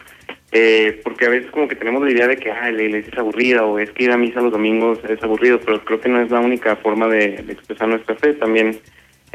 eh, 0.51 0.99
porque 1.03 1.25
a 1.25 1.29
veces 1.29 1.51
como 1.51 1.67
que 1.67 1.75
tenemos 1.75 2.01
la 2.03 2.11
idea 2.11 2.27
de 2.27 2.37
que 2.37 2.49
ah, 2.49 2.71
la 2.71 2.81
iglesia 2.81 3.11
es 3.11 3.19
aburrida 3.19 3.65
o 3.65 3.77
es 3.77 3.91
que 3.91 4.05
ir 4.05 4.11
a 4.11 4.17
misa 4.17 4.41
los 4.41 4.53
domingos 4.53 4.99
es 5.07 5.21
aburrido, 5.21 5.59
pero 5.59 5.83
creo 5.83 5.99
que 5.99 6.09
no 6.09 6.21
es 6.21 6.31
la 6.31 6.39
única 6.39 6.75
forma 6.77 7.07
de, 7.07 7.43
de 7.43 7.53
expresar 7.53 7.87
nuestra 7.87 8.15
fe. 8.15 8.33
También 8.33 8.79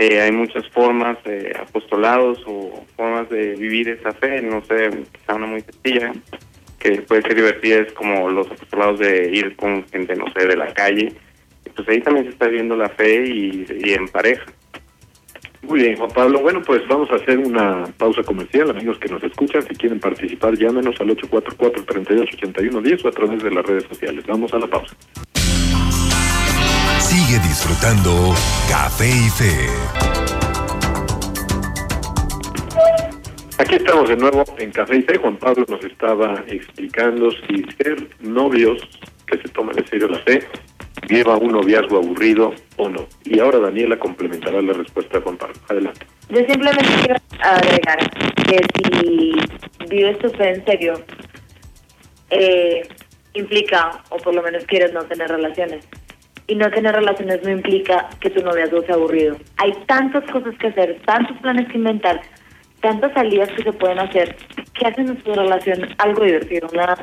eh, 0.01 0.19
hay 0.23 0.33
muchas 0.33 0.67
formas, 0.71 1.23
de 1.25 1.55
apostolados 1.61 2.43
o 2.47 2.87
formas 2.97 3.29
de 3.29 3.55
vivir 3.55 3.87
esa 3.91 4.13
fe, 4.13 4.41
no 4.41 4.65
sé, 4.65 4.89
quizá 5.13 5.35
una 5.35 5.47
muy 5.47 5.61
sencilla, 5.61 6.15
que 6.79 7.03
puede 7.03 7.21
ser 7.21 7.35
divertida, 7.35 7.81
es 7.81 7.93
como 7.93 8.31
los 8.31 8.51
apostolados 8.51 8.99
de 8.99 9.31
ir 9.31 9.55
con 9.57 9.87
gente, 9.89 10.17
no 10.17 10.25
sé, 10.33 10.47
de 10.47 10.57
la 10.57 10.73
calle. 10.73 11.13
Pues 11.77 11.87
ahí 11.87 12.01
también 12.01 12.25
se 12.25 12.33
está 12.33 12.49
viendo 12.49 12.77
la 12.77 12.89
fe 12.89 13.27
y, 13.27 13.67
y 13.85 13.93
en 13.93 14.09
pareja. 14.09 14.47
Muy 15.61 15.81
bien, 15.81 15.97
Juan 15.97 16.11
Pablo. 16.13 16.41
Bueno, 16.41 16.63
pues 16.63 16.81
vamos 16.89 17.11
a 17.11 17.17
hacer 17.17 17.37
una 17.39 17.85
pausa 17.99 18.23
comercial. 18.23 18.71
Amigos 18.71 18.99
que 18.99 19.11
nos 19.11 19.23
escuchan, 19.23 19.61
si 19.69 19.75
quieren 19.75 20.01
participar, 20.01 20.57
llámenos 20.57 20.99
al 20.99 21.11
844-388110 21.11 23.05
o 23.05 23.09
a 23.09 23.13
través 23.13 23.43
de 23.43 23.51
las 23.51 23.67
redes 23.67 23.85
sociales. 23.85 24.25
Vamos 24.27 24.55
a 24.55 24.59
la 24.61 24.67
pausa. 24.67 24.97
Sigue 26.99 27.39
disfrutando 27.41 28.35
Café 28.69 29.09
y 29.09 29.31
Fe. 29.31 29.69
Aquí 33.59 33.77
estamos 33.77 34.09
de 34.09 34.17
nuevo 34.17 34.45
en 34.59 34.71
Café 34.73 34.97
y 34.97 35.03
Té. 35.03 35.19
Juan 35.19 35.37
Pablo 35.37 35.65
nos 35.69 35.85
estaba 35.85 36.43
explicando 36.47 37.31
si 37.31 37.65
ser 37.79 38.09
novios 38.21 38.81
que 39.27 39.39
se 39.39 39.49
toman 39.51 39.79
en 39.79 39.87
serio 39.87 40.09
la 40.09 40.19
fe 40.21 40.49
lleva 41.11 41.35
a 41.35 41.37
un 41.37 41.53
noviazgo 41.53 41.99
aburrido 41.99 42.55
o 42.77 42.89
no. 42.89 43.07
Y 43.25 43.41
ahora 43.41 43.59
Daniela 43.59 43.99
complementará 43.99 44.63
la 44.63 44.73
respuesta 44.73 45.19
de 45.19 45.25
Juan 45.25 45.37
Pablo. 45.37 45.55
Adelante. 45.69 46.07
Yo 46.29 46.39
simplemente 46.39 46.89
quiero 47.03 47.21
agregar 47.43 48.11
que 48.47 48.61
si 48.77 49.33
vives 49.89 50.19
tu 50.21 50.31
fe 50.31 50.51
en 50.51 50.65
serio, 50.65 50.95
eh, 52.31 52.83
implica, 53.35 54.03
o 54.11 54.17
por 54.19 54.35
lo 54.35 54.43
menos 54.43 54.65
quieres 54.65 54.93
no 54.93 55.05
tener 55.05 55.29
relaciones. 55.29 55.87
Y 56.51 56.57
no 56.57 56.69
tener 56.69 56.93
relaciones 56.97 57.45
no 57.45 57.51
implica 57.51 58.09
que 58.21 58.29
tu 58.29 58.43
noviazgo 58.43 58.83
sea 58.83 58.97
aburrido. 58.97 59.37
Hay 59.59 59.73
tantas 59.87 60.29
cosas 60.33 60.53
que 60.59 60.67
hacer, 60.67 61.01
tantos 61.07 61.37
planes 61.39 61.69
que 61.69 61.79
inventar, 61.79 62.21
tantas 62.81 63.13
salidas 63.13 63.49
que 63.53 63.63
se 63.63 63.73
pueden 63.73 64.01
hacer, 64.01 64.37
que 64.75 64.87
hacen 64.87 65.17
tu 65.19 65.33
relación 65.33 65.89
algo 65.99 66.25
divertido. 66.25 66.69
Una, 66.73 66.97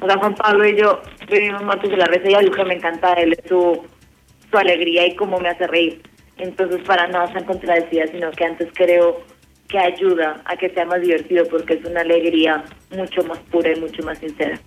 o 0.00 0.06
sea, 0.06 0.16
Juan 0.16 0.34
Pablo 0.34 0.66
y 0.66 0.76
yo 0.76 1.02
vivimos 1.30 1.62
martes 1.62 1.90
de 1.90 1.98
la 1.98 2.06
risa 2.06 2.30
y 2.30 2.34
algo 2.34 2.54
que 2.54 2.64
me 2.64 2.74
encanta 2.74 3.12
él 3.12 3.34
es 3.34 3.46
su, 3.46 3.84
su 4.50 4.56
alegría 4.56 5.06
y 5.06 5.14
cómo 5.14 5.38
me 5.38 5.50
hace 5.50 5.66
reír. 5.66 6.00
Entonces, 6.38 6.80
para 6.86 7.06
nada 7.06 7.30
tan 7.34 7.44
contradecida, 7.44 8.06
sino 8.06 8.30
que 8.30 8.44
antes 8.46 8.68
creo 8.72 9.22
que 9.68 9.78
ayuda 9.78 10.40
a 10.46 10.56
que 10.56 10.70
sea 10.70 10.86
más 10.86 11.02
divertido 11.02 11.44
porque 11.50 11.74
es 11.74 11.84
una 11.84 12.00
alegría 12.00 12.64
mucho 12.90 13.22
más 13.24 13.38
pura 13.50 13.72
y 13.76 13.80
mucho 13.80 14.02
más 14.04 14.18
sincera. 14.18 14.58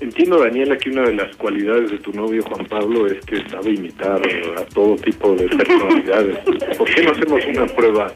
Entiendo, 0.00 0.40
Daniela, 0.40 0.76
que 0.76 0.90
una 0.90 1.02
de 1.02 1.14
las 1.14 1.36
cualidades 1.36 1.90
de 1.90 1.98
tu 1.98 2.12
novio 2.12 2.42
Juan 2.42 2.66
Pablo 2.66 3.06
es 3.06 3.24
que 3.24 3.48
sabe 3.48 3.70
imitar 3.70 4.20
a 4.56 4.64
todo 4.66 4.96
tipo 4.96 5.34
de 5.34 5.48
personalidades. 5.48 6.38
¿Por 6.76 6.92
qué 6.92 7.02
no 7.04 7.12
hacemos 7.12 7.46
una 7.46 7.66
prueba 7.66 8.12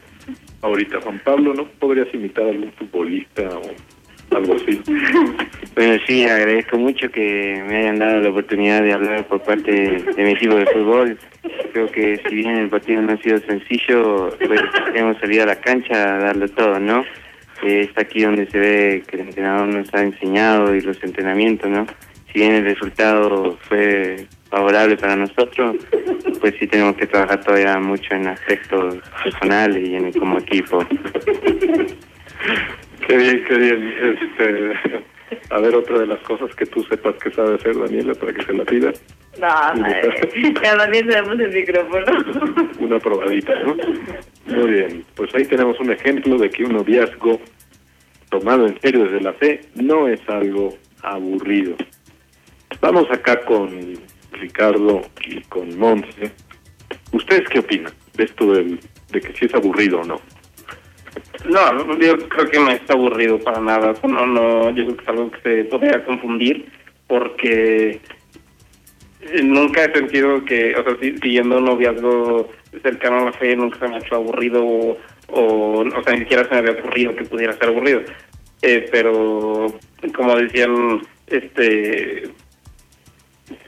ahorita, 0.61 0.99
Juan 1.01 1.19
Pablo? 1.23 1.53
¿No 1.53 1.65
podrías 1.79 2.13
imitar 2.13 2.45
a 2.45 2.49
algún 2.49 2.71
futbolista 2.73 3.43
o 3.43 4.35
algo 4.35 4.55
así? 4.55 4.81
Bueno, 5.73 6.01
sí, 6.05 6.25
agradezco 6.25 6.77
mucho 6.77 7.09
que 7.09 7.63
me 7.65 7.77
hayan 7.77 7.99
dado 7.99 8.19
la 8.19 8.29
oportunidad 8.29 8.83
de 8.83 8.91
hablar 8.91 9.25
por 9.27 9.41
parte 9.41 9.71
de 9.71 10.23
mi 10.23 10.31
equipo 10.31 10.55
de 10.55 10.65
fútbol. 10.65 11.17
Creo 11.71 11.89
que 11.91 12.21
si 12.27 12.35
bien 12.35 12.57
el 12.57 12.69
partido 12.69 13.01
no 13.01 13.13
ha 13.13 13.17
sido 13.17 13.39
sencillo, 13.39 14.35
pues 14.45 14.61
hemos 14.93 15.17
salido 15.19 15.43
a 15.43 15.47
la 15.47 15.55
cancha 15.55 16.15
a 16.15 16.19
darlo 16.19 16.49
todo, 16.49 16.77
¿no? 16.79 17.05
Eh, 17.63 17.81
está 17.81 18.01
aquí 18.01 18.23
donde 18.23 18.49
se 18.49 18.57
ve 18.57 19.03
que 19.07 19.17
el 19.17 19.23
entrenador 19.23 19.67
nos 19.67 19.93
ha 19.93 20.01
enseñado 20.01 20.73
y 20.75 20.81
los 20.81 21.01
entrenamientos, 21.03 21.69
¿no? 21.69 21.85
Si 22.31 22.39
bien 22.39 22.53
el 22.53 22.65
resultado 22.65 23.57
fue 23.67 24.27
favorable 24.49 24.97
para 24.97 25.15
nosotros, 25.15 25.77
pues 26.39 26.55
sí 26.59 26.67
tenemos 26.67 26.95
que 26.95 27.07
trabajar 27.07 27.43
todavía 27.43 27.79
mucho 27.79 28.13
en 28.13 28.27
aspectos 28.27 28.97
personales 29.23 29.87
y 29.87 29.95
en 29.95 30.11
como 30.13 30.39
equipo. 30.39 30.85
Qué 33.07 33.17
bien, 33.17 33.43
qué 33.47 33.57
bien. 33.57 33.93
Este, 34.21 35.01
a 35.49 35.59
ver, 35.59 35.75
otra 35.75 35.99
de 35.99 36.07
las 36.07 36.19
cosas 36.19 36.53
que 36.55 36.65
tú 36.65 36.83
sepas 36.83 37.15
que 37.15 37.31
sabe 37.31 37.55
hacer, 37.55 37.77
Daniela, 37.77 38.13
para 38.13 38.33
que 38.33 38.43
se 38.43 38.53
la 38.53 38.65
pida. 38.65 38.91
No, 39.39 39.47
madre. 39.81 40.31
Ya 40.63 40.77
también 40.77 41.07
tenemos 41.07 41.39
el 41.39 41.51
micrófono. 41.51 42.05
Una 42.79 42.99
probadita, 42.99 43.53
¿no? 43.63 43.75
Muy 44.45 44.71
bien. 44.71 45.05
Pues 45.15 45.33
ahí 45.35 45.45
tenemos 45.45 45.79
un 45.79 45.91
ejemplo 45.91 46.37
de 46.37 46.49
que 46.49 46.63
un 46.63 46.73
noviazgo 46.73 47.39
tomado 48.29 48.67
en 48.67 48.79
serio 48.81 49.05
desde 49.05 49.21
la 49.21 49.33
fe 49.33 49.61
no 49.75 50.07
es 50.07 50.21
algo 50.29 50.77
aburrido. 51.01 51.75
Vamos 52.81 53.09
acá 53.11 53.39
con 53.45 53.69
Ricardo 54.31 55.01
y 55.25 55.41
con 55.41 55.77
Monse. 55.77 56.31
¿Ustedes 57.11 57.47
qué 57.49 57.59
opinan 57.59 57.91
de 58.15 58.23
esto 58.23 58.53
del, 58.53 58.79
de 59.11 59.21
que 59.21 59.33
si 59.33 59.45
es 59.45 59.53
aburrido 59.53 60.01
o 60.01 60.03
no? 60.03 60.21
No, 61.45 61.97
yo 61.99 62.17
creo 62.29 62.49
que 62.49 62.59
no 62.59 62.69
está 62.71 62.93
aburrido 62.93 63.39
para 63.39 63.59
nada. 63.61 63.93
No, 64.03 64.25
no, 64.25 64.69
yo 64.71 64.83
creo 64.85 64.95
que 64.97 65.03
es 65.03 65.07
algo 65.09 65.31
que 65.31 65.41
se 65.41 65.63
podría 65.65 66.03
confundir 66.05 66.65
porque 67.07 67.99
eh, 69.21 69.41
nunca 69.43 69.85
he 69.85 69.93
sentido 69.93 70.43
que, 70.45 70.75
o 70.75 70.83
sea, 70.83 70.95
si- 71.01 71.17
siguiendo 71.17 71.57
un 71.57 71.65
noviazgo 71.65 72.49
cercano 72.83 73.19
a 73.19 73.25
la 73.25 73.33
fe, 73.33 73.55
nunca 73.55 73.79
se 73.79 73.87
me 73.87 73.95
ha 73.95 73.99
hecho 73.99 74.15
aburrido 74.15 74.65
o, 74.65 74.97
o, 75.29 75.79
o 75.81 76.03
sea, 76.03 76.13
ni 76.13 76.19
siquiera 76.19 76.43
se 76.43 76.51
me 76.51 76.57
había 76.57 76.71
ocurrido 76.81 77.15
que 77.15 77.25
pudiera 77.25 77.53
ser 77.53 77.69
aburrido. 77.69 78.01
Eh, 78.61 78.87
pero, 78.91 79.73
como 80.15 80.35
decían, 80.35 81.01
este, 81.27 82.29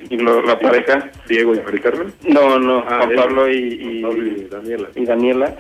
lo- 0.10 0.42
la 0.44 0.60
pareja, 0.60 1.10
Diego 1.28 1.56
y 1.56 1.60
Mari 1.62 1.80
Carmen. 1.80 2.14
no, 2.28 2.60
no, 2.60 2.80
Ah, 2.88 2.98
Juan 3.00 3.12
él. 3.12 3.16
Pablo 3.16 3.50
y, 3.50 3.58
y- 3.58 4.02
Pablo 4.02 4.26
y 4.28 4.44
Daniela. 4.50 4.90
y 4.96 5.06
Daniela, 5.06 5.58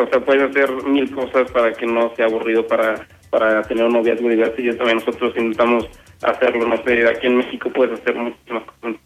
o 0.00 0.08
sea, 0.08 0.20
puedes 0.20 0.50
hacer 0.50 0.70
mil 0.84 1.10
cosas 1.14 1.50
para 1.50 1.72
que 1.72 1.86
no 1.86 2.14
sea 2.16 2.26
aburrido 2.26 2.66
para, 2.66 3.06
para 3.30 3.62
tener 3.62 3.84
un 3.84 3.92
noviazgo 3.94 4.28
divertido. 4.28 4.74
Y 4.74 4.76
también 4.76 4.98
nosotros 4.98 5.32
intentamos 5.36 5.88
hacerlo, 6.22 6.66
no 6.66 6.82
sé, 6.84 7.06
aquí 7.08 7.26
en 7.26 7.36
México 7.38 7.70
puedes 7.70 8.00
hacer 8.00 8.14
muchísimas 8.14 8.64
cosas. 8.64 8.96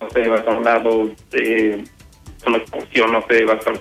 No 0.00 0.10
sé, 0.10 0.28
vas 0.28 0.46
a 0.46 0.50
un 0.50 0.64
lado, 0.64 1.10
eh, 1.32 1.84
una 2.46 2.56
exposición, 2.56 3.12
no 3.12 3.24
sé, 3.28 3.44
va 3.44 3.52
a 3.52 3.56
estar, 3.56 3.74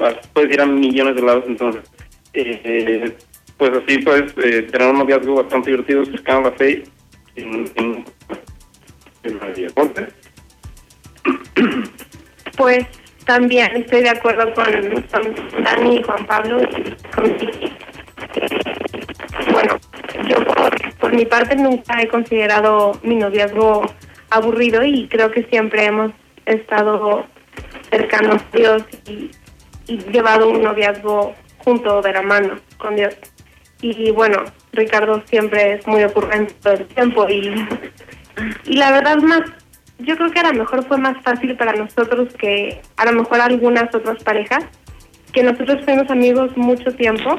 va- 0.00 0.20
puedes 0.34 0.52
ir 0.52 0.60
a 0.60 0.66
millones 0.66 1.16
de 1.16 1.22
lados, 1.22 1.44
entonces, 1.46 1.82
eh, 2.34 3.16
pues 3.56 3.70
así 3.72 3.98
puedes 3.98 4.32
eh, 4.38 4.62
tener 4.70 4.88
un 4.88 4.98
noviazgo 4.98 5.34
bastante 5.36 5.70
divertido 5.70 6.04
cercano 6.04 6.40
a 6.40 6.50
la 6.50 6.52
fe. 6.52 6.84
En, 7.36 7.70
en, 7.76 8.04
en 9.22 9.38
María 9.38 9.68
Ponte. 9.70 10.08
Pues 12.56 12.86
también 13.30 13.76
estoy 13.76 14.00
de 14.02 14.10
acuerdo 14.10 14.52
con, 14.54 14.64
Dani 15.62 15.98
y 15.98 16.02
Juan 16.02 16.26
Pablo 16.26 16.62
y 16.62 17.10
con. 17.14 17.36
Bueno, 19.52 19.78
yo 20.26 20.36
por, 20.98 21.12
mi 21.14 21.24
parte 21.24 21.54
nunca 21.54 22.02
he 22.02 22.08
considerado 22.08 22.98
mi 23.04 23.14
noviazgo 23.14 23.86
aburrido 24.30 24.82
y 24.82 25.06
creo 25.06 25.30
que 25.30 25.44
siempre 25.44 25.84
hemos 25.84 26.10
estado 26.44 27.24
cercanos 27.88 28.42
a 28.42 28.56
Dios 28.56 28.82
y, 29.06 29.30
y 29.86 29.98
llevado 30.10 30.48
un 30.48 30.62
noviazgo 30.62 31.32
junto 31.58 32.02
de 32.02 32.12
la 32.12 32.22
mano 32.22 32.56
con 32.78 32.96
Dios. 32.96 33.16
Y 33.80 34.10
bueno, 34.10 34.42
Ricardo 34.72 35.22
siempre 35.26 35.74
es 35.74 35.86
muy 35.86 36.02
ocurrente 36.02 36.52
todo 36.60 36.72
el 36.72 36.86
tiempo 36.86 37.28
y, 37.28 37.54
y 38.64 38.76
la 38.76 38.90
verdad 38.90 39.18
más 39.18 39.42
yo 40.02 40.16
creo 40.16 40.30
que 40.30 40.40
a 40.40 40.52
lo 40.52 40.58
mejor 40.58 40.84
fue 40.86 40.98
más 40.98 41.22
fácil 41.22 41.56
para 41.56 41.72
nosotros 41.72 42.34
que 42.34 42.80
a 42.96 43.04
lo 43.06 43.12
mejor 43.12 43.40
algunas 43.40 43.94
otras 43.94 44.22
parejas, 44.22 44.64
que 45.32 45.42
nosotros 45.42 45.84
fuimos 45.84 46.10
amigos 46.10 46.56
mucho 46.56 46.92
tiempo 46.92 47.38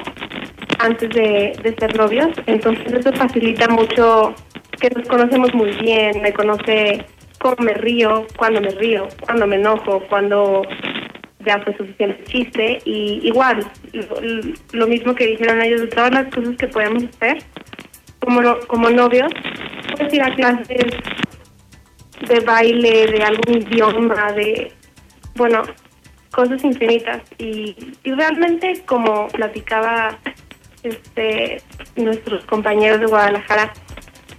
antes 0.80 1.10
de, 1.10 1.54
de 1.62 1.76
ser 1.78 1.96
novios, 1.98 2.30
entonces 2.46 2.92
eso 2.94 3.12
facilita 3.14 3.68
mucho 3.68 4.34
que 4.80 4.90
nos 4.90 5.08
conocemos 5.08 5.54
muy 5.54 5.72
bien, 5.78 6.22
me 6.22 6.34
conoce 6.34 7.06
cómo 7.40 7.56
me 7.60 7.74
río, 7.74 8.26
cuando 8.38 8.62
me 8.62 8.70
río, 8.70 9.08
cuando 9.22 9.48
me 9.48 9.58
enojo, 9.58 10.02
cuando 10.10 10.64
ya 11.46 11.60
fue 11.60 11.76
suficiente 11.76 12.24
chiste 12.26 12.80
y 12.86 13.28
igual, 13.28 13.66
lo, 14.74 14.88
mismo 14.88 15.16
que 15.16 15.28
dijeron 15.28 15.62
ellos, 15.62 15.90
todas 15.90 16.12
las 16.12 16.34
cosas 16.34 16.56
que 16.58 16.68
podemos 16.68 17.04
hacer 17.04 17.44
como, 18.20 18.42
como 18.68 18.90
novios, 18.90 19.32
puedes 19.96 20.14
ir 20.14 20.22
a 20.22 20.36
clases 20.36 20.86
de 22.28 22.40
baile, 22.42 23.08
de 23.08 23.24
algún 23.24 23.58
idioma, 23.58 24.32
de, 24.34 24.72
bueno, 25.36 25.64
cosas 26.32 26.64
infinitas. 26.64 27.22
Y, 27.38 27.76
y 28.04 28.12
realmente, 28.12 28.84
como 28.86 29.28
platicaba 29.30 30.18
este 30.84 31.62
nuestros 31.96 32.44
compañeros 32.46 33.00
de 33.00 33.06
Guadalajara, 33.06 33.74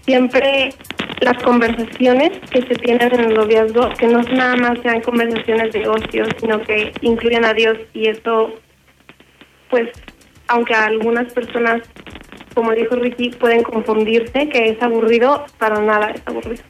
siempre 0.04 0.70
las 1.20 1.40
conversaciones 1.42 2.38
que 2.50 2.62
se 2.62 2.74
tienen 2.74 3.14
en 3.14 3.20
el 3.20 3.34
noviazgo, 3.34 3.90
que 3.90 4.08
no 4.08 4.22
nada 4.22 4.56
más 4.56 4.78
sean 4.82 5.00
conversaciones 5.02 5.72
de 5.72 5.86
ocio, 5.88 6.24
sino 6.40 6.60
que 6.62 6.92
incluyan 7.00 7.44
a 7.44 7.54
Dios 7.54 7.78
y 7.94 8.08
eso, 8.08 8.52
pues, 9.70 9.90
aunque 10.48 10.74
a 10.74 10.86
algunas 10.86 11.32
personas, 11.32 11.82
como 12.54 12.72
dijo 12.72 12.96
Ricky, 12.96 13.30
pueden 13.30 13.62
confundirse 13.62 14.48
que 14.48 14.70
es 14.70 14.82
aburrido, 14.82 15.46
para 15.58 15.80
nada 15.80 16.10
es 16.10 16.22
aburrido. 16.26 16.62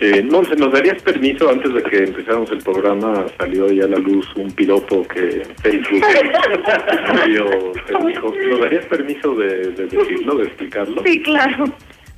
Eh, 0.00 0.22
Monse, 0.22 0.54
¿nos 0.54 0.72
darías 0.72 1.02
permiso 1.02 1.50
antes 1.50 1.74
de 1.74 1.82
que 1.82 2.04
empezáramos 2.04 2.50
el 2.52 2.58
programa? 2.58 3.26
Salió 3.36 3.66
ya 3.72 3.84
a 3.84 3.88
la 3.88 3.98
luz 3.98 4.28
un 4.36 4.50
piropo 4.52 5.02
que 5.08 5.42
en 5.42 5.56
Facebook 5.56 6.02
permiso. 7.88 8.32
¿Nos 8.50 8.60
darías 8.60 8.86
permiso 8.86 9.34
de, 9.34 9.48
de 9.72 9.86
decirlo, 9.86 10.36
de 10.36 10.44
explicarlo? 10.44 11.02
Sí, 11.04 11.20
claro. 11.22 11.64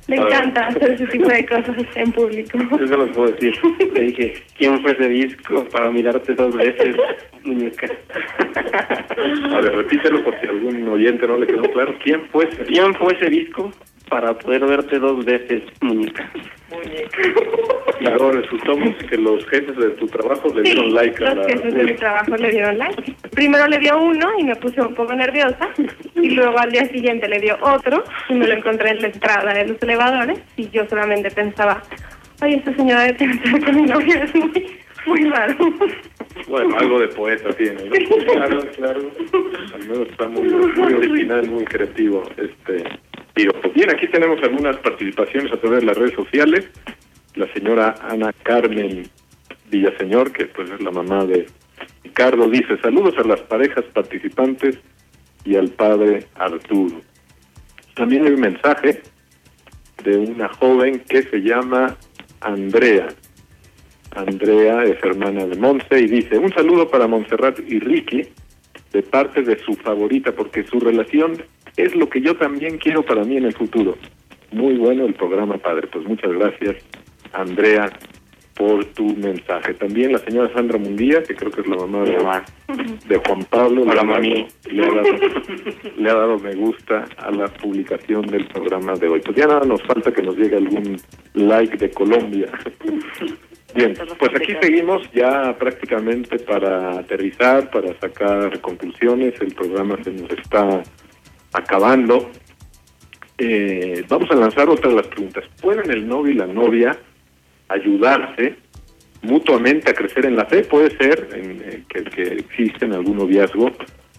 Me 0.07 0.17
A 0.17 0.23
ver. 0.25 0.33
encanta 0.33 0.67
hacer 0.67 0.91
ese 0.91 1.05
tipo 1.07 1.27
de 1.29 1.45
cosas 1.45 1.75
en 1.95 2.11
público. 2.11 2.57
Yo 2.79 2.87
se 2.87 2.97
los 2.97 3.09
puedo 3.11 3.31
decir. 3.31 3.53
Le 3.93 4.01
dije, 4.01 4.33
¿quién 4.57 4.81
fue 4.81 4.91
ese 4.91 5.07
disco 5.07 5.63
para 5.71 5.89
mirarte 5.91 6.33
dos 6.33 6.55
veces, 6.55 6.95
muñeca? 7.43 7.87
A 9.53 9.61
ver, 9.61 9.75
repítelo 9.75 10.23
por 10.23 10.39
si 10.39 10.47
algún 10.47 10.87
oyente 10.87 11.27
no 11.27 11.37
le 11.37 11.47
quedó 11.47 11.63
claro. 11.71 11.95
¿Quién 12.03 12.21
fue 12.31 12.45
ese? 12.45 12.63
¿Quién 12.65 12.93
fue 12.95 13.13
ese 13.13 13.29
disco 13.29 13.71
para 14.11 14.37
poder 14.37 14.65
verte 14.65 14.99
dos 14.99 15.23
veces, 15.23 15.63
muñeca? 15.79 16.29
Claro, 17.99 18.31
resultamos 18.33 18.93
que 19.09 19.17
los 19.17 19.45
jefes 19.47 19.77
de 19.77 19.91
tu 19.91 20.05
trabajo 20.07 20.53
le 20.53 20.63
dieron 20.63 20.93
like 20.93 21.23
a 21.23 21.33
los 21.33 21.47
la... 21.47 21.53
jefes 21.53 21.73
de 21.73 21.83
mi 21.83 21.93
trabajo 21.93 22.35
le 22.35 22.51
dieron 22.51 22.77
like. 22.77 23.15
Primero 23.31 23.67
le 23.67 23.79
dio 23.79 23.97
uno 23.97 24.27
y 24.37 24.43
me 24.43 24.55
puse 24.57 24.81
un 24.81 24.93
poco 24.95 25.13
nerviosa. 25.13 25.69
Y 26.15 26.31
luego 26.31 26.59
al 26.59 26.71
día 26.71 26.85
siguiente 26.89 27.27
le 27.29 27.39
dio 27.39 27.57
otro 27.61 28.03
y 28.27 28.33
me 28.33 28.47
lo 28.47 28.53
encontré 28.53 28.89
en 28.89 29.01
la 29.01 29.07
entrada 29.07 29.53
de 29.53 29.67
los 29.67 29.81
elevadores. 29.81 30.39
Y 30.57 30.69
yo 30.71 30.85
solamente 30.89 31.31
pensaba, 31.31 31.81
oye, 32.41 32.57
esta 32.57 32.75
señora 32.75 33.03
de 33.03 33.13
pensar 33.13 33.63
que 33.63 33.71
mi 33.71 33.83
novio 33.83 34.23
es 34.23 34.35
muy, 34.35 34.77
muy 35.05 35.23
raro. 35.29 35.55
Bueno, 36.49 36.77
algo 36.77 36.99
de 36.99 37.07
poeta 37.07 37.49
tiene, 37.53 37.85
¿no? 37.85 37.91
Claro, 38.25 38.61
claro. 38.75 39.01
Al 39.73 39.87
menos 39.87 40.09
está 40.09 40.27
muy, 40.27 40.49
muy 40.49 40.93
original, 40.93 41.49
muy 41.49 41.63
creativo 41.63 42.23
este 42.35 42.83
piropo. 43.33 43.69
Bien, 43.71 43.89
aquí 43.89 44.07
tenemos 44.07 44.41
algunas 44.43 44.77
participaciones 44.77 45.51
a 45.51 45.57
través 45.57 45.81
de 45.81 45.85
las 45.85 45.97
redes 45.97 46.15
sociales. 46.15 46.69
La 47.35 47.51
señora 47.53 47.95
Ana 48.01 48.33
Carmen 48.43 49.09
Villaseñor, 49.69 50.31
que 50.31 50.45
pues 50.45 50.69
es 50.69 50.81
la 50.81 50.91
mamá 50.91 51.25
de 51.25 51.47
Ricardo, 52.03 52.49
dice 52.49 52.77
saludos 52.81 53.15
a 53.17 53.27
las 53.27 53.39
parejas 53.41 53.85
participantes 53.93 54.77
y 55.45 55.55
al 55.55 55.69
padre 55.69 56.27
Arturo. 56.35 57.01
También 57.95 58.25
hay 58.25 58.33
un 58.33 58.41
mensaje 58.41 59.01
de 60.03 60.17
una 60.17 60.49
joven 60.49 60.99
que 61.07 61.23
se 61.23 61.37
llama 61.41 61.97
Andrea. 62.41 63.07
Andrea 64.15 64.83
es 64.83 65.01
hermana 65.03 65.45
de 65.45 65.55
Monse 65.55 65.99
y 65.99 66.07
dice, 66.07 66.37
un 66.37 66.53
saludo 66.53 66.89
para 66.89 67.07
Montserrat 67.07 67.59
y 67.59 67.79
Ricky 67.79 68.27
de 68.91 69.03
parte 69.03 69.41
de 69.41 69.57
su 69.59 69.73
favorita 69.75 70.33
porque 70.33 70.63
su 70.63 70.79
relación 70.79 71.41
es 71.77 71.95
lo 71.95 72.09
que 72.09 72.21
yo 72.21 72.35
también 72.35 72.77
quiero 72.77 73.03
para 73.03 73.23
mí 73.23 73.37
en 73.37 73.45
el 73.45 73.53
futuro. 73.53 73.97
Muy 74.51 74.75
bueno 74.75 75.05
el 75.05 75.13
programa, 75.13 75.57
padre. 75.57 75.87
Pues 75.87 76.05
muchas 76.05 76.31
gracias, 76.31 76.75
Andrea, 77.31 77.91
por 78.55 78.83
tu 78.85 79.15
mensaje. 79.15 79.73
También 79.75 80.11
la 80.11 80.19
señora 80.19 80.53
Sandra 80.53 80.77
Mundía, 80.77 81.23
que 81.23 81.35
creo 81.35 81.51
que 81.51 81.61
es 81.61 81.67
la 81.67 81.77
mamá 81.77 82.03
de, 82.03 82.17
de 83.07 83.17
Juan 83.25 83.43
Pablo, 83.49 83.83
Hola, 83.83 84.03
mami. 84.03 84.47
Le 84.69 84.83
ha, 84.83 84.89
dado, 84.89 85.17
le 85.97 86.09
ha 86.09 86.13
dado 86.13 86.39
me 86.39 86.55
gusta 86.55 87.05
a 87.17 87.31
la 87.31 87.47
publicación 87.47 88.27
del 88.27 88.45
programa 88.47 88.93
de 88.95 89.07
hoy. 89.07 89.21
Pues 89.21 89.37
ya 89.37 89.47
nada 89.47 89.65
nos 89.65 89.81
falta 89.83 90.11
que 90.11 90.21
nos 90.21 90.35
llegue 90.35 90.57
algún 90.57 90.97
like 91.33 91.77
de 91.77 91.89
Colombia. 91.91 92.51
Bien, 93.73 93.93
pues 94.19 94.31
aquí 94.35 94.53
seguimos 94.61 95.09
ya 95.13 95.57
prácticamente 95.57 96.37
para 96.39 96.99
aterrizar, 96.99 97.71
para 97.71 97.97
sacar 97.99 98.59
conclusiones. 98.59 99.39
El 99.39 99.53
programa 99.53 99.97
se 100.03 100.11
nos 100.11 100.29
está 100.31 100.83
acabando. 101.53 102.29
Eh, 103.37 104.03
vamos 104.07 104.29
a 104.31 104.35
lanzar 104.35 104.69
otra 104.69 104.89
de 104.89 104.95
las 104.97 105.07
preguntas. 105.07 105.45
¿Pueden 105.61 105.89
el 105.91 106.07
novio 106.07 106.31
y 106.31 106.35
la 106.35 106.47
novia 106.47 106.97
ayudarse 107.69 108.55
mutuamente 109.23 109.91
a 109.91 109.93
crecer 109.93 110.25
en 110.25 110.35
la 110.35 110.45
fe? 110.45 110.63
Puede 110.63 110.95
ser 110.97 111.29
en, 111.33 111.61
eh, 111.63 111.83
que, 111.87 112.03
que 112.03 112.23
existe 112.33 112.85
en 112.85 112.93
algún 112.93 113.17
noviazgo 113.17 113.71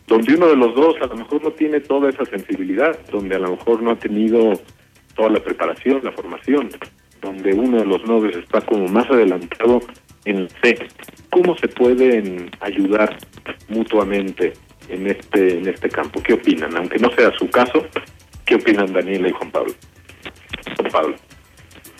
donde 0.06 0.34
uno 0.34 0.48
de 0.48 0.56
los 0.56 0.74
dos 0.74 0.96
a 1.00 1.06
lo 1.06 1.16
mejor 1.16 1.42
no 1.42 1.52
tiene 1.52 1.80
toda 1.80 2.10
esa 2.10 2.24
sensibilidad, 2.26 2.98
donde 3.10 3.36
a 3.36 3.38
lo 3.38 3.52
mejor 3.52 3.82
no 3.82 3.92
ha 3.92 3.96
tenido 3.96 4.52
toda 5.14 5.30
la 5.30 5.40
preparación, 5.42 6.00
la 6.02 6.12
formación, 6.12 6.68
donde 7.20 7.54
uno 7.54 7.78
de 7.78 7.86
los 7.86 8.04
novios 8.04 8.36
está 8.36 8.60
como 8.60 8.88
más 8.88 9.08
adelantado 9.08 9.80
en 10.24 10.48
fe. 10.48 10.76
¿Cómo 11.30 11.56
se 11.56 11.68
pueden 11.68 12.50
ayudar 12.60 13.16
mutuamente 13.68 14.52
en 14.92 15.06
este 15.08 15.58
en 15.58 15.68
este 15.68 15.88
campo? 15.88 16.22
¿Qué 16.22 16.34
opinan? 16.34 16.76
Aunque 16.76 16.98
no 16.98 17.10
sea 17.12 17.30
su 17.38 17.48
caso, 17.50 17.86
¿qué 18.44 18.54
opinan 18.56 18.92
Daniela 18.92 19.28
y 19.28 19.32
Juan 19.32 19.50
Pablo? 19.50 19.72
Juan 20.76 20.90
Pablo. 20.92 21.16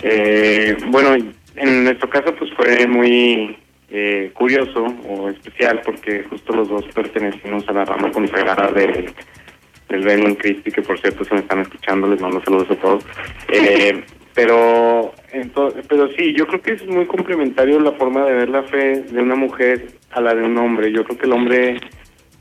Eh, 0.03 0.77
bueno, 0.89 1.15
en 1.57 1.85
nuestro 1.85 2.09
caso 2.11 2.35
pues 2.35 2.51
fue 2.55 2.87
muy 2.87 3.57
eh, 3.91 4.31
curioso 4.35 4.85
o 5.09 5.29
especial 5.29 5.81
porque 5.85 6.25
justo 6.25 6.53
los 6.55 6.69
dos 6.69 6.85
pertenecimos 6.95 7.69
a 7.69 7.73
la 7.73 7.85
rama 7.85 8.11
consagrada 8.11 8.71
de, 8.73 9.13
del 9.89 10.03
Benion 10.03 10.35
Christi, 10.35 10.71
que 10.71 10.83
por 10.83 10.99
cierto 10.99 11.25
se 11.25 11.35
me 11.35 11.41
están 11.41 11.61
escuchando, 11.61 12.09
les 12.09 12.21
mando 12.21 12.43
saludos 12.45 12.71
a 12.71 12.77
todos. 12.77 13.05
Eh, 13.49 14.03
pero, 14.35 15.13
ento- 15.33 15.75
pero 15.89 16.09
sí, 16.17 16.35
yo 16.37 16.47
creo 16.47 16.63
que 16.63 16.73
es 16.73 16.87
muy 16.87 17.05
complementario 17.07 17.79
la 17.81 17.93
forma 17.93 18.25
de 18.25 18.33
ver 18.33 18.49
la 18.49 18.63
fe 18.65 19.03
de 19.03 19.23
una 19.23 19.35
mujer 19.37 19.87
a 20.11 20.21
la 20.21 20.35
de 20.35 20.43
un 20.43 20.57
hombre. 20.59 20.91
Yo 20.91 21.05
creo 21.05 21.19
que 21.19 21.27
el 21.27 21.33
hombre 21.33 21.77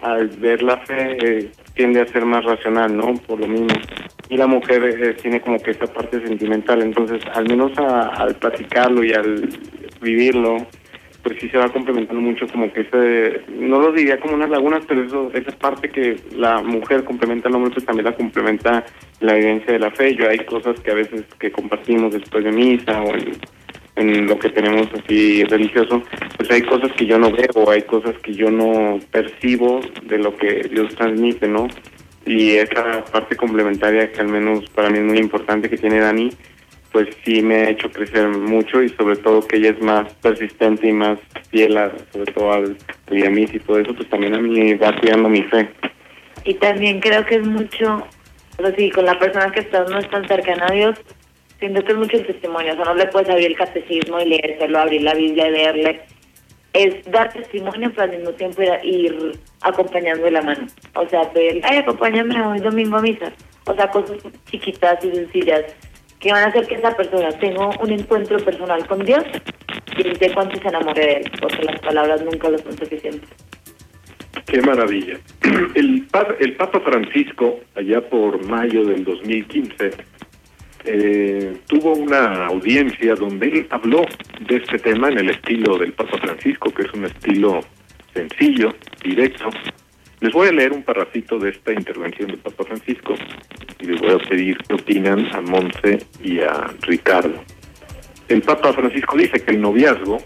al 0.02 0.28
ver 0.30 0.62
la 0.64 0.78
fe 0.78 1.18
eh, 1.22 1.52
tiende 1.76 2.02
a 2.02 2.08
ser 2.08 2.26
más 2.26 2.44
racional, 2.44 2.96
¿no? 2.96 3.14
Por 3.16 3.40
lo 3.40 3.48
mismo. 3.48 3.68
Y 4.30 4.38
la 4.38 4.48
mujer 4.48 4.84
eh, 4.84 5.14
tiene 5.22 5.42
como 5.42 5.60
que 5.60 5.72
esa 5.72 5.86
parte 5.88 6.26
sentimental. 6.26 6.82
Entonces, 6.82 7.22
al 7.34 7.48
menos 7.48 7.78
a- 7.78 8.08
al 8.10 8.36
platicarlo 8.36 9.04
y 9.04 9.14
al 9.14 9.50
vivirlo, 10.02 10.58
pues 11.24 11.38
sí 11.40 11.50
se 11.50 11.58
va 11.58 11.70
complementando 11.70 12.20
mucho 12.22 12.48
como 12.48 12.72
que 12.74 12.82
ese, 12.82 13.42
no 13.50 13.80
lo 13.80 13.92
diría 13.92 14.20
como 14.20 14.34
unas 14.34 14.50
lagunas, 14.50 14.84
pero 14.88 15.04
eso, 15.04 15.30
esa 15.36 15.52
parte 15.52 15.90
que 15.90 16.16
la 16.36 16.62
mujer 16.64 17.04
complementa 17.04 17.48
al 17.48 17.56
hombre, 17.56 17.72
pues 17.74 17.86
también 17.86 18.06
la 18.06 18.16
complementa 18.16 18.84
la 19.20 19.36
vivencia 19.36 19.74
de 19.74 19.80
la 19.80 19.92
fe. 19.92 20.16
Yo 20.16 20.28
hay 20.28 20.40
cosas 20.40 20.80
que 20.80 20.90
a 20.92 20.96
veces 20.96 21.24
que 21.40 21.52
compartimos 21.52 22.12
después 22.14 22.44
de 22.44 22.52
misa 22.52 23.02
o 23.04 23.14
en, 23.14 23.34
en 23.96 24.28
lo 24.28 24.40
que 24.40 24.50
tenemos 24.50 24.88
así 24.94 25.44
religioso, 25.46 26.02
pues 26.38 26.50
hay 26.52 26.62
cosas 26.64 26.92
que 26.94 27.06
yo 27.06 27.18
no 27.20 27.32
veo, 27.32 27.70
hay 27.70 27.82
cosas 27.84 28.16
que 28.20 28.34
yo 28.34 28.50
no 28.50 29.00
percibo 29.12 29.82
de 30.04 30.18
lo 30.18 30.36
que 30.36 30.70
Dios 30.72 30.96
transmite, 30.96 31.48
¿no? 31.48 31.68
Y 32.26 32.52
esa 32.52 33.04
parte 33.06 33.36
complementaria 33.36 34.12
que 34.12 34.22
al 34.22 34.30
menos 34.30 34.70
para 34.70 34.90
mí 34.90 35.00
es 35.00 35.06
muy 35.06 35.18
importante 35.18 35.70
que 35.70 35.78
tiene 35.78 36.00
Dani, 36.00 36.30
pues 36.92 37.08
sí 37.24 37.42
me 37.42 37.56
ha 37.56 37.70
hecho 37.70 37.90
crecer 37.90 38.28
mucho 38.28 38.84
y 38.84 38.90
sobre 38.90 39.16
todo 39.16 39.48
que 39.48 39.58
ella 39.58 39.70
es 39.72 39.82
más 39.82 40.14
persistente 40.16 40.88
y 40.88 40.94
más 40.94 41.20
fiel 41.50 41.78
a, 41.78 41.92
sobre 42.12 42.32
todo 42.34 42.52
al, 42.52 42.78
y 43.10 43.60
todo 43.60 43.80
eso, 43.80 43.94
pues 43.96 44.10
también 44.10 44.36
a 44.36 44.40
mí 44.40 44.74
va 44.76 44.96
cuidando 45.00 45.30
mi 45.30 45.44
fe. 45.44 45.70
Y 46.44 46.56
también 46.56 47.00
creo 47.00 47.26
que 47.26 47.36
es 47.36 47.48
mucho, 47.48 48.04
o 48.58 48.62
sea, 48.62 48.76
si 48.76 48.90
con 48.92 49.06
la 49.06 49.18
persona 49.20 49.52
que 49.52 49.62
estás 49.62 49.90
no 49.90 50.00
es 50.00 50.10
tan 50.10 50.28
cercana 50.28 50.68
a 50.68 50.74
Dios, 50.74 51.00
siento 51.62 51.84
que 51.84 51.92
es 51.92 51.98
mucho 51.98 52.18
o 52.18 52.22
sea, 52.22 52.86
no 52.86 52.96
le 52.96 53.06
puedes 53.08 53.30
abrir 53.30 53.52
el 53.52 53.56
catecismo 53.56 54.20
y 54.20 54.26
leérselo, 54.26 54.80
abrir 54.80 55.04
la 55.04 55.14
Biblia 55.14 55.48
y 55.48 55.52
leerle. 55.52 56.02
Es 56.74 57.06
dar 57.12 57.32
testimonio, 57.32 57.92
pero 57.92 58.04
al 58.04 58.18
mismo 58.18 58.32
tiempo 58.32 58.64
ir, 58.64 58.80
ir 58.84 59.32
acompañando 59.62 60.24
de 60.24 60.32
la 60.32 60.42
mano. 60.42 60.66
O 60.96 61.08
sea, 61.08 61.32
pedir, 61.32 61.62
ay, 61.64 61.78
acompáñame 61.78 62.42
hoy 62.42 62.60
domingo 62.60 62.98
a 62.98 63.02
misa. 63.02 63.32
O 63.68 63.76
sea, 63.76 63.92
cosas 63.92 64.18
chiquitas 64.50 65.04
y 65.06 65.12
sencillas 65.12 65.64
que 66.20 66.32
van 66.32 66.46
a 66.46 66.48
hacer 66.48 66.66
que 66.68 66.76
esa 66.76 66.96
persona 66.96 67.30
tenga 67.40 67.68
un 67.80 67.92
encuentro 67.92 68.38
personal 68.40 68.86
con 68.88 69.06
Dios 69.06 69.24
y 69.98 70.04
de 70.04 70.34
cuánto 70.34 70.60
se 70.60 70.68
enamore 70.68 71.06
de 71.06 71.14
él, 71.14 71.32
porque 71.40 71.64
las 71.64 71.80
palabras 71.82 72.24
nunca 72.24 72.50
lo 72.50 72.58
son 72.58 72.76
suficientes. 72.78 73.30
Qué 74.48 74.62
maravilla. 74.62 75.20
El, 75.76 76.08
el 76.40 76.56
Papa 76.56 76.80
Francisco, 76.82 77.60
allá 77.76 78.02
por 78.10 78.44
mayo 78.48 78.86
del 78.86 79.04
2015, 79.04 79.92
eh, 80.86 81.58
tuvo 81.68 81.94
una 81.94 82.48
audiencia 82.48 83.16
donde 83.16 83.48
él 83.48 83.68
habló 83.70 84.06
de 84.48 84.58
este 84.58 84.80
tema 84.80 85.10
en 85.10 85.20
el 85.20 85.30
estilo 85.30 85.78
del 85.78 85.94
Papa 85.94 86.18
Francisco, 86.18 86.72
que 86.74 86.84
es 86.84 86.94
un 86.94 87.06
estilo 87.06 87.62
sencillo, 88.14 88.74
directo. 89.04 89.50
Les 90.20 90.32
voy 90.34 90.50
a 90.50 90.52
leer 90.52 90.74
un 90.74 90.84
parrafito 90.84 91.40
de 91.40 91.50
esta 91.50 91.74
intervención 91.74 92.30
del 92.30 92.40
Papa 92.40 92.64
Francisco 92.64 93.16
y 93.80 93.86
les 93.86 94.02
voy 94.02 94.12
a 94.12 94.18
pedir 94.30 94.58
qué 94.68 94.76
opinan 94.76 95.28
a 95.34 95.42
Monse 95.42 96.06
y 96.24 96.40
a 96.40 96.74
Ricardo. 96.82 97.44
El 98.28 98.42
Papa 98.42 98.72
Francisco 98.74 99.18
dice 99.18 99.40
que 99.44 99.52
el 99.52 99.62
noviazgo 99.62 100.18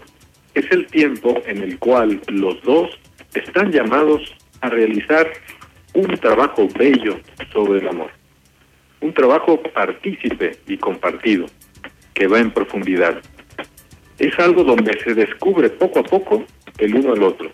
es 0.54 0.70
el 0.70 0.86
tiempo 0.86 1.42
en 1.46 1.62
el 1.62 1.78
cual 1.78 2.20
los 2.28 2.62
dos 2.62 2.90
están 3.34 3.72
llamados 3.72 4.34
a 4.60 4.68
realizar 4.68 5.30
un 5.94 6.08
trabajo 6.18 6.68
bello 6.78 7.18
sobre 7.52 7.80
el 7.80 7.88
amor. 7.88 8.10
Un 9.00 9.12
trabajo 9.12 9.62
partícipe 9.62 10.56
y 10.66 10.78
compartido, 10.78 11.46
que 12.14 12.26
va 12.26 12.38
en 12.38 12.50
profundidad. 12.50 13.20
Es 14.18 14.38
algo 14.38 14.64
donde 14.64 14.98
se 15.04 15.14
descubre 15.14 15.68
poco 15.70 16.00
a 16.00 16.02
poco 16.02 16.44
el 16.78 16.94
uno 16.94 17.12
al 17.12 17.22
otro. 17.22 17.50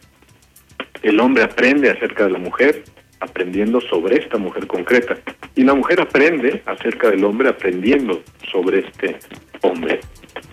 El 1.03 1.19
hombre 1.19 1.43
aprende 1.43 1.91
acerca 1.91 2.25
de 2.25 2.31
la 2.31 2.39
mujer, 2.39 2.85
aprendiendo 3.19 3.81
sobre 3.81 4.19
esta 4.19 4.39
mujer 4.39 4.67
concreta. 4.67 5.19
Y 5.55 5.65
la 5.65 5.75
mujer 5.75 6.01
aprende 6.01 6.63
acerca 6.67 7.11
del 7.11 7.25
hombre, 7.25 7.49
aprendiendo 7.49 8.23
sobre 8.51 8.81
este 8.81 9.17
hombre. 9.63 10.01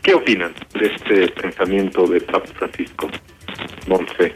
¿Qué 0.02 0.14
opinan 0.14 0.54
de 0.74 0.88
este 0.88 1.28
pensamiento 1.30 2.08
de 2.08 2.22
Papa 2.22 2.48
Francisco? 2.56 3.10
Monse, 3.88 4.34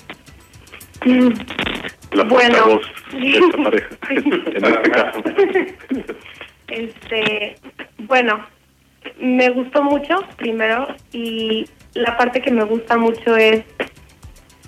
la 1.06 2.24
Bueno. 2.24 2.80
de 3.12 3.38
esta 3.38 3.58
pareja, 3.64 3.90
en 4.10 4.34
este 4.34 4.92
caso. 4.92 5.24
Este, 6.68 7.56
bueno, 8.00 8.44
me 9.20 9.50
gustó 9.50 9.84
mucho 9.84 10.24
primero 10.38 10.88
y 11.12 11.66
la 11.94 12.18
parte 12.18 12.42
que 12.42 12.50
me 12.50 12.64
gusta 12.64 12.98
mucho 12.98 13.38
es 13.38 13.64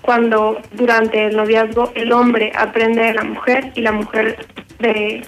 cuando 0.02 0.60
durante 0.72 1.26
el 1.26 1.36
noviazgo 1.36 1.92
el 1.96 2.12
hombre 2.12 2.52
aprende 2.56 3.02
de 3.02 3.14
la 3.14 3.24
mujer 3.24 3.72
y 3.74 3.80
la 3.80 3.92
mujer 3.92 4.36
de 4.78 5.22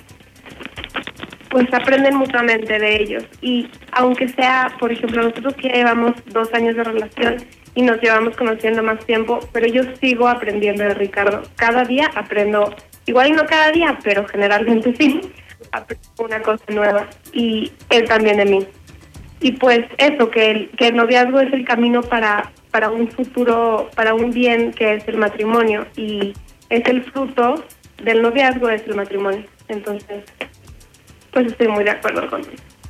pues 1.50 1.66
aprenden 1.72 2.14
mutuamente 2.14 2.78
de 2.78 3.02
ellos 3.02 3.24
y 3.40 3.68
aunque 3.92 4.28
sea 4.28 4.76
por 4.78 4.92
ejemplo 4.92 5.22
nosotros 5.22 5.54
que 5.54 5.70
llevamos 5.70 6.12
dos 6.26 6.52
años 6.54 6.76
de 6.76 6.84
relación 6.84 7.36
y 7.74 7.82
nos 7.82 8.00
llevamos 8.00 8.36
conociendo 8.36 8.82
más 8.82 9.04
tiempo 9.04 9.40
pero 9.52 9.66
yo 9.66 9.82
sigo 10.00 10.28
aprendiendo 10.28 10.84
de 10.84 10.94
Ricardo. 10.94 11.42
Cada 11.56 11.84
día 11.84 12.10
aprendo 12.14 12.74
igual 13.06 13.28
y 13.28 13.32
no 13.32 13.46
cada 13.46 13.70
día 13.70 13.98
pero 14.02 14.26
generalmente 14.26 14.94
sí 14.96 15.20
aprendo 15.72 16.08
una 16.18 16.42
cosa 16.42 16.64
nueva 16.68 17.06
y 17.32 17.70
él 17.90 18.08
también 18.08 18.38
de 18.38 18.44
mí. 18.44 18.66
Y 19.40 19.52
pues 19.52 19.80
eso 19.98 20.30
que 20.30 20.50
el 20.50 20.70
que 20.70 20.88
el 20.88 20.96
noviazgo 20.96 21.40
es 21.40 21.52
el 21.52 21.64
camino 21.64 22.02
para 22.02 22.50
para 22.70 22.90
un 22.90 23.08
futuro 23.08 23.88
para 23.94 24.14
un 24.14 24.30
bien 24.30 24.72
que 24.72 24.94
es 24.94 25.08
el 25.08 25.16
matrimonio 25.16 25.86
y 25.96 26.34
es 26.70 26.86
el 26.86 27.04
fruto 27.04 27.64
del 28.02 28.22
noviazgo 28.22 28.68
es 28.68 28.86
el 28.86 28.94
matrimonio. 28.94 29.44
Entonces 29.68 30.24
pues 31.32 31.46
estoy 31.46 31.68
muy 31.68 31.84
de 31.84 31.90
acuerdo 31.90 32.28
con, 32.28 32.42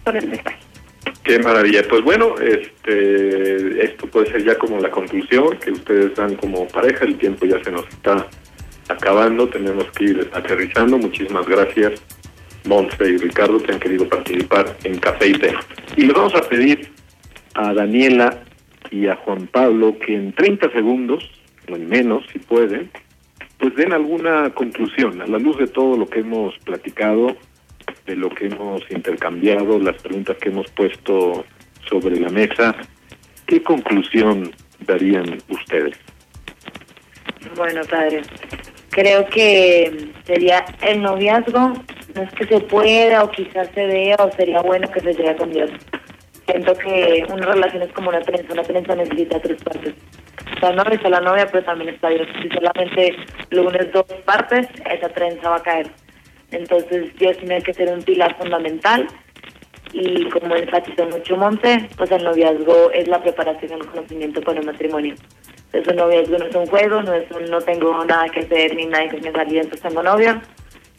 con 0.05 0.17
el 0.17 0.29
mensaje 0.29 0.68
Qué 1.23 1.39
maravilla. 1.39 1.83
Pues 1.89 2.03
bueno, 2.03 2.35
este, 2.39 3.85
esto 3.85 4.07
puede 4.07 4.31
ser 4.31 4.45
ya 4.45 4.57
como 4.57 4.79
la 4.81 4.91
conclusión 4.91 5.59
que 5.59 5.73
ustedes 5.73 6.15
dan 6.15 6.35
como 6.37 6.67
pareja. 6.69 7.05
El 7.05 7.19
tiempo 7.19 7.47
ya 7.47 7.63
se 7.63 7.71
nos 7.71 7.87
está 7.89 8.27
acabando. 8.89 9.49
Tenemos 9.49 9.85
que 9.93 10.05
ir 10.05 10.31
aterrizando. 10.33 10.99
Muchísimas 10.99 11.47
gracias, 11.47 12.01
Monse 12.67 13.09
y 13.09 13.17
Ricardo, 13.19 13.63
que 13.63 13.73
han 13.73 13.81
querido 13.81 14.09
participar 14.09 14.77
en 14.85 14.99
Café 14.99 15.29
y 15.29 15.33
Té. 15.33 15.55
Y 15.97 16.03
les 16.03 16.15
vamos 16.15 16.35
a 16.35 16.43
pedir 16.43 16.91
a 17.55 17.75
Daniela 17.75 18.43
y 18.91 19.07
a 19.07 19.17
Juan 19.17 19.47
Pablo 19.49 19.99
que 19.99 20.15
en 20.15 20.33
30 20.33 20.71
segundos, 20.73 21.29
o 21.71 21.77
en 21.77 21.89
menos, 21.89 22.25
si 22.33 22.39
pueden, 22.39 22.91
pues 23.59 23.75
den 23.75 23.93
alguna 23.93 24.51
conclusión 24.55 25.21
a 25.21 25.27
la 25.27 25.39
luz 25.39 25.59
de 25.59 25.67
todo 25.67 25.97
lo 25.97 26.07
que 26.07 26.21
hemos 26.21 26.57
platicado 26.61 27.37
de 28.09 28.17
lo 28.17 28.31
que 28.31 28.47
hemos 28.47 28.81
intercambiado, 28.91 29.79
las 29.79 30.01
preguntas 30.03 30.39
que 30.39 30.49
hemos 30.49 30.69
puesto 30.71 31.45
sobre 31.89 32.19
la 32.19 32.31
mesa, 32.31 32.75
¿qué 33.47 33.63
conclusión 33.63 34.51
darían 34.81 35.39
ustedes? 35.49 35.97
Bueno, 37.55 37.83
padre, 37.89 38.23
creo 38.89 39.27
que 39.27 40.11
sería 40.25 40.65
el 40.81 41.03
noviazgo, 41.03 41.75
no 42.15 42.23
es 42.23 42.33
que 42.33 42.47
se 42.47 42.61
pueda 42.61 43.25
o 43.25 43.31
quizás 43.31 43.69
se 43.75 43.87
vea 43.87 44.17
o 44.19 44.33
sería 44.33 44.63
bueno 44.63 44.91
que 44.91 45.01
se 45.01 45.13
llegue 45.13 45.37
con 45.37 45.53
Dios. 45.53 45.71
Siento 46.47 46.73
que 46.75 47.27
una 47.31 47.47
relación 47.47 47.83
es 47.83 47.93
como 47.93 48.09
una 48.09 48.21
trenza, 48.23 48.55
una 48.55 48.63
trenza 48.63 48.97
necesita 48.97 49.39
tres 49.39 49.63
partes. 49.63 49.95
Está 50.55 50.71
el 50.71 50.77
novio, 50.77 50.95
está 50.95 51.11
la 51.11 51.21
novia, 51.21 51.47
pero 51.53 51.63
también 51.63 51.95
está 51.95 52.09
Dios. 52.09 52.27
Si 52.41 52.49
solamente 52.49 53.17
lo 53.51 53.69
unes 53.69 53.93
dos 53.93 54.07
partes, 54.25 54.67
esa 54.91 55.11
trenza 55.11 55.51
va 55.51 55.57
a 55.57 55.63
caer. 55.63 55.91
Entonces 56.51 57.15
Dios 57.19 57.37
tiene 57.39 57.63
que 57.63 57.75
ser 57.75 57.93
un 57.93 58.03
pilar 58.03 58.37
fundamental 58.39 59.07
y 59.93 60.29
como 60.29 60.55
enfatizó 60.57 61.07
mucho 61.07 61.37
Monte, 61.37 61.89
pues 61.97 62.11
el 62.11 62.25
noviazgo 62.25 62.91
es 62.93 63.09
la 63.09 63.23
preparación 63.23 63.73
el 63.73 63.87
conocimiento 63.87 64.41
para 64.41 64.61
el 64.61 64.67
matrimonio. 64.67 65.15
Entonces 65.67 65.93
un 65.93 65.97
noviazgo 65.97 66.39
no 66.39 66.47
es 66.47 66.55
un 66.55 66.67
juego, 66.67 67.03
no 67.03 67.13
es 67.15 67.31
un 67.31 67.45
no 67.51 67.61
tengo 67.61 68.05
nada 68.05 68.29
que 68.29 68.41
hacer 68.41 68.75
ni 68.75 68.87
nada 68.87 69.09
que 69.09 69.21
me 69.21 69.33
salir, 69.33 69.59
entonces 69.59 69.83
tengo 69.83 70.03
novio, 70.03 70.41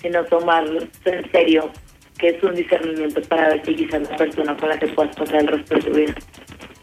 sino 0.02 0.24
tomarlo 0.26 0.82
en 1.06 1.32
serio, 1.32 1.70
que 2.18 2.30
es 2.30 2.43
un 2.43 2.56
discernimiento 2.56 3.22
para 3.24 3.50
ver 3.50 3.66
si 3.66 3.76
quizás 3.76 4.10
la 4.10 4.18
persona 4.18 4.58
con 4.58 4.70
la 4.70 4.80
que 4.80 4.88
puedas 4.88 5.16
pasar 5.16 5.41
el 5.41 5.47
resto 5.47 5.76
de 5.76 5.82
tu 5.82 5.91
vida. 5.91 6.16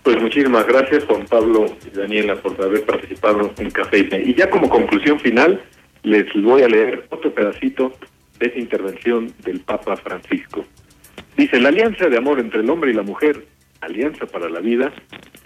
Pues 0.02 0.20
muchísimas 0.22 0.66
gracias 0.66 1.04
Juan 1.04 1.26
Pablo 1.26 1.66
y 1.84 1.96
Daniela 1.96 2.36
por 2.36 2.60
haber 2.62 2.84
participado 2.84 3.52
en 3.58 3.70
Café. 3.70 4.08
Y 4.24 4.34
ya 4.34 4.48
como 4.48 4.68
conclusión 4.68 5.18
final, 5.18 5.60
les 6.04 6.26
voy 6.42 6.62
a 6.62 6.68
leer 6.68 7.06
otro 7.10 7.32
pedacito 7.34 7.92
de 8.38 8.46
esa 8.46 8.58
intervención 8.58 9.32
del 9.44 9.60
Papa 9.60 9.96
Francisco. 9.96 10.64
Dice, 11.36 11.60
la 11.60 11.68
alianza 11.68 12.08
de 12.08 12.16
amor 12.16 12.40
entre 12.40 12.60
el 12.60 12.70
hombre 12.70 12.90
y 12.90 12.94
la 12.94 13.02
mujer, 13.02 13.46
alianza 13.80 14.26
para 14.26 14.48
la 14.48 14.60
vida, 14.60 14.92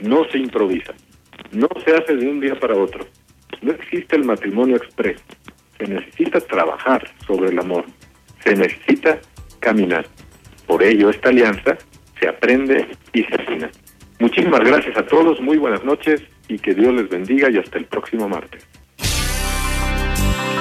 no 0.01 0.25
se 0.31 0.39
improvisa, 0.39 0.95
no 1.53 1.69
se 1.85 1.95
hace 1.95 2.17
de 2.17 2.29
un 2.29 2.41
día 2.41 2.59
para 2.59 2.77
otro. 2.77 3.07
No 3.63 3.73
existe 3.73 4.17
el 4.17 4.25
matrimonio 4.25 4.77
express. 4.77 5.21
Se 5.79 5.87
necesita 5.87 6.41
trabajar 6.41 7.11
sobre 7.27 7.51
el 7.51 7.59
amor. 7.59 7.85
Se 8.45 8.55
necesita 8.55 9.21
caminar. 9.59 10.07
Por 10.67 10.83
ello, 10.83 11.11
esta 11.11 11.31
alianza 11.31 11.77
se 12.19 12.29
aprende 12.29 12.87
y 13.13 13.25
se 13.25 13.35
afina. 13.35 13.71
Muchísimas 14.19 14.61
gracias 14.61 14.97
a 14.97 15.07
todos, 15.07 15.41
muy 15.41 15.57
buenas 15.57 15.85
noches 15.85 16.23
y 16.49 16.59
que 16.59 16.75
Dios 16.75 16.95
les 16.95 17.09
bendiga 17.09 17.51
y 17.51 17.59
hasta 17.59 17.79
el 17.79 17.87
próximo 17.87 18.29
martes. 18.29 18.67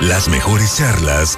Las 0.02 0.30
mejores 0.30 0.78
charlas 0.78 1.38